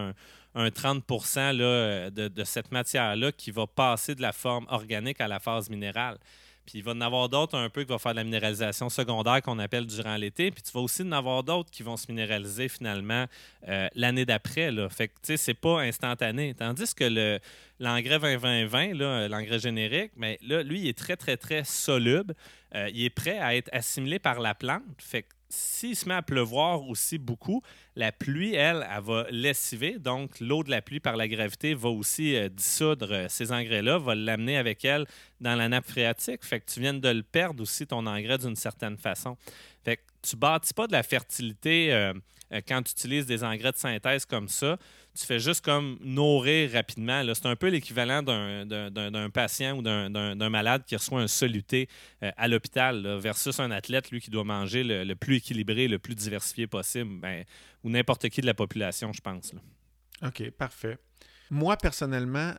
un, 0.54 0.70
30 0.70 1.04
là, 1.36 2.10
de, 2.10 2.28
de, 2.28 2.44
cette 2.44 2.70
matière-là 2.72 3.32
qui 3.32 3.52
va 3.52 3.66
passer 3.66 4.14
de 4.14 4.20
la 4.20 4.32
forme 4.32 4.66
organique 4.68 5.20
à 5.22 5.28
la 5.28 5.40
phase 5.40 5.70
minérale. 5.70 6.18
Puis 6.66 6.78
il 6.78 6.84
va 6.84 6.92
en 6.92 7.00
avoir 7.00 7.28
d'autres 7.28 7.56
un 7.56 7.68
peu 7.68 7.82
qui 7.82 7.88
vont 7.88 7.98
faire 7.98 8.12
de 8.12 8.16
la 8.16 8.24
minéralisation 8.24 8.88
secondaire 8.88 9.42
qu'on 9.42 9.58
appelle 9.58 9.86
durant 9.86 10.16
l'été. 10.16 10.50
Puis 10.50 10.62
tu 10.62 10.72
vas 10.72 10.80
aussi 10.80 11.02
en 11.02 11.12
avoir 11.12 11.42
d'autres 11.42 11.70
qui 11.70 11.82
vont 11.82 11.96
se 11.96 12.06
minéraliser 12.10 12.68
finalement 12.68 13.26
euh, 13.68 13.88
l'année 13.94 14.24
d'après. 14.24 14.70
Fait 14.90 15.08
que 15.08 15.14
tu 15.14 15.18
sais, 15.22 15.36
c'est 15.36 15.54
pas 15.54 15.80
instantané. 15.80 16.54
Tandis 16.54 16.94
que 16.94 17.04
le, 17.04 17.38
l'engrais 17.78 18.18
20-20-20, 18.18 19.26
l'engrais 19.28 19.58
générique, 19.58 20.12
mais 20.16 20.38
là, 20.42 20.62
lui, 20.62 20.80
il 20.80 20.88
est 20.88 20.98
très, 20.98 21.16
très, 21.16 21.36
très 21.36 21.64
soluble. 21.64 22.34
Euh, 22.74 22.88
il 22.92 23.04
est 23.04 23.10
prêt 23.10 23.38
à 23.38 23.56
être 23.56 23.70
assimilé 23.72 24.18
par 24.18 24.40
la 24.40 24.54
plante. 24.54 24.82
Fait 24.98 25.22
que 25.22 25.28
s'il 25.50 25.96
se 25.96 26.08
met 26.08 26.14
à 26.14 26.22
pleuvoir 26.22 26.88
aussi 26.88 27.18
beaucoup, 27.18 27.62
la 27.96 28.12
pluie, 28.12 28.54
elle, 28.54 28.86
elle 28.88 29.02
va 29.02 29.26
lessiver. 29.30 29.98
Donc, 29.98 30.38
l'eau 30.40 30.62
de 30.62 30.70
la 30.70 30.80
pluie 30.80 31.00
par 31.00 31.16
la 31.16 31.28
gravité 31.28 31.74
va 31.74 31.88
aussi 31.88 32.36
euh, 32.36 32.48
dissoudre 32.48 33.12
euh, 33.12 33.26
ces 33.28 33.52
engrais-là, 33.52 33.98
va 33.98 34.14
l'amener 34.14 34.56
avec 34.56 34.84
elle 34.84 35.06
dans 35.40 35.56
la 35.56 35.68
nappe 35.68 35.86
phréatique. 35.86 36.44
Fait 36.44 36.60
que 36.60 36.70
tu 36.72 36.80
viens 36.80 36.94
de 36.94 37.08
le 37.08 37.22
perdre 37.22 37.62
aussi, 37.62 37.86
ton 37.86 38.06
engrais, 38.06 38.38
d'une 38.38 38.56
certaine 38.56 38.96
façon. 38.96 39.36
Fait 39.84 39.96
que 39.96 40.02
tu 40.22 40.36
bâtis 40.36 40.72
pas 40.72 40.86
de 40.86 40.92
la 40.92 41.02
fertilité 41.02 41.92
euh, 41.92 42.14
quand 42.66 42.82
tu 42.82 42.92
utilises 42.92 43.26
des 43.26 43.44
engrais 43.44 43.72
de 43.72 43.76
synthèse 43.76 44.24
comme 44.24 44.48
ça 44.48 44.78
tu 45.14 45.26
fais 45.26 45.38
juste 45.38 45.64
comme 45.64 45.98
nourrir 46.00 46.72
rapidement. 46.72 47.22
C'est 47.34 47.46
un 47.46 47.56
peu 47.56 47.68
l'équivalent 47.68 48.22
d'un 48.22 49.30
patient 49.30 49.78
ou 49.78 49.82
d'un 49.82 50.48
malade 50.48 50.84
qui 50.86 50.96
reçoit 50.96 51.20
un 51.20 51.28
soluté 51.28 51.88
euh, 52.22 52.30
à 52.36 52.48
l'hôpital 52.48 53.18
versus 53.18 53.58
un 53.60 53.70
athlète, 53.70 54.10
lui, 54.10 54.20
qui 54.20 54.30
doit 54.30 54.44
manger 54.44 54.84
le, 54.84 55.14
plus 55.14 55.36
équilibré, 55.36 55.88
le 55.88 55.98
plus 55.98 56.14
diversifié 56.14 56.66
possible, 56.66 57.20
ben, 57.20 57.44
ou 57.82 57.90
n'importe 57.90 58.28
qui 58.28 58.40
de 58.40 58.46
la 58.46 58.54
population, 58.54 59.12
je 59.12 59.20
pense. 59.20 59.52
OK, 60.22 60.50
parfait. 60.50 60.98
Moi, 61.50 61.76
personnellement, 61.76 62.54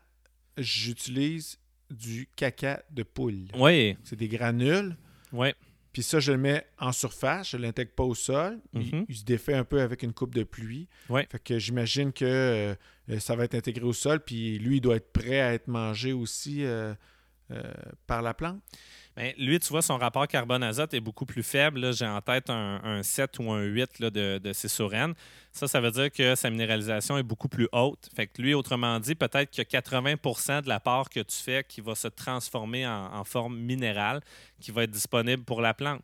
j'utilise 0.58 1.58
du 1.89 2.27
caca 2.36 2.84
de 2.89 3.04
poule. 3.04 3.47
Oui. 3.56 3.97
C'est 4.04 4.15
des 4.15 4.27
granules. 4.27 4.95
Oui. 5.32 5.54
Puis 5.91 6.04
ça, 6.04 6.19
je 6.19 6.32
le 6.32 6.38
mets 6.38 6.65
en 6.80 6.91
surface, 6.91 7.51
je 7.51 7.58
ne 7.58 7.63
l'intègre 7.63 7.91
pas 7.91 8.04
au 8.04 8.15
sol. 8.15 8.60
Mhm. 8.73 9.06
il, 9.10 9.15
se 9.15 9.25
défait 9.25 9.54
un 9.54 9.65
peu 9.65 9.82
avec 9.82 10.04
une 10.04 10.13
coupe 10.13 10.34
de 10.34 10.43
pluie. 10.43 10.88
Ouais. 11.10 11.27
Fait 11.30 11.39
que 11.39 11.60
j'imagine 11.60 12.13
que 12.13 12.25
euh, 12.25 13.19
ça 13.19 13.36
va 13.36 13.43
être 13.43 13.56
intégré 13.56 13.84
au 13.84 13.93
sol, 13.93 14.21
puis 14.21 14.58
lui, 14.60 14.77
il 14.77 14.82
doit 14.82 14.95
être 14.95 15.12
prêt 15.12 15.41
à 15.41 15.54
être 15.54 15.67
mangé 15.67 16.13
aussi 16.13 16.63
euh, 16.63 16.93
euh, 17.51 17.73
par 18.08 18.21
la 18.21 18.34
plante. 18.34 18.62
Bien, 19.21 19.34
lui, 19.38 19.60
tu 19.60 19.69
vois, 19.69 19.84
son 19.84 19.97
rapport 19.97 20.27
carbone-azote 20.27 20.95
est 20.95 20.99
beaucoup 20.99 21.27
plus 21.27 21.43
faible. 21.43 21.93
J'ai 21.93 22.07
en 22.07 22.21
tête 22.21 22.49
un, 22.49 23.03
7 23.03 23.38
ou 23.38 23.51
un 23.51 23.62
8 23.62 23.99
là, 23.99 24.10
de, 24.10 24.39
de 24.39 24.51
Ça, 24.51 25.67
ça 25.67 25.79
veut 25.79 25.91
dire 25.91 26.12
que 26.12 26.34
sa 26.34 26.49
minéralisation 26.49 27.19
est 27.19 27.23
beaucoup 27.23 27.47
plus 27.47 27.67
haute. 27.71 28.10
Fait 28.15 28.25
que 28.25 28.41
lui, 28.41 28.55
autrement 28.55 28.99
dit, 28.99 29.13
peut-être 29.13 29.60
a 29.60 29.63
80% 29.63 30.63
de 30.63 30.69
la 30.69 30.79
part 30.79 31.07
que 31.07 31.19
tu 31.19 31.38
fais 31.38 31.63
qui 31.63 31.81
va 31.81 31.93
se 31.93 32.07
transformer 32.07 32.88
en 32.88 33.23
forme 33.23 33.60
minérale, 33.60 34.21
qui 34.60 34.71
va 34.71 34.86
être 34.86 34.91
disponible 34.91 35.43
pour 35.43 35.62
la 35.62 35.75
plante. 35.75 36.01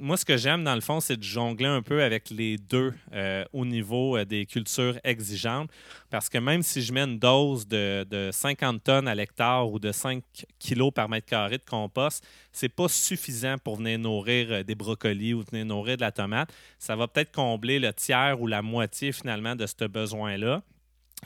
Moi, 0.00 0.16
ce 0.16 0.24
que 0.24 0.36
j'aime, 0.36 0.64
dans 0.64 0.74
le 0.74 0.80
fond, 0.80 1.00
c'est 1.00 1.16
de 1.16 1.22
jongler 1.22 1.66
un 1.66 1.82
peu 1.82 2.02
avec 2.02 2.30
les 2.30 2.56
deux 2.56 2.92
euh, 3.12 3.44
au 3.52 3.64
niveau 3.64 4.16
euh, 4.16 4.24
des 4.24 4.46
cultures 4.46 4.98
exigeantes. 5.04 5.70
Parce 6.10 6.28
que 6.28 6.38
même 6.38 6.62
si 6.62 6.82
je 6.82 6.92
mets 6.92 7.02
une 7.02 7.18
dose 7.18 7.66
de, 7.66 8.30
50 8.32 8.82
tonnes 8.82 9.08
à 9.08 9.14
l'hectare 9.14 9.70
ou 9.70 9.78
de 9.78 9.92
5 9.92 10.22
kilos 10.58 10.92
par 10.92 11.08
mètre 11.08 11.26
carré 11.26 11.58
de 11.58 11.64
compost, 11.64 12.24
c'est 12.52 12.68
pas 12.68 12.88
suffisant 12.88 13.56
pour 13.58 13.76
venir 13.76 13.98
nourrir 13.98 14.46
euh, 14.50 14.62
des 14.62 14.74
brocolis 14.74 15.34
ou 15.34 15.42
venir 15.42 15.66
nourrir 15.66 15.96
de 15.96 16.02
la 16.02 16.12
tomate. 16.12 16.52
Ça 16.78 16.96
va 16.96 17.08
peut-être 17.08 17.32
combler 17.32 17.78
le 17.78 17.92
tiers 17.92 18.40
ou 18.40 18.46
la 18.46 18.62
moitié 18.62 19.12
finalement 19.12 19.56
de 19.56 19.66
ce 19.66 19.84
besoin-là. 19.84 20.62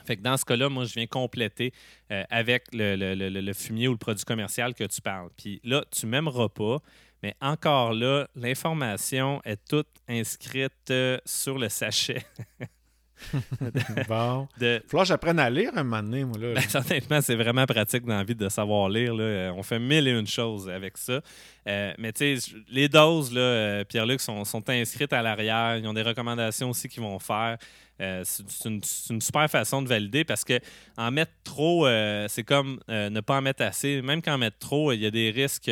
Fait 0.05 0.15
que 0.15 0.21
dans 0.21 0.37
ce 0.37 0.45
cas-là, 0.45 0.69
moi, 0.69 0.85
je 0.85 0.93
viens 0.93 1.07
compléter 1.07 1.73
avec 2.29 2.67
le, 2.71 2.95
le, 2.95 3.53
fumier 3.53 3.89
ou 3.89 3.91
le 3.91 3.97
produit 3.97 4.23
commercial 4.23 4.73
que 4.73 4.85
tu 4.85 5.01
parles. 5.01 5.29
Puis 5.35 5.59
là, 5.65 5.83
tu 5.91 6.05
m'aimeras 6.05 6.47
pas, 6.47 6.77
mais 7.21 7.35
encore 7.41 7.93
là, 7.93 8.27
l'information 8.35 9.41
est 9.43 9.59
toute 9.67 9.87
inscrite 10.07 10.71
euh, 10.91 11.17
sur 11.25 11.57
le 11.57 11.69
sachet. 11.69 12.23
bon. 14.07 14.47
De... 14.57 14.81
Faut 14.87 14.99
que 14.99 15.05
j'apprenne 15.05 15.39
à 15.39 15.49
lire 15.49 15.71
un 15.75 15.83
moment 15.83 16.01
donné, 16.01 16.23
moi. 16.23 16.37
Là, 16.37 16.53
ben, 16.53 16.81
honnêtement, 16.81 17.21
c'est 17.21 17.35
vraiment 17.35 17.65
pratique 17.65 18.05
dans 18.05 18.17
la 18.17 18.23
vie 18.23 18.35
de 18.35 18.47
savoir 18.47 18.87
lire. 18.89 19.13
Là. 19.13 19.23
Euh, 19.23 19.51
on 19.53 19.63
fait 19.63 19.79
mille 19.79 20.07
et 20.07 20.11
une 20.11 20.27
choses 20.27 20.69
avec 20.69 20.97
ça. 20.97 21.19
Euh, 21.67 21.93
mais 21.97 22.13
tu 22.13 22.37
sais, 22.37 22.51
les 22.69 22.87
doses, 22.87 23.31
Pierre-Luc, 23.89 24.21
sont, 24.21 24.45
sont, 24.45 24.69
inscrites 24.69 25.11
à 25.11 25.21
l'arrière. 25.21 25.77
Ils 25.77 25.87
ont 25.87 25.93
des 25.93 26.01
recommandations 26.01 26.69
aussi 26.69 26.87
qu'ils 26.87 27.03
vont 27.03 27.19
faire. 27.19 27.57
Euh, 28.01 28.23
c'est 28.23 28.69
une, 28.69 28.81
super 29.21 29.49
façon 29.49 29.81
de 29.81 29.89
valider 29.89 30.23
parce 30.23 30.45
que 30.45 30.59
en 30.97 31.11
mettre 31.11 31.33
trop, 31.43 31.85
euh, 31.85 32.27
c'est 32.29 32.43
comme 32.43 32.79
euh, 32.89 33.09
ne 33.09 33.19
pas 33.19 33.37
en 33.37 33.41
mettre 33.41 33.63
assez. 33.63 34.01
Même 34.01 34.21
qu'en 34.21 34.37
mettre 34.37 34.57
trop, 34.57 34.93
il 34.93 35.01
y 35.01 35.05
a 35.05 35.11
des 35.11 35.31
risques 35.31 35.71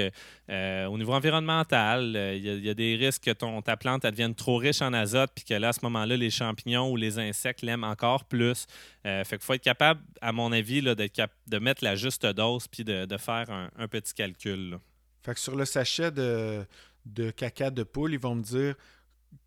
au 0.49 0.97
niveau 0.97 1.13
environnemental. 1.13 2.13
Il 2.35 2.65
y, 2.65 2.69
a- 2.69 2.73
des 2.73 2.95
risques 2.95 3.23
que 3.23 3.31
ton, 3.31 3.61
ta 3.61 3.75
plante 3.75 4.05
elle 4.05 4.11
devienne 4.11 4.35
trop 4.35 4.57
riche 4.57 4.81
en 4.81 4.93
azote, 4.93 5.31
puis 5.33 5.43
que 5.43 5.53
là, 5.53 5.69
à 5.69 5.73
ce 5.73 5.79
moment-là, 5.83 6.15
les 6.15 6.29
champignons 6.29 6.91
ou 6.91 6.95
les 6.95 7.17
insectes 7.19 7.61
l'aiment 7.61 7.83
encore 7.83 8.25
plus. 8.25 8.65
Fait 9.03 9.23
qu'il 9.29 9.39
faut 9.39 9.53
être 9.53 9.63
capable, 9.63 10.01
à 10.21 10.31
mon 10.31 10.51
avis, 10.51 10.81
là, 10.81 10.95
de 10.95 11.59
mettre 11.59 11.83
la 11.83 11.95
juste 11.95 12.25
dose 12.25 12.67
puis 12.67 12.83
de, 12.83 13.17
faire 13.17 13.49
un, 13.49 13.87
petit 13.87 14.13
calcul. 14.13 14.77
Fait 15.23 15.33
que 15.33 15.39
sur 15.39 15.55
le 15.55 15.65
sachet 15.65 16.11
de, 16.11 16.65
de 17.05 17.31
caca 17.31 17.69
de 17.69 17.83
poule, 17.83 18.13
ils 18.13 18.19
vont 18.19 18.35
me 18.35 18.43
dire 18.43 18.75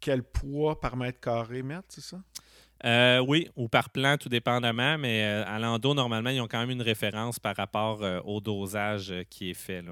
quel 0.01 0.23
poids 0.23 0.81
par 0.81 0.97
mètre 0.97 1.21
carré 1.21 1.63
mettre, 1.63 1.87
c'est 1.89 2.03
ça? 2.03 2.21
Euh, 2.85 3.19
oui, 3.19 3.49
ou 3.57 3.69
par 3.69 3.91
plan, 3.91 4.17
tout 4.17 4.29
dépendamment, 4.29 4.97
mais 4.97 5.23
euh, 5.25 5.45
à 5.47 5.59
l'endo, 5.59 5.93
normalement, 5.95 6.31
ils 6.31 6.41
ont 6.41 6.49
quand 6.49 6.61
même 6.61 6.71
une 6.71 6.83
référence 6.83 7.39
par 7.39 7.55
rapport 7.57 8.03
euh, 8.03 8.21
au 8.25 8.41
dosage 8.41 9.13
qui 9.29 9.51
est 9.51 9.55
fait. 9.55 9.85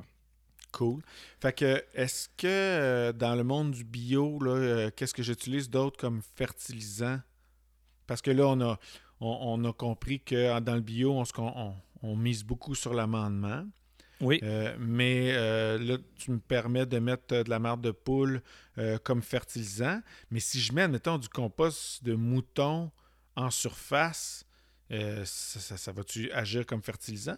Cool. 0.72 1.02
Fait 1.40 1.52
que, 1.52 1.84
est-ce 1.94 2.28
que 2.36 3.12
dans 3.12 3.34
le 3.34 3.44
monde 3.44 3.72
du 3.72 3.84
bio, 3.84 4.38
qu'est-ce 4.96 5.14
que 5.14 5.22
j'utilise 5.22 5.68
d'autre 5.68 5.98
comme 5.98 6.22
fertilisant? 6.34 7.20
Parce 8.06 8.22
que 8.22 8.30
là, 8.30 8.78
on 9.20 9.64
a, 9.64 9.72
compris 9.72 10.20
que 10.20 10.58
dans 10.60 10.74
le 10.74 10.80
bio, 10.80 11.22
on- 11.38 11.74
on 12.02 12.16
mise 12.16 12.44
beaucoup 12.44 12.74
sur 12.74 12.94
l'amendement. 12.94 13.64
Oui. 14.20 14.40
Euh, 14.42 14.74
mais 14.78 15.30
euh, 15.32 15.78
là, 15.78 15.96
tu 16.16 16.30
me 16.32 16.38
permets 16.40 16.86
de 16.86 16.98
mettre 16.98 17.34
euh, 17.34 17.44
de 17.44 17.50
la 17.50 17.58
marde 17.58 17.80
de 17.82 17.90
poule 17.92 18.42
euh, 18.78 18.98
comme 18.98 19.22
fertilisant. 19.22 20.00
Mais 20.30 20.40
si 20.40 20.60
je 20.60 20.72
mets, 20.72 20.88
mettons, 20.88 21.18
du 21.18 21.28
compost 21.28 22.02
de 22.04 22.14
mouton 22.14 22.90
en 23.36 23.50
surface, 23.50 24.44
ça, 24.90 25.24
ça- 25.24 25.76
ça 25.76 25.92
va-tu 25.92 26.30
agir 26.32 26.64
comme 26.66 26.82
fertilisant? 26.82 27.36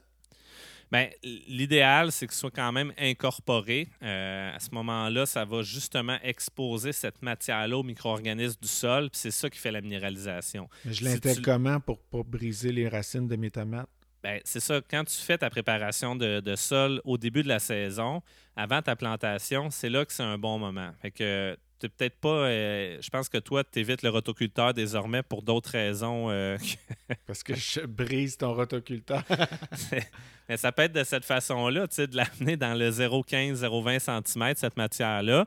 Ben, 0.92 1.08
l'idéal, 1.22 2.10
c'est 2.10 2.26
que 2.26 2.32
ce 2.34 2.40
soit 2.40 2.50
quand 2.50 2.72
même 2.72 2.92
incorporé. 2.98 3.88
Euh, 4.02 4.54
à 4.54 4.58
ce 4.58 4.70
moment-là, 4.72 5.24
ça 5.24 5.44
va 5.44 5.62
justement 5.62 6.18
exposer 6.22 6.92
cette 6.92 7.22
matière-là 7.22 7.78
aux 7.78 7.84
micro-organismes 7.84 8.58
du 8.60 8.66
sol, 8.68 9.08
puis 9.10 9.20
c'est 9.20 9.30
ça 9.30 9.48
qui 9.48 9.58
fait 9.58 9.70
la 9.70 9.80
minéralisation. 9.82 10.68
Mais 10.84 10.92
je 10.92 10.98
Si 10.98 11.04
l'intègre 11.04 11.36
tu- 11.36 11.42
comment 11.42 11.78
pour 11.78 12.00
pas 12.00 12.22
briser 12.24 12.72
les 12.72 12.88
racines 12.88 13.28
de 13.28 13.36
mes 13.36 13.50
tomates? 13.52 13.88
Ben, 14.22 14.40
c'est 14.44 14.60
ça. 14.60 14.80
Quand 14.90 15.04
tu 15.04 15.16
fais 15.16 15.38
ta 15.38 15.48
préparation 15.48 16.14
de, 16.14 16.40
de 16.40 16.54
sol 16.56 17.00
au 17.04 17.16
début 17.16 17.42
de 17.42 17.48
la 17.48 17.58
saison, 17.58 18.22
avant 18.56 18.82
ta 18.82 18.94
plantation, 18.96 19.70
c'est 19.70 19.88
là 19.88 20.04
que 20.04 20.12
c'est 20.12 20.22
un 20.22 20.36
bon 20.36 20.58
moment. 20.58 20.90
Fait 21.00 21.10
que 21.10 21.56
t'es 21.78 21.88
peut-être 21.88 22.20
pas. 22.20 22.28
euh, 22.28 22.98
je 23.00 23.08
pense 23.08 23.30
que 23.30 23.38
toi, 23.38 23.64
tu 23.64 23.78
évites 23.78 24.02
le 24.02 24.10
rotoculteur 24.10 24.74
désormais 24.74 25.22
pour 25.22 25.42
d'autres 25.42 25.70
raisons. 25.70 26.28
euh, 26.30 26.58
Parce 27.26 27.42
que 27.42 27.54
je 27.54 27.80
brise 27.80 28.36
ton 28.36 28.52
rotoculteur. 28.52 29.22
Mais 30.48 30.56
ça 30.56 30.72
peut 30.72 30.82
être 30.82 30.92
de 30.92 31.04
cette 31.04 31.24
façon-là, 31.24 31.88
tu 31.88 31.94
sais, 31.94 32.06
de 32.06 32.16
l'amener 32.16 32.56
dans 32.56 32.74
le 32.74 32.90
0,15-0,20 32.90 34.22
cm, 34.28 34.54
cette 34.56 34.76
matière-là. 34.76 35.46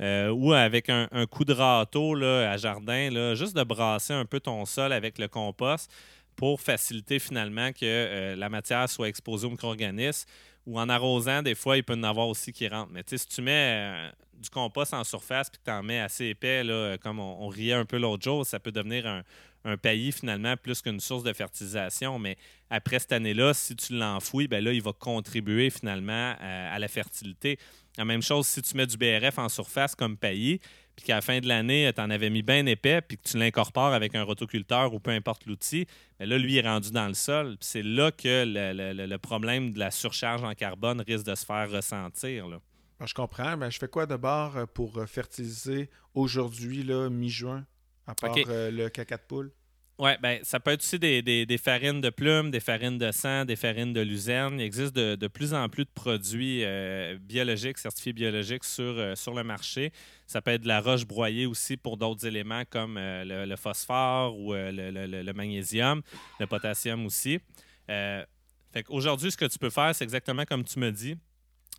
euh, 0.00 0.28
ou 0.30 0.52
avec 0.54 0.88
un, 0.88 1.08
un 1.12 1.26
coup 1.26 1.44
de 1.44 1.52
râteau 1.52 2.14
là, 2.14 2.50
à 2.50 2.56
jardin, 2.56 3.10
là, 3.10 3.34
juste 3.34 3.54
de 3.56 3.62
brasser 3.64 4.12
un 4.14 4.24
peu 4.24 4.40
ton 4.40 4.64
sol 4.64 4.92
avec 4.92 5.18
le 5.18 5.28
compost 5.28 5.90
pour 6.36 6.60
faciliter 6.60 7.18
finalement 7.18 7.72
que 7.72 7.78
euh, 7.82 8.36
la 8.36 8.48
matière 8.48 8.88
soit 8.88 9.08
exposée 9.08 9.46
aux 9.46 9.50
micro-organismes. 9.50 10.28
Ou 10.66 10.80
en 10.80 10.88
arrosant, 10.88 11.42
des 11.42 11.54
fois, 11.54 11.76
il 11.76 11.84
peut 11.84 11.94
y 11.94 11.98
en 11.98 12.04
avoir 12.04 12.26
aussi 12.28 12.52
qui 12.52 12.66
rentrent. 12.68 12.90
Mais 12.90 13.02
si 13.06 13.26
tu 13.26 13.42
mets 13.42 13.52
euh, 13.52 14.10
du 14.40 14.48
compost 14.48 14.94
en 14.94 15.04
surface 15.04 15.50
puis 15.50 15.58
que 15.58 15.64
tu 15.64 15.70
en 15.70 15.82
mets 15.82 16.00
assez 16.00 16.26
épais, 16.26 16.64
là, 16.64 16.96
comme 16.96 17.18
on, 17.18 17.44
on 17.44 17.48
riait 17.48 17.74
un 17.74 17.84
peu 17.84 17.98
l'autre 17.98 18.22
jour, 18.22 18.46
ça 18.46 18.58
peut 18.58 18.72
devenir 18.72 19.06
un, 19.06 19.22
un 19.64 19.76
paillis 19.76 20.12
finalement 20.12 20.56
plus 20.56 20.82
qu'une 20.82 21.00
source 21.00 21.22
de 21.22 21.32
fertilisation. 21.32 22.18
Mais 22.18 22.36
après 22.70 22.98
cette 22.98 23.12
année-là, 23.12 23.54
si 23.54 23.74
tu 23.76 23.96
l'enfouis, 23.96 24.46
ben 24.46 24.62
là, 24.62 24.72
il 24.72 24.82
va 24.82 24.92
contribuer 24.92 25.70
finalement 25.70 26.34
à, 26.40 26.72
à 26.72 26.78
la 26.78 26.88
fertilité. 26.88 27.58
La 27.96 28.04
même 28.04 28.22
chose 28.22 28.46
si 28.46 28.60
tu 28.62 28.76
mets 28.76 28.86
du 28.86 28.96
BRF 28.96 29.38
en 29.38 29.48
surface 29.48 29.94
comme 29.94 30.16
paillis, 30.16 30.60
puis 30.96 31.04
qu'à 31.06 31.16
la 31.16 31.20
fin 31.20 31.40
de 31.40 31.48
l'année, 31.48 31.90
tu 31.94 32.00
en 32.00 32.10
avais 32.10 32.30
mis 32.30 32.42
bien 32.42 32.64
épais, 32.66 33.00
puis 33.00 33.16
que 33.18 33.22
tu 33.28 33.36
l'incorpores 33.38 33.92
avec 33.92 34.14
un 34.14 34.22
rotoculteur 34.22 34.94
ou 34.94 35.00
peu 35.00 35.10
importe 35.10 35.46
l'outil, 35.46 35.86
ben 36.18 36.28
là, 36.28 36.38
lui, 36.38 36.52
il 36.54 36.58
est 36.58 36.68
rendu 36.68 36.90
dans 36.92 37.08
le 37.08 37.14
sol. 37.14 37.56
Puis 37.58 37.68
c'est 37.68 37.82
là 37.82 38.10
que 38.12 38.44
le, 38.46 38.72
le- 38.72 38.92
le- 38.92 39.06
le 39.06 39.18
problème 39.18 39.72
de 39.72 39.78
la 39.78 39.90
surcharge 39.90 40.42
en 40.44 40.54
carbone 40.54 41.00
risque 41.06 41.26
de 41.26 41.34
se 41.34 41.44
faire 41.44 41.70
ressentir. 41.70 42.46
là. 42.48 42.58
Ah, 43.00 43.06
je 43.06 43.14
comprends, 43.14 43.56
mais 43.56 43.70
je 43.72 43.78
fais 43.78 43.88
quoi 43.88 44.06
d'abord 44.06 44.56
euh, 44.56 44.66
pour 44.66 44.98
euh, 44.98 45.06
fertiliser 45.06 45.90
aujourd'hui, 46.14 46.82
là, 46.84 47.10
mi-juin, 47.10 47.66
à 48.06 48.14
part 48.14 48.34
euh, 48.48 48.70
le 48.70 48.88
caca 48.88 49.16
de 49.16 49.22
poule? 49.22 49.52
Oui, 49.96 50.10
ben, 50.20 50.40
ça 50.42 50.58
peut 50.58 50.72
être 50.72 50.80
aussi 50.80 50.98
des, 50.98 51.22
des- 51.22 51.58
farines 51.58 52.00
de 52.00 52.10
plumes, 52.10 52.50
des 52.50 52.58
farines 52.58 52.98
de 52.98 53.12
sang, 53.12 53.44
des 53.44 53.54
farines 53.54 53.92
de 53.92 54.00
luzerne. 54.00 54.58
Il 54.58 54.64
existe 54.64 54.92
de, 54.96 55.14
de 55.14 55.28
plus 55.28 55.54
en 55.54 55.68
plus 55.68 55.84
de 55.84 55.90
produits 55.94 56.64
euh, 56.64 57.16
biologiques, 57.20 57.78
certifiés 57.78 58.12
biologiques 58.12 58.64
sur, 58.64 58.82
euh, 58.82 59.14
sur 59.14 59.34
le 59.34 59.44
marché. 59.44 59.92
Ça 60.26 60.42
peut 60.42 60.50
être 60.50 60.62
de 60.62 60.68
la 60.68 60.80
roche 60.80 61.06
broyée 61.06 61.46
aussi 61.46 61.76
pour 61.76 61.96
d'autres 61.96 62.26
éléments 62.26 62.64
comme 62.68 62.96
euh, 62.98 63.46
le, 63.46 63.54
phosphore 63.54 64.36
ou 64.36 64.52
le, 64.52 64.72
le- 64.72 65.32
magnésium, 65.32 66.02
le 66.40 66.46
potassium 66.48 67.06
aussi. 67.06 67.38
Fait 67.86 68.82
qu'aujourd'hui, 68.82 69.30
ce 69.30 69.36
que 69.36 69.44
tu 69.44 69.60
peux 69.60 69.70
faire, 69.70 69.94
c'est 69.94 70.02
exactement 70.02 70.44
comme 70.44 70.64
tu 70.64 70.80
me 70.80 70.90
dis. 70.90 71.14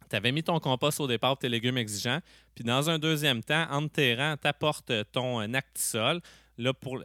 Tu 0.10 0.16
avais 0.16 0.32
mis 0.32 0.44
ton 0.44 0.58
compost 0.62 1.02
au 1.02 1.08
départ 1.08 1.32
pour 1.32 1.40
tes 1.40 1.50
légumes 1.50 1.78
exigeants. 1.78 2.22
Puis 2.54 2.64
dans 2.64 2.90
un 2.90 2.98
deuxième 2.98 3.44
temps, 3.44 3.68
entre 3.70 3.92
tes 3.92 4.16
rangs, 4.16 4.38
tu 4.42 4.48
apportes 4.48 4.94
ton 5.12 5.54
Actisol. 5.54 6.22
Là, 6.58 6.74
pour, 6.74 7.04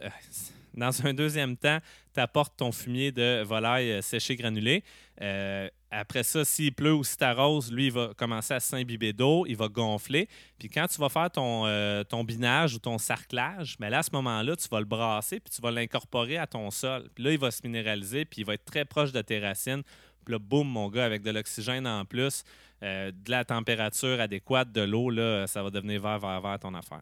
dans 0.73 1.05
un 1.05 1.13
deuxième 1.13 1.57
temps, 1.57 1.79
tu 2.13 2.19
apportes 2.19 2.57
ton 2.57 2.71
fumier 2.71 3.11
de 3.11 3.43
volaille 3.43 3.91
euh, 3.91 4.01
séché 4.01 4.35
granulé. 4.35 4.83
Euh, 5.21 5.67
après 5.91 6.23
ça, 6.23 6.45
s'il 6.45 6.73
pleut 6.73 6.93
ou 6.93 7.03
si 7.03 7.17
tu 7.17 7.23
arroses, 7.23 7.71
lui, 7.71 7.87
il 7.87 7.91
va 7.91 8.13
commencer 8.15 8.53
à 8.53 8.61
s'imbiber 8.61 9.11
d'eau, 9.11 9.45
il 9.45 9.57
va 9.57 9.67
gonfler. 9.67 10.29
Puis 10.57 10.69
quand 10.69 10.87
tu 10.87 10.99
vas 10.99 11.09
faire 11.09 11.29
ton, 11.29 11.65
euh, 11.67 12.03
binage 12.23 12.75
ou 12.75 12.79
ton 12.79 12.97
sarclage, 12.97 13.75
mais 13.79 13.89
là, 13.89 13.99
à 13.99 14.03
ce 14.03 14.11
moment-là, 14.13 14.55
tu 14.55 14.69
vas 14.69 14.79
le 14.79 14.85
brasser 14.85 15.41
puis 15.41 15.53
tu 15.53 15.61
vas 15.61 15.71
l'incorporer 15.71 16.37
à 16.37 16.47
ton 16.47 16.71
sol. 16.71 17.09
Puis 17.13 17.25
là, 17.25 17.31
il 17.31 17.39
va 17.39 17.51
se 17.51 17.61
minéraliser 17.63 18.23
puis 18.23 18.41
il 18.41 18.45
va 18.45 18.53
être 18.53 18.65
très 18.65 18.85
proche 18.85 19.11
de 19.11 19.21
tes 19.21 19.39
racines. 19.39 19.83
Puis 20.23 20.31
là, 20.31 20.39
boum, 20.39 20.67
mon 20.67 20.87
gars, 20.87 21.05
avec 21.05 21.23
de 21.23 21.31
l'oxygène 21.31 21.85
en 21.85 22.05
plus, 22.05 22.43
euh, 22.83 23.11
de 23.11 23.31
la 23.31 23.43
température 23.43 24.19
adéquate 24.21 24.71
de 24.71 24.81
l'eau, 24.81 25.09
là, 25.09 25.45
ça 25.47 25.61
va 25.61 25.69
devenir 25.71 26.01
vert, 26.01 26.19
vert, 26.19 26.41
vert 26.41 26.59
ton 26.59 26.73
affaire. 26.73 27.01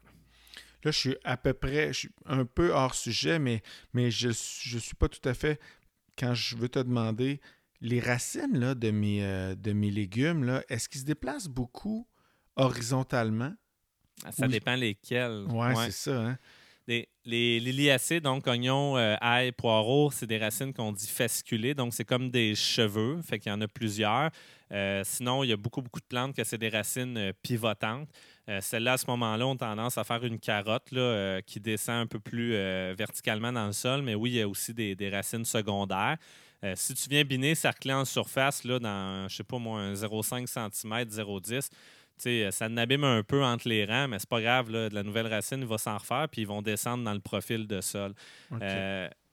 Là, 0.83 0.91
je 0.91 0.97
suis 0.97 1.15
à 1.23 1.35
peu 1.37 1.53
près, 1.53 1.87
je 1.93 1.99
suis 1.99 2.09
un 2.25 2.45
peu 2.45 2.71
hors 2.71 2.95
sujet, 2.95 3.37
mais, 3.39 3.61
mais 3.93 4.11
je 4.11 4.27
ne 4.29 4.33
suis 4.79 4.95
pas 4.97 5.09
tout 5.09 5.27
à 5.27 5.33
fait, 5.33 5.59
quand 6.17 6.33
je 6.33 6.55
veux 6.55 6.69
te 6.69 6.79
demander, 6.79 7.39
les 7.81 7.99
racines 7.99 8.57
là, 8.59 8.75
de, 8.75 8.91
mes, 8.91 9.23
euh, 9.23 9.55
de 9.55 9.71
mes 9.73 9.91
légumes, 9.91 10.43
là, 10.43 10.63
est-ce 10.69 10.87
qu'ils 10.89 11.01
se 11.01 11.05
déplacent 11.05 11.47
beaucoup 11.47 12.07
horizontalement? 12.55 13.53
Ça 14.31 14.45
Oui. 14.45 14.49
dépend 14.51 14.75
lesquels. 14.75 15.45
Ouais, 15.49 15.73
Ouais. 15.75 15.85
c'est 15.85 15.91
ça. 15.91 16.21
Hein? 16.21 16.37
Les, 16.87 17.07
les 17.23 17.59
liliacées, 17.59 18.19
donc 18.19 18.47
oignons, 18.47 18.97
euh, 18.97 19.15
ail, 19.21 19.51
poireaux, 19.51 20.09
c'est 20.09 20.25
des 20.25 20.39
racines 20.39 20.73
qu'on 20.73 20.91
dit 20.91 21.07
fasciculées, 21.07 21.75
donc 21.75 21.93
c'est 21.93 22.03
comme 22.03 22.31
des 22.31 22.55
cheveux, 22.55 23.21
fait 23.21 23.37
qu'il 23.37 23.51
y 23.51 23.53
en 23.53 23.61
a 23.61 23.67
plusieurs. 23.67 24.31
Euh, 24.71 25.03
sinon, 25.05 25.43
il 25.43 25.49
y 25.49 25.53
a 25.53 25.57
beaucoup, 25.57 25.83
beaucoup 25.83 25.99
de 25.99 26.05
plantes 26.05 26.35
que 26.35 26.43
c'est 26.43 26.57
des 26.57 26.69
racines 26.69 27.15
euh, 27.17 27.31
pivotantes. 27.43 28.09
Euh, 28.49 28.59
Celles-là, 28.61 28.93
à 28.93 28.97
ce 28.97 29.05
moment-là, 29.07 29.47
ont 29.47 29.55
tendance 29.55 29.97
à 29.97 30.03
faire 30.03 30.23
une 30.25 30.39
carotte 30.39 30.91
là, 30.91 31.01
euh, 31.01 31.41
qui 31.41 31.59
descend 31.59 31.95
un 31.95 32.07
peu 32.07 32.19
plus 32.19 32.53
euh, 32.55 32.93
verticalement 32.97 33.53
dans 33.53 33.67
le 33.67 33.73
sol, 33.73 34.01
mais 34.01 34.15
oui, 34.15 34.31
il 34.31 34.35
y 34.37 34.41
a 34.41 34.47
aussi 34.47 34.73
des, 34.73 34.95
des 34.95 35.09
racines 35.09 35.45
secondaires. 35.45 36.17
Si 36.75 36.93
tu 36.93 37.07
viens 37.07 37.23
biner 37.23 37.55
cerclé 37.55 37.93
en 37.93 38.03
surface, 38.03 38.65
là, 38.65 38.79
dans, 38.79 39.29
je 39.29 39.35
sais 39.37 39.45
pas 39.45 39.57
moi, 39.59 39.79
un 39.79 39.93
0,5 39.93 40.45
cm, 40.45 41.05
0,10 41.05 41.69
tu 42.19 42.23
sais, 42.23 42.45
euh, 42.45 42.51
ça 42.51 42.67
n'abîme 42.67 43.05
un 43.05 43.23
peu 43.23 43.43
entre 43.43 43.69
les 43.69 43.85
rangs, 43.85 44.09
mais 44.09 44.19
c'est 44.19 44.27
pas 44.27 44.41
grave. 44.41 44.69
Là, 44.69 44.89
de 44.89 44.95
la 44.95 45.03
nouvelle 45.03 45.27
racine, 45.27 45.59
il 45.61 45.65
va 45.65 45.77
s'en 45.77 45.97
refaire, 45.97 46.27
puis 46.29 46.41
ils 46.41 46.47
vont 46.47 46.61
descendre 46.61 47.03
dans 47.03 47.13
le 47.13 47.21
profil 47.21 47.65
de 47.65 47.79
sol. 47.79 48.13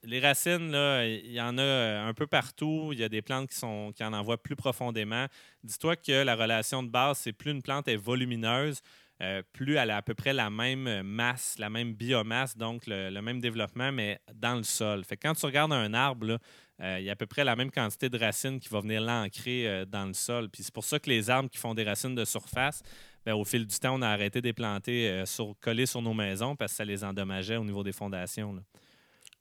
Les 0.04 0.20
racines, 0.20 0.70
là, 0.70 1.04
il 1.04 1.32
y 1.32 1.40
en 1.40 1.58
a 1.58 1.62
un 1.62 2.14
peu 2.14 2.28
partout. 2.28 2.90
Il 2.92 3.00
y 3.00 3.02
a 3.02 3.08
des 3.08 3.22
plantes 3.22 3.50
qui, 3.50 3.56
sont, 3.56 3.92
qui 3.92 4.04
en 4.04 4.12
envoient 4.12 4.40
plus 4.40 4.54
profondément. 4.54 5.26
Dis-toi 5.64 5.96
que 5.96 6.22
la 6.22 6.36
relation 6.36 6.84
de 6.84 6.88
base, 6.88 7.18
c'est 7.18 7.32
plus 7.32 7.50
une 7.50 7.60
plante 7.60 7.88
est 7.88 7.96
volumineuse, 7.96 8.82
euh, 9.22 9.42
plus 9.52 9.76
elle 9.76 9.90
a 9.90 9.96
à 9.96 10.02
peu 10.02 10.14
près 10.14 10.32
la 10.32 10.50
même 10.50 11.02
masse, 11.02 11.56
la 11.58 11.70
même 11.70 11.94
biomasse, 11.94 12.56
donc 12.56 12.82
le, 12.86 13.10
même 13.20 13.40
développement, 13.40 13.90
mais 13.90 14.20
dans 14.34 14.56
le 14.56 14.62
sol. 14.62 15.04
Fait 15.04 15.16
que 15.16 15.26
quand 15.26 15.34
tu 15.34 15.46
regardes 15.46 15.72
un 15.72 15.94
arbre, 15.94 16.38
euh, 16.82 16.96
il 16.98 17.04
y 17.04 17.08
a 17.08 17.12
à 17.12 17.16
peu 17.16 17.26
près 17.26 17.42
la 17.42 17.56
même 17.56 17.70
quantité 17.70 18.10
de 18.10 18.18
racines 18.18 18.60
qui 18.60 18.68
va 18.68 18.80
venir 18.80 19.00
l'ancrer 19.00 19.66
euh, 19.66 19.84
dans 19.86 20.04
le 20.04 20.12
sol. 20.12 20.50
Puis 20.50 20.62
c'est 20.64 20.74
pour 20.74 20.84
ça 20.84 20.98
que 20.98 21.08
les 21.08 21.30
arbres 21.30 21.48
qui 21.48 21.58
font 21.58 21.74
des 21.74 21.84
racines 21.84 22.14
de 22.14 22.24
surface, 22.26 22.82
ben, 23.24 23.34
au 23.34 23.44
fil 23.44 23.66
du 23.66 23.78
temps, 23.78 23.94
on 23.94 24.02
a 24.02 24.08
arrêté 24.08 24.40
de 24.40 24.46
les 24.46 24.52
planter 24.52 25.24
sur, 25.24 25.54
collés 25.60 25.86
sur 25.86 26.02
nos 26.02 26.14
maisons 26.14 26.54
parce 26.54 26.72
que 26.72 26.76
ça 26.76 26.84
les 26.84 27.02
endommageait 27.02 27.56
au 27.56 27.64
niveau 27.64 27.82
des 27.82 27.92
fondations. 27.92 28.62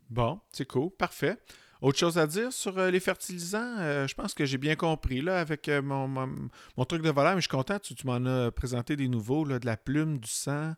Bon, 0.09 0.39
c'est 0.51 0.65
cool, 0.65 0.89
parfait. 0.91 1.37
Autre 1.85 1.99
chose 1.99 2.17
à 2.17 2.25
dire 2.25 2.51
sur 2.51 2.79
euh, 2.79 2.89
les 2.89 2.99
fertilisants? 2.99 3.77
Euh, 3.77 4.07
je 4.07 4.15
pense 4.15 4.33
que 4.33 4.43
j'ai 4.43 4.57
bien 4.57 4.75
compris 4.75 5.21
là 5.21 5.39
avec 5.39 5.69
euh, 5.69 5.83
mon, 5.83 6.85
truc 6.85 7.03
de 7.03 7.11
volaille, 7.11 7.35
mais 7.35 7.41
je 7.41 7.47
suis 7.47 7.55
content, 7.55 7.77
tu, 7.77 7.93
tu 7.93 8.07
m'en 8.07 8.25
as 8.25 8.49
présenté 8.49 8.95
des 8.95 9.07
nouveaux, 9.07 9.45
là, 9.45 9.59
de 9.59 9.67
la 9.67 9.77
plume, 9.77 10.17
du 10.17 10.27
sang. 10.27 10.73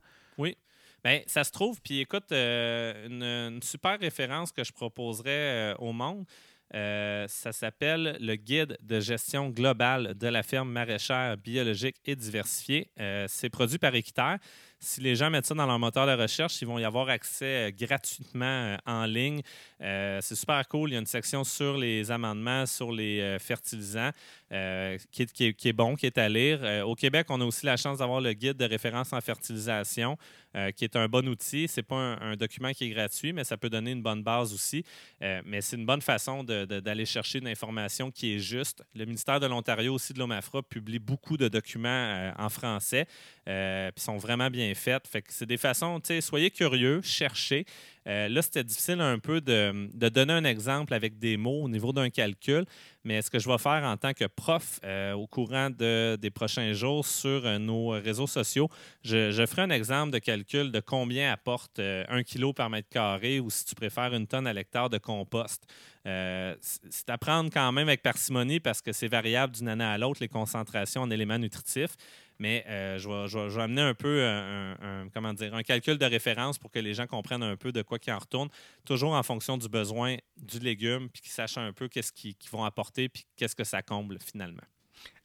Ben, 1.04 1.22
ça 1.26 1.46
se 1.46 1.52
trouve, 1.52 1.80
puis 1.82 2.02
écoute, 2.02 2.34
une, 2.34 3.60
super 3.62 3.98
référence 3.98 4.52
que 4.52 4.66
je 4.66 4.74
proposerais 4.74 5.76
au 5.80 5.94
monde, 5.94 6.26
ça 6.74 7.52
s'appelle 7.54 8.18
le 8.20 8.36
guide 8.36 8.78
de 8.82 9.00
gestion 9.00 9.50
globale 9.50 10.16
de 10.16 10.28
la 10.28 10.44
ferme 10.44 10.70
maraîchère 10.70 11.38
biologique 11.38 11.96
et 12.04 12.18
diversifiée. 12.18 12.92
C'est 13.28 13.50
produit 13.50 13.78
par 13.78 13.96
Équiterre. 13.96 14.40
Si 14.80 15.02
les 15.02 15.16
gens 15.16 15.32
mettent 15.32 15.48
ça 15.48 15.56
dans 15.56 15.66
leur 15.66 15.80
moteur 15.80 16.06
de 16.06 16.22
recherche, 16.22 16.62
ils 16.62 16.68
vont 16.68 16.78
y 16.78 16.86
avoir 16.86 17.10
accès 17.10 17.70
euh, 17.70 17.72
gratuitement 17.72 18.46
euh, 18.46 18.78
en 18.86 19.06
ligne. 19.06 19.42
Euh, 19.82 20.20
c'est 20.22 20.36
super 20.36 20.68
cool. 20.68 20.92
Il 20.92 20.94
y 20.94 20.96
a 20.96 21.00
une 21.00 21.08
section 21.08 21.44
sur 21.44 21.78
les 21.78 22.12
amendements, 22.12 22.66
sur 22.68 22.92
les 22.92 23.38
fertilisants, 23.40 24.12
euh, 24.54 24.98
qui, 25.12 25.24
est, 25.24 25.32
qui 25.34 25.54
qui 25.54 25.74
bon, 25.74 25.96
qui 25.96 26.06
est 26.06 26.18
à 26.18 26.30
lire. 26.30 26.60
Euh, 26.64 26.84
au 26.84 26.96
Québec, 26.96 27.28
on 27.30 27.42
a 27.42 27.46
aussi 27.46 27.66
la 27.66 27.76
chance 27.76 27.98
d'avoir 27.98 28.22
le 28.22 28.32
guide 28.32 28.56
de 28.56 28.64
référence 28.64 29.12
en 29.12 29.20
fertilisation, 29.20 30.18
euh, 30.56 30.72
qui 30.72 30.86
est 30.86 30.96
un 30.96 31.10
bon 31.10 31.28
outil. 31.28 31.68
C'est 31.68 31.84
pas 31.84 32.18
un, 32.22 32.38
document 32.38 32.72
qui 32.72 32.86
est 32.86 32.90
gratuit, 32.90 33.34
mais 33.34 33.44
ça 33.44 33.58
peut 33.58 33.70
donner 33.70 33.92
une 33.92 34.02
bonne 34.02 34.24
base 34.24 34.54
aussi. 34.54 34.86
Mais 35.20 35.62
c'est 35.62 35.76
une 35.76 35.86
bonne 35.86 36.02
façon 36.02 36.44
d'aller 36.44 37.06
chercher 37.06 37.40
une 37.40 37.48
information 37.48 38.12
qui 38.12 38.36
est 38.36 38.40
juste. 38.40 38.84
Le 38.96 39.06
ministère 39.06 39.40
de 39.40 39.48
l'Ontario 39.48 39.94
aussi 39.94 40.14
de 40.14 40.20
l'OMAFRA 40.20 40.62
publie 40.62 41.00
beaucoup 41.00 41.36
de 41.36 41.48
documents 41.48 42.32
en 42.38 42.50
français, 42.50 43.08
puis 43.46 44.04
sont 44.04 44.18
vraiment 44.18 44.50
bien 44.50 44.74
faits. 44.76 45.08
Fait 45.08 45.24
c'est 45.30 45.48
des 45.48 45.58
façons, 45.58 46.00
tu 46.00 46.08
sais, 46.08 46.22
soyez 46.22 46.52
curieux, 46.52 47.02
cherchez. 47.02 47.66
Euh, 48.08 48.30
là, 48.30 48.42
c'était 48.42 48.64
difficile 48.64 49.02
un 49.02 49.20
peu 49.20 49.42
de, 49.42 49.90
de 49.94 50.10
donner 50.10 50.34
un 50.34 50.46
exemple 50.46 50.94
avec 50.94 51.20
des 51.20 51.36
mots 51.36 51.64
au 51.64 51.70
niveau 51.70 51.92
d'un 51.92 52.10
calcul, 52.10 52.66
mais 53.04 53.22
ce 53.22 53.30
que 53.30 53.38
je 53.38 53.50
vais 53.50 53.58
faire 53.58 53.84
en 53.84 53.98
tant 53.98 54.14
que 54.14 54.26
prof 54.26 54.80
euh, 54.86 55.12
au 55.14 55.28
courant 55.28 55.70
de- 55.70 56.18
des 56.20 56.30
prochains 56.30 56.72
jours 56.72 57.06
sur 57.06 57.46
euh, 57.46 57.58
nos 57.58 57.90
réseaux 57.90 58.28
sociaux, 58.28 58.70
je, 59.04 59.46
ferai 59.46 59.64
un 59.64 59.70
exemple 59.72 60.12
de 60.12 60.20
calcul 60.20 60.72
de 60.72 60.80
combien 60.80 61.32
apporte 61.34 61.80
un 61.80 62.24
kilo 62.24 62.54
par 62.54 62.70
mètre 62.70 62.90
carré 62.90 63.40
ou 63.40 63.50
si 63.50 63.66
tu 63.66 63.76
préfères 63.76 64.14
une 64.14 64.28
tonne 64.28 64.48
à 64.48 64.54
l'hectare 64.54 64.90
de 64.90 64.98
compost. 64.98 65.64
C'est 66.06 67.10
à 67.10 67.18
prendre 67.18 67.50
quand 67.52 67.72
même 67.74 67.88
avec 67.88 68.02
parcimonie 68.02 68.60
parce 68.62 68.82
que 68.82 68.94
c'est 68.94 69.08
variable 69.10 69.54
d'une 69.56 69.68
année 69.68 69.84
à 69.84 69.98
l'autre, 69.98 70.20
les 70.22 70.30
concentrations 70.30 71.02
en 71.02 71.12
éléments 71.12 71.38
nutritifs. 71.38 71.96
Mais 72.40 72.64
euh, 72.68 72.98
je, 73.00 73.08
vais, 73.10 73.28
je 73.28 73.38
vais- 73.38 73.50
je 73.50 73.56
vais 73.56 73.64
amener 73.64 73.82
un 73.82 73.94
peu 73.94 74.24
un, 74.24 74.72
un- 74.82 75.10
comment 75.14 75.34
dire, 75.34 75.54
un 75.56 75.64
calcul 75.64 75.98
de 75.98 76.06
référence 76.06 76.58
pour 76.60 76.72
que 76.72 76.80
les 76.80 76.94
gens 76.94 77.08
comprennent 77.08 77.42
un 77.44 77.56
peu 77.56 77.72
de 77.72 77.82
quoi 77.82 77.98
qui 78.00 78.12
en 78.12 78.20
retourne, 78.20 78.50
toujours 78.86 79.14
en 79.14 79.24
fonction 79.24 79.58
du 79.58 79.68
besoin 79.70 80.18
du 80.38 80.60
légume, 80.60 81.10
puis 81.10 81.22
qu'ils 81.24 81.32
sachent 81.32 81.58
un 81.58 81.74
peu 81.74 81.88
qu'est-ce 81.88 82.12
qu'ils 82.14 82.36
vont 82.52 82.64
apporter, 82.64 83.10
puis 83.10 83.26
qu'est-ce 83.36 83.56
que 83.56 83.64
ça 83.64 83.82
comble 83.82 84.18
finalement. 84.24 84.62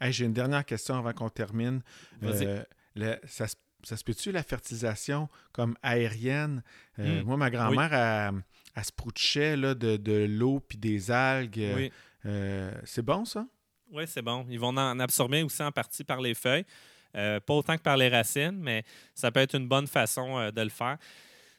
Hey, 0.01 0.13
J'ai 0.13 0.25
une 0.25 0.33
dernière 0.33 0.65
question 0.65 0.97
avant 0.97 1.13
qu'on 1.13 1.29
termine. 1.31 1.83
Euh, 2.23 2.63
le- 2.95 3.19
ça, 3.27 3.47
se- 3.49 3.57
ça 3.83 3.97
se 3.97 4.05
peut-tu 4.05 4.33
la 4.33 4.43
fertilisation 4.43 5.29
comme 5.53 5.77
aérienne? 5.83 6.63
Euh, 6.99 7.21
Mm. 7.23 7.25
Moi, 7.27 7.37
ma 7.37 7.51
grand-mère, 7.51 7.93
elle, 7.93 8.43
elle 8.77 8.85
sprouchait 8.85 9.57
là, 9.57 9.75
de, 9.75 9.97
de 9.97 10.27
l'eau 10.29 10.61
puis 10.61 10.79
des 10.79 11.11
algues. 11.11 11.73
Oui. 11.75 11.93
Euh, 12.27 12.73
c'est 12.85 13.03
bon, 13.05 13.25
ça? 13.25 13.47
Oui, 13.91 14.05
c'est 14.07 14.23
bon. 14.23 14.47
Ils 14.49 14.59
vont 14.61 14.69
en 14.77 14.99
absorber 15.01 15.43
aussi 15.43 15.63
en 15.63 15.73
partie 15.73 16.05
par 16.05 16.21
les 16.21 16.35
feuilles. 16.35 16.65
Euh, 17.17 17.41
pas 17.41 17.55
autant 17.55 17.77
que 17.77 17.83
par 17.83 17.97
les 17.97 18.09
racines, 18.09 18.59
mais 18.59 18.85
ça 19.15 19.31
peut 19.31 19.41
être 19.41 19.55
une 19.55 19.69
bonne 19.69 19.87
façon 19.87 20.39
euh, 20.39 20.51
de 20.51 20.63
le 20.63 20.71
faire. 20.71 20.97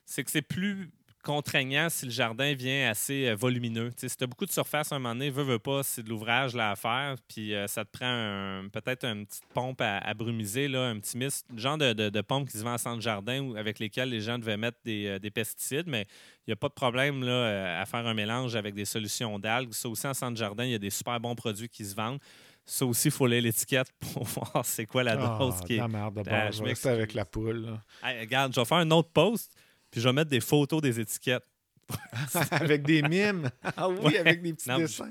C'est 0.06 0.24
que 0.24 0.32
c'est 0.32 0.42
plus 0.42 0.90
contraignant 1.24 1.88
si 1.90 2.06
le 2.06 2.12
jardin 2.12 2.54
vient 2.54 2.90
assez 2.90 3.30
euh, 3.30 3.36
volumineux. 3.36 3.92
Si 3.96 4.10
tu 4.10 4.24
as 4.24 4.28
beaucoup 4.28 4.46
de 4.46 4.52
surface 4.52 4.92
à 4.92 4.96
un 4.96 5.00
moment 5.00 5.14
donné, 5.14 5.30
veux, 5.30 5.44
veux 5.44 5.60
pas, 5.60 5.84
c'est 5.84 6.04
de 6.04 6.10
l'ouvrage 6.10 6.56
à 6.56 6.76
faire, 6.76 7.16
puis 7.28 7.54
ça 7.68 7.86
te 7.86 7.92
prend 7.92 8.68
peut-être 8.74 9.06
une 9.06 9.26
petite 9.26 9.46
pompe 9.54 9.80
à, 9.82 10.14
brumiser, 10.14 10.68
là, 10.68 10.90
un 10.90 11.00
petit 11.00 11.18
mist, 11.18 11.46
le 11.54 11.60
genre 11.60 11.78
de, 11.78 12.22
pompe 12.22 12.50
qui 12.50 12.58
se 12.58 12.64
vend 12.64 12.74
en 12.74 12.78
centre 12.78 13.02
jardin 13.02 13.42
ou 13.42 13.56
avec 13.56 13.80
lesquels 13.80 14.10
les 14.10 14.20
gens 14.20 14.38
devaient 14.38 14.58
mettre 14.58 14.80
des, 14.84 15.18
des 15.20 15.32
pesticides, 15.32 15.88
mais 15.88 16.08
il 16.46 16.50
n'y 16.50 16.54
a 16.54 16.58
pas 16.58 16.68
de 16.68 16.74
problème 16.74 17.24
là, 17.24 17.80
à 17.80 17.86
faire 17.86 18.06
un 18.06 18.14
mélange 18.14 18.58
avec 18.58 18.76
des 18.76 18.86
solutions 18.86 19.40
d'algues. 19.40 19.72
Ça 19.72 19.88
aussi, 19.88 20.06
en 20.06 20.14
centre 20.14 20.38
jardin, 20.38 20.66
il 20.66 20.72
y 20.72 20.76
a 20.76 20.80
des 20.80 20.90
super 20.90 21.18
bons 21.22 21.36
produits 21.36 21.70
qui 21.70 21.86
se 21.86 21.96
vendent. 21.96 22.20
Ça 22.66 22.86
aussi, 22.86 23.10
il 23.10 23.12
faut 23.12 23.28
lire 23.28 23.42
l'étiquette 23.42 23.88
pour 24.00 24.24
voir 24.24 24.66
c'est 24.66 24.86
quoi 24.86 25.04
la 25.04 25.16
dose 25.18 25.56
Ah, 25.60 25.66
qui 25.66 25.74
est. 25.74 25.78
de 25.78 25.82
la 25.82 25.88
merde, 25.88 26.16
de 26.24 26.30
Ah, 26.30 26.44
bord. 26.44 26.52
je 26.54 26.64
vais 26.64 26.88
avec 26.90 27.14
la 27.14 27.26
poule. 27.26 27.78
Hey, 28.04 28.20
regarde, 28.22 28.54
je 28.56 28.60
vais 28.60 28.66
faire 28.66 28.78
un 28.78 28.92
autre 28.92 29.10
post, 29.10 29.52
puis 29.92 30.00
je 30.02 30.08
vais 30.08 30.14
mettre 30.14 30.30
des 30.30 30.40
photos 30.40 30.82
des 30.82 31.00
étiquettes. 31.00 31.44
avec 32.52 32.84
des 32.84 33.02
mimes. 33.02 33.50
Ah 33.78 33.90
oui, 33.90 33.98
Ouais. 34.00 34.18
avec 34.18 34.42
des 34.42 34.54
petits 34.54 34.70
Non, 34.70 34.78
dessins. 34.78 35.10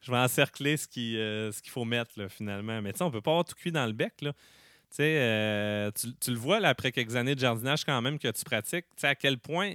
Je 0.00 0.10
vais 0.10 0.18
encercler 0.18 0.76
ce 0.76 0.86
qu'il 0.88 1.16
euh, 1.16 1.50
qu'il 1.62 1.70
faut 1.70 1.84
mettre, 1.84 2.10
là, 2.16 2.28
finalement. 2.28 2.80
Mais 2.82 2.92
tu 2.92 2.98
sais, 2.98 3.04
on 3.04 3.10
peut 3.10 3.20
pas 3.20 3.30
avoir 3.32 3.44
tout 3.44 3.54
cuit 3.54 3.72
dans 3.72 3.86
le 3.86 3.92
bec, 3.92 4.14
là. 4.22 4.32
Tu 4.90 5.02
euh, 5.02 5.90
tu, 5.92 6.08
tu 6.14 6.30
le 6.30 6.36
vois, 6.36 6.60
là, 6.60 6.70
après 6.70 6.92
quelques 6.92 7.14
années 7.14 7.34
de 7.34 7.40
jardinage, 7.40 7.84
quand 7.84 8.00
même, 8.00 8.18
que 8.18 8.28
tu 8.28 8.44
pratiques, 8.44 8.86
tu 8.96 9.00
sais, 9.02 9.06
à 9.08 9.14
quel 9.14 9.38
point 9.38 9.72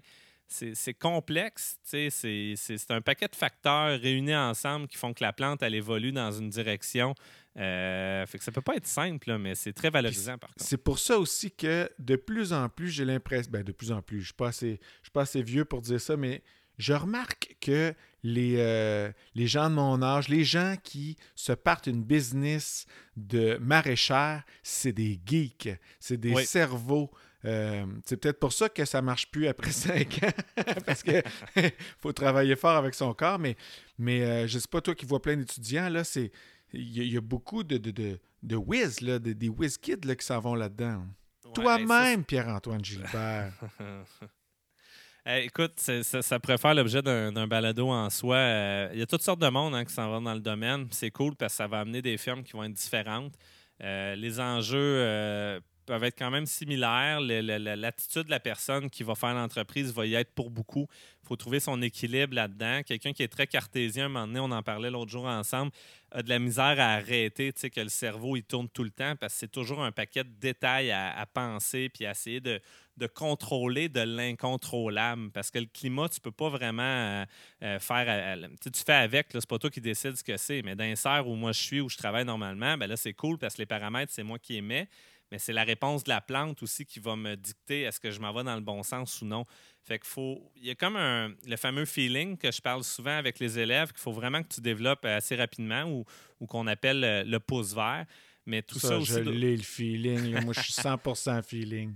c'est 0.73 0.93
complexe. 0.93 1.77
C'est- 1.83 2.91
un 2.91 3.01
paquet 3.01 3.27
de 3.27 3.35
facteurs 3.35 3.99
réunis 3.99 4.35
ensemble 4.35 4.87
qui 4.87 4.97
font 4.97 5.13
que 5.13 5.23
la 5.23 5.33
plante, 5.33 5.63
elle 5.63 5.75
évolue 5.75 6.11
dans 6.11 6.31
une 6.31 6.49
direction. 6.49 7.15
Euh, 7.57 8.25
fait 8.25 8.37
que 8.39 8.43
ça 8.43 8.51
peut 8.51 8.61
pas 8.61 8.75
être 8.75 8.87
simple, 8.87 9.29
là, 9.29 9.37
mais 9.37 9.53
c'est 9.55 9.73
très 9.73 9.89
valorisant, 9.89 10.37
par 10.37 10.49
contre. 10.51 10.63
C'est 10.65 10.77
pour 10.77 10.97
ça 10.99 11.17
aussi 11.19 11.51
que 11.51 11.89
de 11.99 12.15
plus 12.15 12.51
en 12.53 12.67
plus, 12.69 12.89
j'ai 12.89 13.05
l'impression. 13.05 13.51
Ben, 13.51 13.63
de 13.63 13.71
plus 13.71 13.91
en 13.91 14.01
plus, 14.01 14.17
je 14.17 14.21
ne 14.21 14.25
suis, 14.25 14.33
pas 14.33 14.47
assez- 14.47 14.79
je 15.01 15.05
suis 15.07 15.11
pas 15.11 15.21
assez 15.21 15.41
vieux 15.43 15.65
pour 15.65 15.81
dire 15.81 16.01
ça, 16.01 16.17
mais 16.17 16.41
je 16.79 16.93
remarque 16.93 17.55
que 17.61 17.93
les, 18.23 18.55
euh, 18.57 19.11
les 19.35 19.45
gens 19.47 19.69
de 19.69 19.75
mon 19.75 20.01
âge, 20.01 20.29
les 20.29 20.43
gens 20.43 20.75
qui 20.83 21.17
se 21.35 21.51
partent 21.51 21.85
une 21.87 22.03
business 22.03 22.87
de 23.17 23.57
maraîchère, 23.61 24.43
c'est 24.63 24.93
des 24.93 25.19
geeks, 25.23 25.69
c'est 25.99 26.17
des 26.17 26.33
Oui. 26.33 26.45
cerveaux. 26.45 27.11
Euh, 27.45 27.85
c'est 28.05 28.17
peut-être 28.17 28.39
pour 28.39 28.53
ça 28.53 28.69
que 28.69 28.85
ça 28.85 29.01
marche 29.01 29.29
plus 29.29 29.47
après 29.47 29.71
cinq 29.71 30.21
ans, 30.23 30.63
parce 30.85 31.03
que 31.03 31.21
faut 31.99 32.13
travailler 32.13 32.55
fort 32.55 32.77
avec 32.77 32.93
son 32.93 33.13
corps, 33.13 33.37
mais, 33.39 33.55
mais 33.97 34.23
euh, 34.23 34.47
je 34.47 34.59
sais 34.59 34.67
pas, 34.69 34.79
toi 34.81 34.95
qui 34.95 35.05
vois 35.05 35.21
plein 35.21 35.35
d'étudiants, 35.37 35.89
là, 35.89 36.03
c'est 36.03 36.31
il 36.71 36.89
y, 36.97 37.01
a- 37.01 37.03
il 37.03 37.13
y 37.13 37.17
a 37.17 37.21
beaucoup 37.21 37.63
de, 37.63 37.77
de, 37.77 37.91
de, 37.91 38.19
de 38.41 38.55
whiz, 38.55 39.01
là, 39.01 39.19
de- 39.19 39.33
des 39.33 39.49
whiz 39.49 39.77
kids 39.77 40.05
là, 40.05 40.15
qui 40.15 40.25
s'en 40.25 40.39
vont 40.39 40.55
là-dedans. 40.55 41.05
Ouais, 41.45 41.51
Toi-même, 41.53 42.23
Pierre-Antoine 42.23 42.83
Gilbert. 42.83 43.53
Écoute, 45.25 45.73
ça, 45.77 46.21
ça 46.21 46.39
pourrait 46.39 46.57
faire 46.57 46.73
l'objet 46.73 47.01
d'un 47.01 47.47
balado 47.47 47.87
en 47.89 48.09
soi. 48.09 48.35
Euh, 48.35 48.89
Il 48.93 48.99
y 48.99 49.01
a 49.01 49.05
toutes 49.05 49.21
sortes 49.21 49.39
de 49.39 49.47
monde 49.47 49.73
hein, 49.73 49.85
qui 49.85 49.93
s'en 49.93 50.09
va 50.11 50.19
dans 50.19 50.33
le 50.33 50.41
domaine. 50.41 50.87
C'est 50.91 51.11
cool 51.11 51.35
parce 51.35 51.53
que 51.53 51.57
ça 51.57 51.67
va 51.67 51.79
amener 51.79 52.01
des 52.01 52.17
firmes 52.17 52.43
qui 52.43 52.51
vont 52.53 52.63
être 52.65 52.73
différentes. 52.73 53.33
Euh, 53.81 54.15
les 54.15 54.39
enjeux 54.41 54.77
euh, 54.79 55.59
peuvent 55.85 56.03
être 56.03 56.17
quand 56.17 56.31
même 56.31 56.45
similaires. 56.45 57.19
L'attitude 57.21 58.23
de 58.23 58.29
la 58.29 58.39
personne 58.39 58.89
qui 58.89 59.03
va 59.03 59.15
faire 59.15 59.33
l'entreprise 59.33 59.93
va 59.93 60.05
y 60.05 60.15
être 60.15 60.31
pour 60.31 60.49
beaucoup. 60.49 60.87
Il 61.23 61.27
faut 61.27 61.35
trouver 61.35 61.59
son 61.59 61.81
équilibre 61.81 62.35
là-dedans. 62.35 62.81
Quelqu'un 62.85 63.13
qui 63.13 63.23
est 63.23 63.27
très 63.27 63.47
cartésien, 63.47 64.05
un 64.05 64.09
moment 64.09 64.27
donné, 64.27 64.39
on 64.39 64.51
en 64.51 64.63
parlait 64.63 64.89
l'autre 64.89 65.11
jour 65.11 65.25
ensemble, 65.25 65.71
a 66.11 66.21
de 66.21 66.29
la 66.29 66.39
misère 66.39 66.79
à 66.79 66.93
arrêter, 66.93 67.51
tu 67.53 67.61
sais, 67.61 67.69
que 67.69 67.79
le 67.79 67.89
cerveau, 67.89 68.35
il 68.35 68.43
tourne 68.43 68.69
tout 68.69 68.83
le 68.83 68.91
temps 68.91 69.15
parce 69.15 69.33
que 69.33 69.39
c'est 69.39 69.51
toujours 69.51 69.81
un 69.81 69.91
paquet 69.91 70.23
de 70.23 70.29
détails 70.29 70.91
à, 70.91 71.25
penser 71.25 71.89
puis 71.89 72.05
à 72.05 72.11
essayer 72.11 72.39
de, 72.39 72.59
contrôler 73.13 73.89
de 73.89 74.01
l'incontrôlable. 74.01 75.31
Parce 75.31 75.49
que 75.49 75.59
le 75.59 75.65
climat, 75.65 76.09
tu 76.09 76.19
peux 76.19 76.31
pas 76.31 76.49
vraiment 76.49 76.83
euh, 76.83 77.25
euh, 77.63 77.79
faire. 77.79 78.09
à- 78.09 78.47
tu 78.59 78.83
fais 78.85 78.93
avec, 78.93 79.27
c'est 79.31 79.47
pas 79.47 79.57
toi 79.57 79.69
qui 79.69 79.81
décides 79.81 80.15
ce 80.15 80.23
que 80.23 80.37
c'est. 80.37 80.61
Mais 80.61 80.75
d'un 80.75 80.95
serre 80.95 81.27
où 81.27 81.35
moi 81.35 81.51
je 81.51 81.61
suis, 81.61 81.81
où 81.81 81.89
je 81.89 81.97
travaille 81.97 82.25
normalement, 82.25 82.77
ben 82.77 82.87
là, 82.87 82.97
c'est 82.97 83.13
cool 83.13 83.37
parce 83.37 83.55
que 83.55 83.61
les 83.61 83.65
paramètres, 83.65 84.11
c'est 84.13 84.23
moi 84.23 84.39
qui 84.39 84.57
émets. 84.57 84.87
Mais 85.33 85.39
c'est 85.39 85.51
la 85.51 85.63
réponse 85.63 86.03
de 86.03 86.09
la 86.09 86.21
plante 86.21 86.61
aussi 86.61 86.85
qui 86.85 86.99
va 86.99 87.15
me 87.15 87.35
dicter 87.35 87.81
est-ce 87.81 87.99
que 87.99 88.11
je 88.11 88.19
m'en 88.19 88.31
vais 88.31 88.43
dans 88.43 88.53
le 88.53 88.61
bon 88.61 88.83
sens 88.83 89.19
ou 89.23 89.25
non. 89.25 89.47
Fait 89.81 89.97
qu'il 89.97 90.07
faut. 90.07 90.51
Il 90.57 90.67
y 90.67 90.69
a 90.69 90.75
comme 90.75 90.95
le 90.95 91.55
fameux 91.57 91.85
feeling 91.85 92.37
que 92.37 92.51
je 92.51 92.61
parle 92.61 92.83
souvent 92.83 93.17
avec 93.17 93.39
les 93.39 93.57
élèves 93.57 93.87
qu'il 93.87 93.99
faut 93.99 94.11
vraiment 94.11 94.43
que 94.43 94.49
tu 94.53 94.61
développes 94.61 95.05
assez 95.05 95.35
rapidement 95.35 95.85
ou, 95.85 96.05
ou 96.39 96.45
qu'on 96.45 96.67
appelle 96.67 97.03
euh, 97.03 97.23
le 97.23 97.39
pouce 97.39 97.73
vert. 97.73 98.05
Mais 98.45 98.61
tout 98.61 98.77
ça, 98.77 98.89
Ça, 98.89 98.97
aussi. 98.97 99.13
je 99.13 99.19
l'ai 99.19 99.55
le 99.55 99.63
feeling. 99.63 100.43
Moi, 100.43 100.53
je 100.53 100.59
suis 100.61 100.73
100% 100.73 101.41
feeling. 101.43 101.93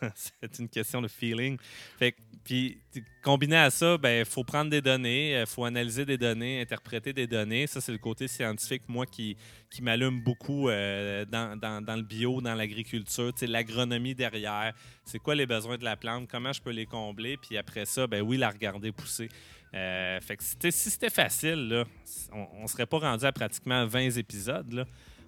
c'est 0.14 0.58
une 0.60 0.68
question 0.68 1.02
de 1.02 1.08
feeling. 1.08 1.58
Fait 1.98 2.12
que- 2.12 2.18
puis 2.44 2.80
combiné 3.22 3.56
à 3.56 3.68
ça, 3.68 3.98
ben 3.98 4.24
faut 4.24 4.44
prendre 4.44 4.70
des 4.70 4.80
données, 4.80 5.38
il 5.40 5.44
faut 5.46 5.64
analyser 5.64 6.06
des 6.06 6.16
données, 6.16 6.60
interpréter 6.60 7.12
des 7.12 7.26
données. 7.26 7.66
Ça, 7.66 7.80
c'est 7.80 7.90
le 7.92 7.98
côté 7.98 8.28
scientifique, 8.28 8.82
moi, 8.88 9.04
qui, 9.06 9.36
qui 9.70 9.82
m'allume 9.82 10.22
beaucoup 10.22 10.68
euh, 10.68 11.24
dans, 11.26 11.58
dans- 11.58 11.84
dans 11.84 11.96
le 11.96 12.02
bio, 12.02 12.40
dans 12.40 12.54
l'agriculture. 12.54 13.32
L'agronomie 13.42 14.14
derrière, 14.14 14.72
c'est 15.04 15.18
quoi 15.18 15.34
les 15.34 15.46
besoins 15.46 15.76
de 15.78 15.84
la 15.84 15.96
plante, 15.96 16.28
comment 16.30 16.52
je 16.52 16.62
peux 16.62 16.70
les 16.70 16.86
combler, 16.86 17.36
puis 17.36 17.58
après 17.58 17.84
ça, 17.86 18.06
ben 18.06 18.22
oui, 18.22 18.36
la 18.38 18.50
regarder 18.50 18.92
pousser. 18.92 19.28
Euh, 19.74 20.18
fait 20.20 20.36
que 20.36 20.42
si 20.44 20.50
c'était- 20.50 20.70
si 20.70 20.90
c'était 20.90 21.10
facile, 21.10 21.68
là, 21.68 21.84
on 22.32 22.62
ne 22.62 22.66
serait 22.68 22.86
pas 22.86 22.98
rendu 23.00 23.24
à 23.26 23.32
pratiquement 23.32 23.84
20 23.84 24.16
épisodes. 24.16 24.72
Là. 24.72 24.86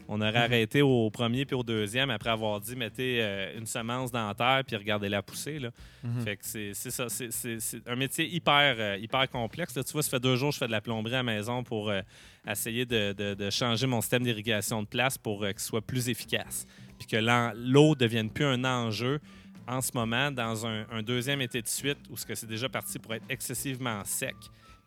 On 0.09 0.21
aurait 0.21 0.37
arrêté 0.39 0.83
au 0.83 1.09
premier 1.11 1.45
puis 1.45 1.55
au 1.55 1.63
deuxième 1.63 2.11
après 2.11 2.31
avoir 2.31 2.61
dit 2.61 2.75
mettez 2.75 3.23
euh, 3.23 3.57
une 3.57 3.67
semence 3.67 4.11
dans 4.11 4.27
la 4.27 4.35
terre 4.35 4.63
puis 4.67 4.75
regardez-la 4.77 5.23
pousser. 5.23 5.59
Là. 5.61 5.71
Mhm. 6.03 6.21
Fait 6.23 6.37
que 6.37 6.45
c'est 6.45 6.75
ça. 6.75 7.07
C'est- 7.09 7.87
un 7.87 7.95
métier 7.97 8.27
hyper, 8.27 8.75
euh, 8.79 8.97
hyper 9.01 9.29
complexe. 9.31 9.77
Là, 9.77 9.85
tu 9.85 9.93
vois, 9.93 10.03
ça 10.03 10.11
fait 10.11 10.21
deux 10.21 10.35
jours 10.37 10.49
que 10.51 10.55
je 10.55 10.59
fais 10.59 10.67
de 10.67 10.73
la 10.73 10.81
plomberie 10.81 11.15
à 11.15 11.19
la 11.19 11.23
maison 11.23 11.63
pour 11.63 11.91
euh, 11.91 12.01
essayer 12.49 12.85
de, 12.87 13.13
de- 13.13 13.35
de 13.35 13.51
changer 13.51 13.87
mon 13.87 14.01
système 14.01 14.25
d'irrigation 14.25 14.83
de 14.83 14.89
place 14.89 15.17
pour 15.17 15.41
qu'il 15.47 15.59
soit 15.61 15.81
plus 15.83 16.09
efficace. 16.09 16.67
Puis 16.99 17.07
que 17.07 17.17
l'eau 17.57 17.91
ne 17.91 17.95
devienne 17.95 18.31
plus 18.31 18.45
un 18.45 18.65
enjeu 18.65 19.21
en 19.69 19.81
ce 19.81 19.93
moment 19.95 20.33
dans 20.33 20.67
un, 20.67 20.85
un 20.91 21.03
deuxième 21.03 21.41
été 21.41 21.63
de 21.63 21.69
suite 21.69 21.99
où 22.11 22.17
ce 22.17 22.27
que 22.27 22.35
c'est 22.35 22.49
déjà 22.49 22.69
parti 22.69 22.99
pour 22.99 23.15
être 23.15 23.25
excessivement 23.29 24.03
sec. 24.05 24.35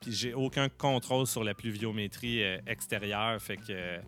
Puis 0.02 0.12
j'ai 0.12 0.34
aucun 0.34 0.68
contrôle 0.68 1.26
sur 1.28 1.46
la 1.46 1.54
pluviométrie 1.54 2.44
extérieure. 2.68 3.42
Fait 3.42 3.56
que, 3.56 4.00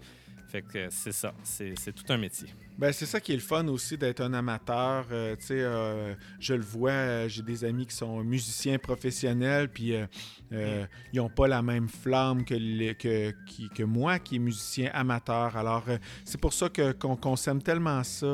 fait 0.55 0.61
que 0.61 0.87
c'est 0.89 1.11
ça. 1.11 1.33
C'est 1.43 1.93
tout 1.93 2.05
un 2.09 2.17
métier. 2.17 2.47
Ben, 2.77 2.91
c'est 2.91 3.05
ça 3.05 3.19
qui 3.21 3.31
est 3.31 3.35
le 3.35 3.41
fun 3.41 3.67
aussi 3.69 3.97
d'être 3.97 4.19
un 4.21 4.33
amateur. 4.33 5.05
Euh, 5.11 5.35
tu 5.37 5.45
sais, 5.47 5.61
euh, 5.61 6.13
je 6.39 6.53
le 6.53 6.61
vois, 6.63 6.91
euh, 6.91 7.29
j'ai 7.29 7.41
des 7.41 7.63
amis 7.63 7.85
qui 7.85 7.95
sont 7.95 8.21
musiciens 8.23 8.77
professionnels, 8.77 9.69
puis 9.69 9.93
euh, 9.95 10.85
ils 11.13 11.17
n'ont 11.17 11.29
pas 11.29 11.47
la 11.47 11.61
même 11.61 11.87
flamme 11.87 12.43
que, 12.43 12.53
les- 12.53 12.95
que, 12.95 13.31
qui- 13.45 13.69
que 13.69 13.83
moi 13.83 14.19
qui 14.19 14.35
est 14.35 14.39
musicien 14.39 14.89
amateur. 14.93 15.55
Alors, 15.55 15.85
c'est 16.25 16.39
pour 16.39 16.53
ça 16.53 16.67
que, 16.69 16.91
qu'on, 16.91 17.15
qu'on 17.15 17.35
s'aime 17.37 17.61
tellement 17.61 18.03
ça, 18.03 18.25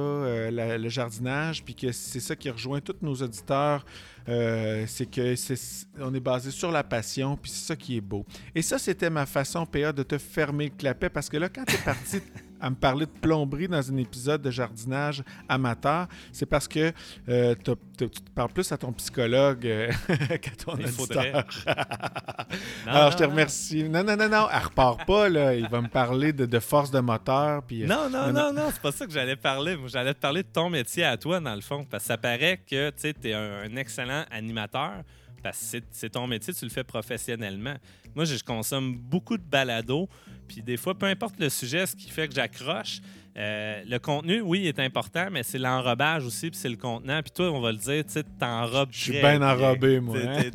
la- 0.52 0.78
le 0.78 0.90
jardinage, 0.90 1.64
puis 1.64 1.76
que 1.76 1.92
c'est 1.92 2.20
ça 2.20 2.36
qui 2.36 2.50
rejoint 2.50 2.82
tous 2.82 2.96
nos 3.02 3.16
auditeurs. 3.16 3.86
Euh, 4.30 4.86
c'est 4.88 5.08
que 5.08 5.36
c'est, 5.36 5.88
on 6.00 6.14
est 6.14 6.20
basé 6.20 6.52
sur 6.52 6.72
la 6.72 6.84
passion, 6.84 7.38
puis 7.38 7.52
c'est 7.52 7.68
ça 7.68 7.76
qui 7.76 7.98
est 7.98 8.02
beau. 8.02 8.26
Et 8.54 8.62
ça, 8.62 8.78
c'était 8.78 9.10
ma 9.10 9.26
façon, 9.26 9.66
PA, 9.66 9.92
de 9.92 10.04
te 10.04 10.18
fermer 10.18 10.66
le 10.66 10.76
clapet, 10.78 11.10
parce 11.10 11.30
que 11.30 11.38
là, 11.38 11.50
quand 11.50 11.66
tu 11.66 11.76
es 11.76 11.80
parti 11.80 12.22
à 12.62 12.70
me 12.70 12.76
parler 12.76 13.06
de 13.06 13.12
plomberie 13.12 13.68
dans 13.68 13.92
un 13.92 13.98
épisode 13.98 14.42
de 14.42 14.52
jardinage 14.52 15.24
amateur, 15.50 16.08
c'est 16.32 16.46
parce 16.46 16.68
que 16.68 16.92
euh, 17.30 17.56
tu 17.98 18.10
te 18.10 18.30
parles 18.36 18.52
plus 18.54 18.72
à 18.72 18.78
ton 18.78 18.92
psychologue 18.94 19.66
euh, 19.66 19.92
qu'à 20.42 20.52
ton 20.52 20.76
Il 20.78 20.86
auditeur. 20.86 20.96
faudrait. 20.96 21.34
Non, 22.86 22.92
Alors, 22.92 23.06
non, 23.06 23.12
je 23.12 23.18
te 23.18 23.24
remercie. 23.24 23.84
Non, 23.90 24.04
non, 24.04 24.16
non, 24.18 24.28
non, 24.30 24.48
elle 24.52 24.64
repart 24.64 25.06
pas, 25.06 25.30
là. 25.30 25.56
Il 25.56 25.68
va 25.70 25.82
me 25.82 25.88
parler 25.88 26.34
de, 26.34 26.46
de 26.46 26.60
force 26.60 26.92
de 26.92 27.00
moteur, 27.00 27.64
puis... 27.64 27.84
euh, 27.84 27.88
Non, 27.88 28.10
non, 28.10 28.32
Non, 28.34 28.52
non, 28.54 28.70
c'est 28.74 28.82
pas 28.82 28.92
ça 28.92 29.06
que 29.06 29.12
j'allais 29.12 29.36
parler. 29.36 29.78
J'allais 29.88 30.14
te 30.14 30.20
parler 30.20 30.44
de 30.44 30.48
ton 30.52 30.70
métier 30.70 31.04
à 31.06 31.16
toi, 31.18 31.40
dans 31.40 31.56
le 31.56 31.62
fond. 31.62 31.86
Parce 31.90 32.04
que 32.04 32.08
ça 32.08 32.18
paraît 32.18 32.60
que 32.70 32.90
tu 32.92 33.14
es 33.30 33.34
un, 33.34 33.62
un 33.72 33.76
excellent 33.78 34.26
animateur. 34.32 35.04
Parce 35.44 35.60
que 35.72 35.80
c'est- 35.92 36.10
ton 36.10 36.28
métier, 36.28 36.54
tu 36.54 36.66
le 36.66 36.70
fais 36.72 36.84
professionnellement. 36.84 37.76
Moi, 38.16 38.26
je 38.26 38.42
consomme 38.44 38.96
beaucoup 38.96 39.38
de 39.38 39.44
balados. 39.44 40.08
Puis 40.48 40.62
des 40.62 40.78
fois, 40.78 40.98
peu 40.98 41.06
importe 41.06 41.40
le 41.40 41.50
sujet, 41.50 41.86
ce 41.86 41.96
qui 41.96 42.10
fait 42.10 42.28
que 42.28 42.34
j'accroche, 42.36 43.00
euh, 43.38 43.82
le 43.88 43.98
contenu, 44.00 44.42
oui, 44.42 44.68
est 44.68 44.80
important, 44.80 45.28
mais 45.32 45.44
c'est 45.44 45.58
l'enrobage 45.58 46.26
aussi, 46.26 46.50
puis 46.50 46.60
c'est 46.60 46.70
le 46.70 46.76
contenant. 46.76 47.22
Puis 47.22 47.32
toi, 47.32 47.52
on 47.52 47.62
va 47.62 47.72
le 47.72 47.78
dire, 47.78 48.04
tu 48.06 48.12
sais, 48.12 48.24
t'enrobes 48.40 48.90
Je 48.92 49.00
suis 49.00 49.12
bien 49.14 49.42
enrobé, 49.42 50.00
moi, 50.00 50.18
hein? 50.18 50.50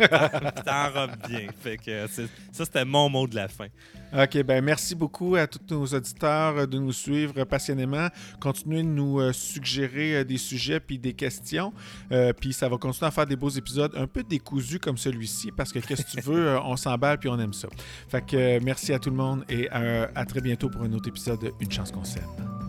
T'enrobes 0.64 1.16
bien. 1.28 1.46
Fait 1.60 1.78
que 1.78 2.06
ça, 2.06 2.64
c'était 2.64 2.84
mon 2.84 3.08
mot 3.08 3.26
de 3.26 3.36
la 3.36 3.48
fin. 3.48 3.68
OK, 4.12 4.42
ben 4.44 4.64
merci 4.64 4.94
beaucoup 4.94 5.34
à 5.34 5.46
tous 5.46 5.60
nos 5.74 5.84
auditeurs 5.84 6.56
euh, 6.56 6.66
de 6.66 6.78
nous 6.78 6.92
suivre 6.92 7.44
passionnément. 7.44 8.08
Continuez 8.40 8.82
de 8.82 8.88
nous 8.88 9.20
euh, 9.20 9.32
suggérer 9.32 10.24
des 10.24 10.38
sujets 10.38 10.78
puis 10.78 10.98
des 10.98 11.12
questions. 11.12 11.72
Euh, 12.12 12.32
puis 12.32 12.52
ça 12.52 12.68
va 12.68 12.78
continuer 12.78 13.08
à 13.08 13.10
faire 13.10 13.26
des 13.26 13.36
beaux 13.36 13.48
épisodes 13.48 13.92
un 13.96 14.06
peu 14.06 14.22
décousus 14.22 14.78
comme 14.78 14.96
celui-ci 14.96 15.50
parce 15.50 15.72
que 15.72 15.80
qu'est-ce 15.80 16.04
que 16.04 16.20
tu 16.20 16.20
veux, 16.20 16.56
on 16.64 16.76
s'emballe 16.76 17.18
puis 17.18 17.28
on 17.28 17.38
aime 17.38 17.52
ça. 17.52 17.68
Fait 18.08 18.24
que 18.24 18.60
merci 18.60 18.92
à 18.92 18.98
tout 18.98 19.10
le 19.10 19.16
monde 19.16 19.44
et 19.48 19.68
à 19.70 20.24
très 20.24 20.40
bientôt 20.40 20.68
pour 20.70 20.82
un 20.82 20.92
autre 20.92 21.08
épisode 21.08 21.40
de 21.40 21.52
Une 21.60 21.70
chance 21.70 21.90
qu'on 21.90 22.04
s'aime. 22.04 22.22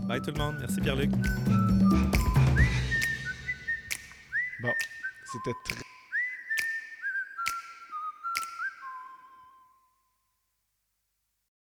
Bye 0.08 0.22
tout 0.22 0.32
le 0.32 0.38
monde. 0.38 0.56
Merci 0.60 0.80
Pierre-Luc. 0.80 1.12
Bon, 4.62 4.74
c'était 5.26 5.52
très... 5.66 5.76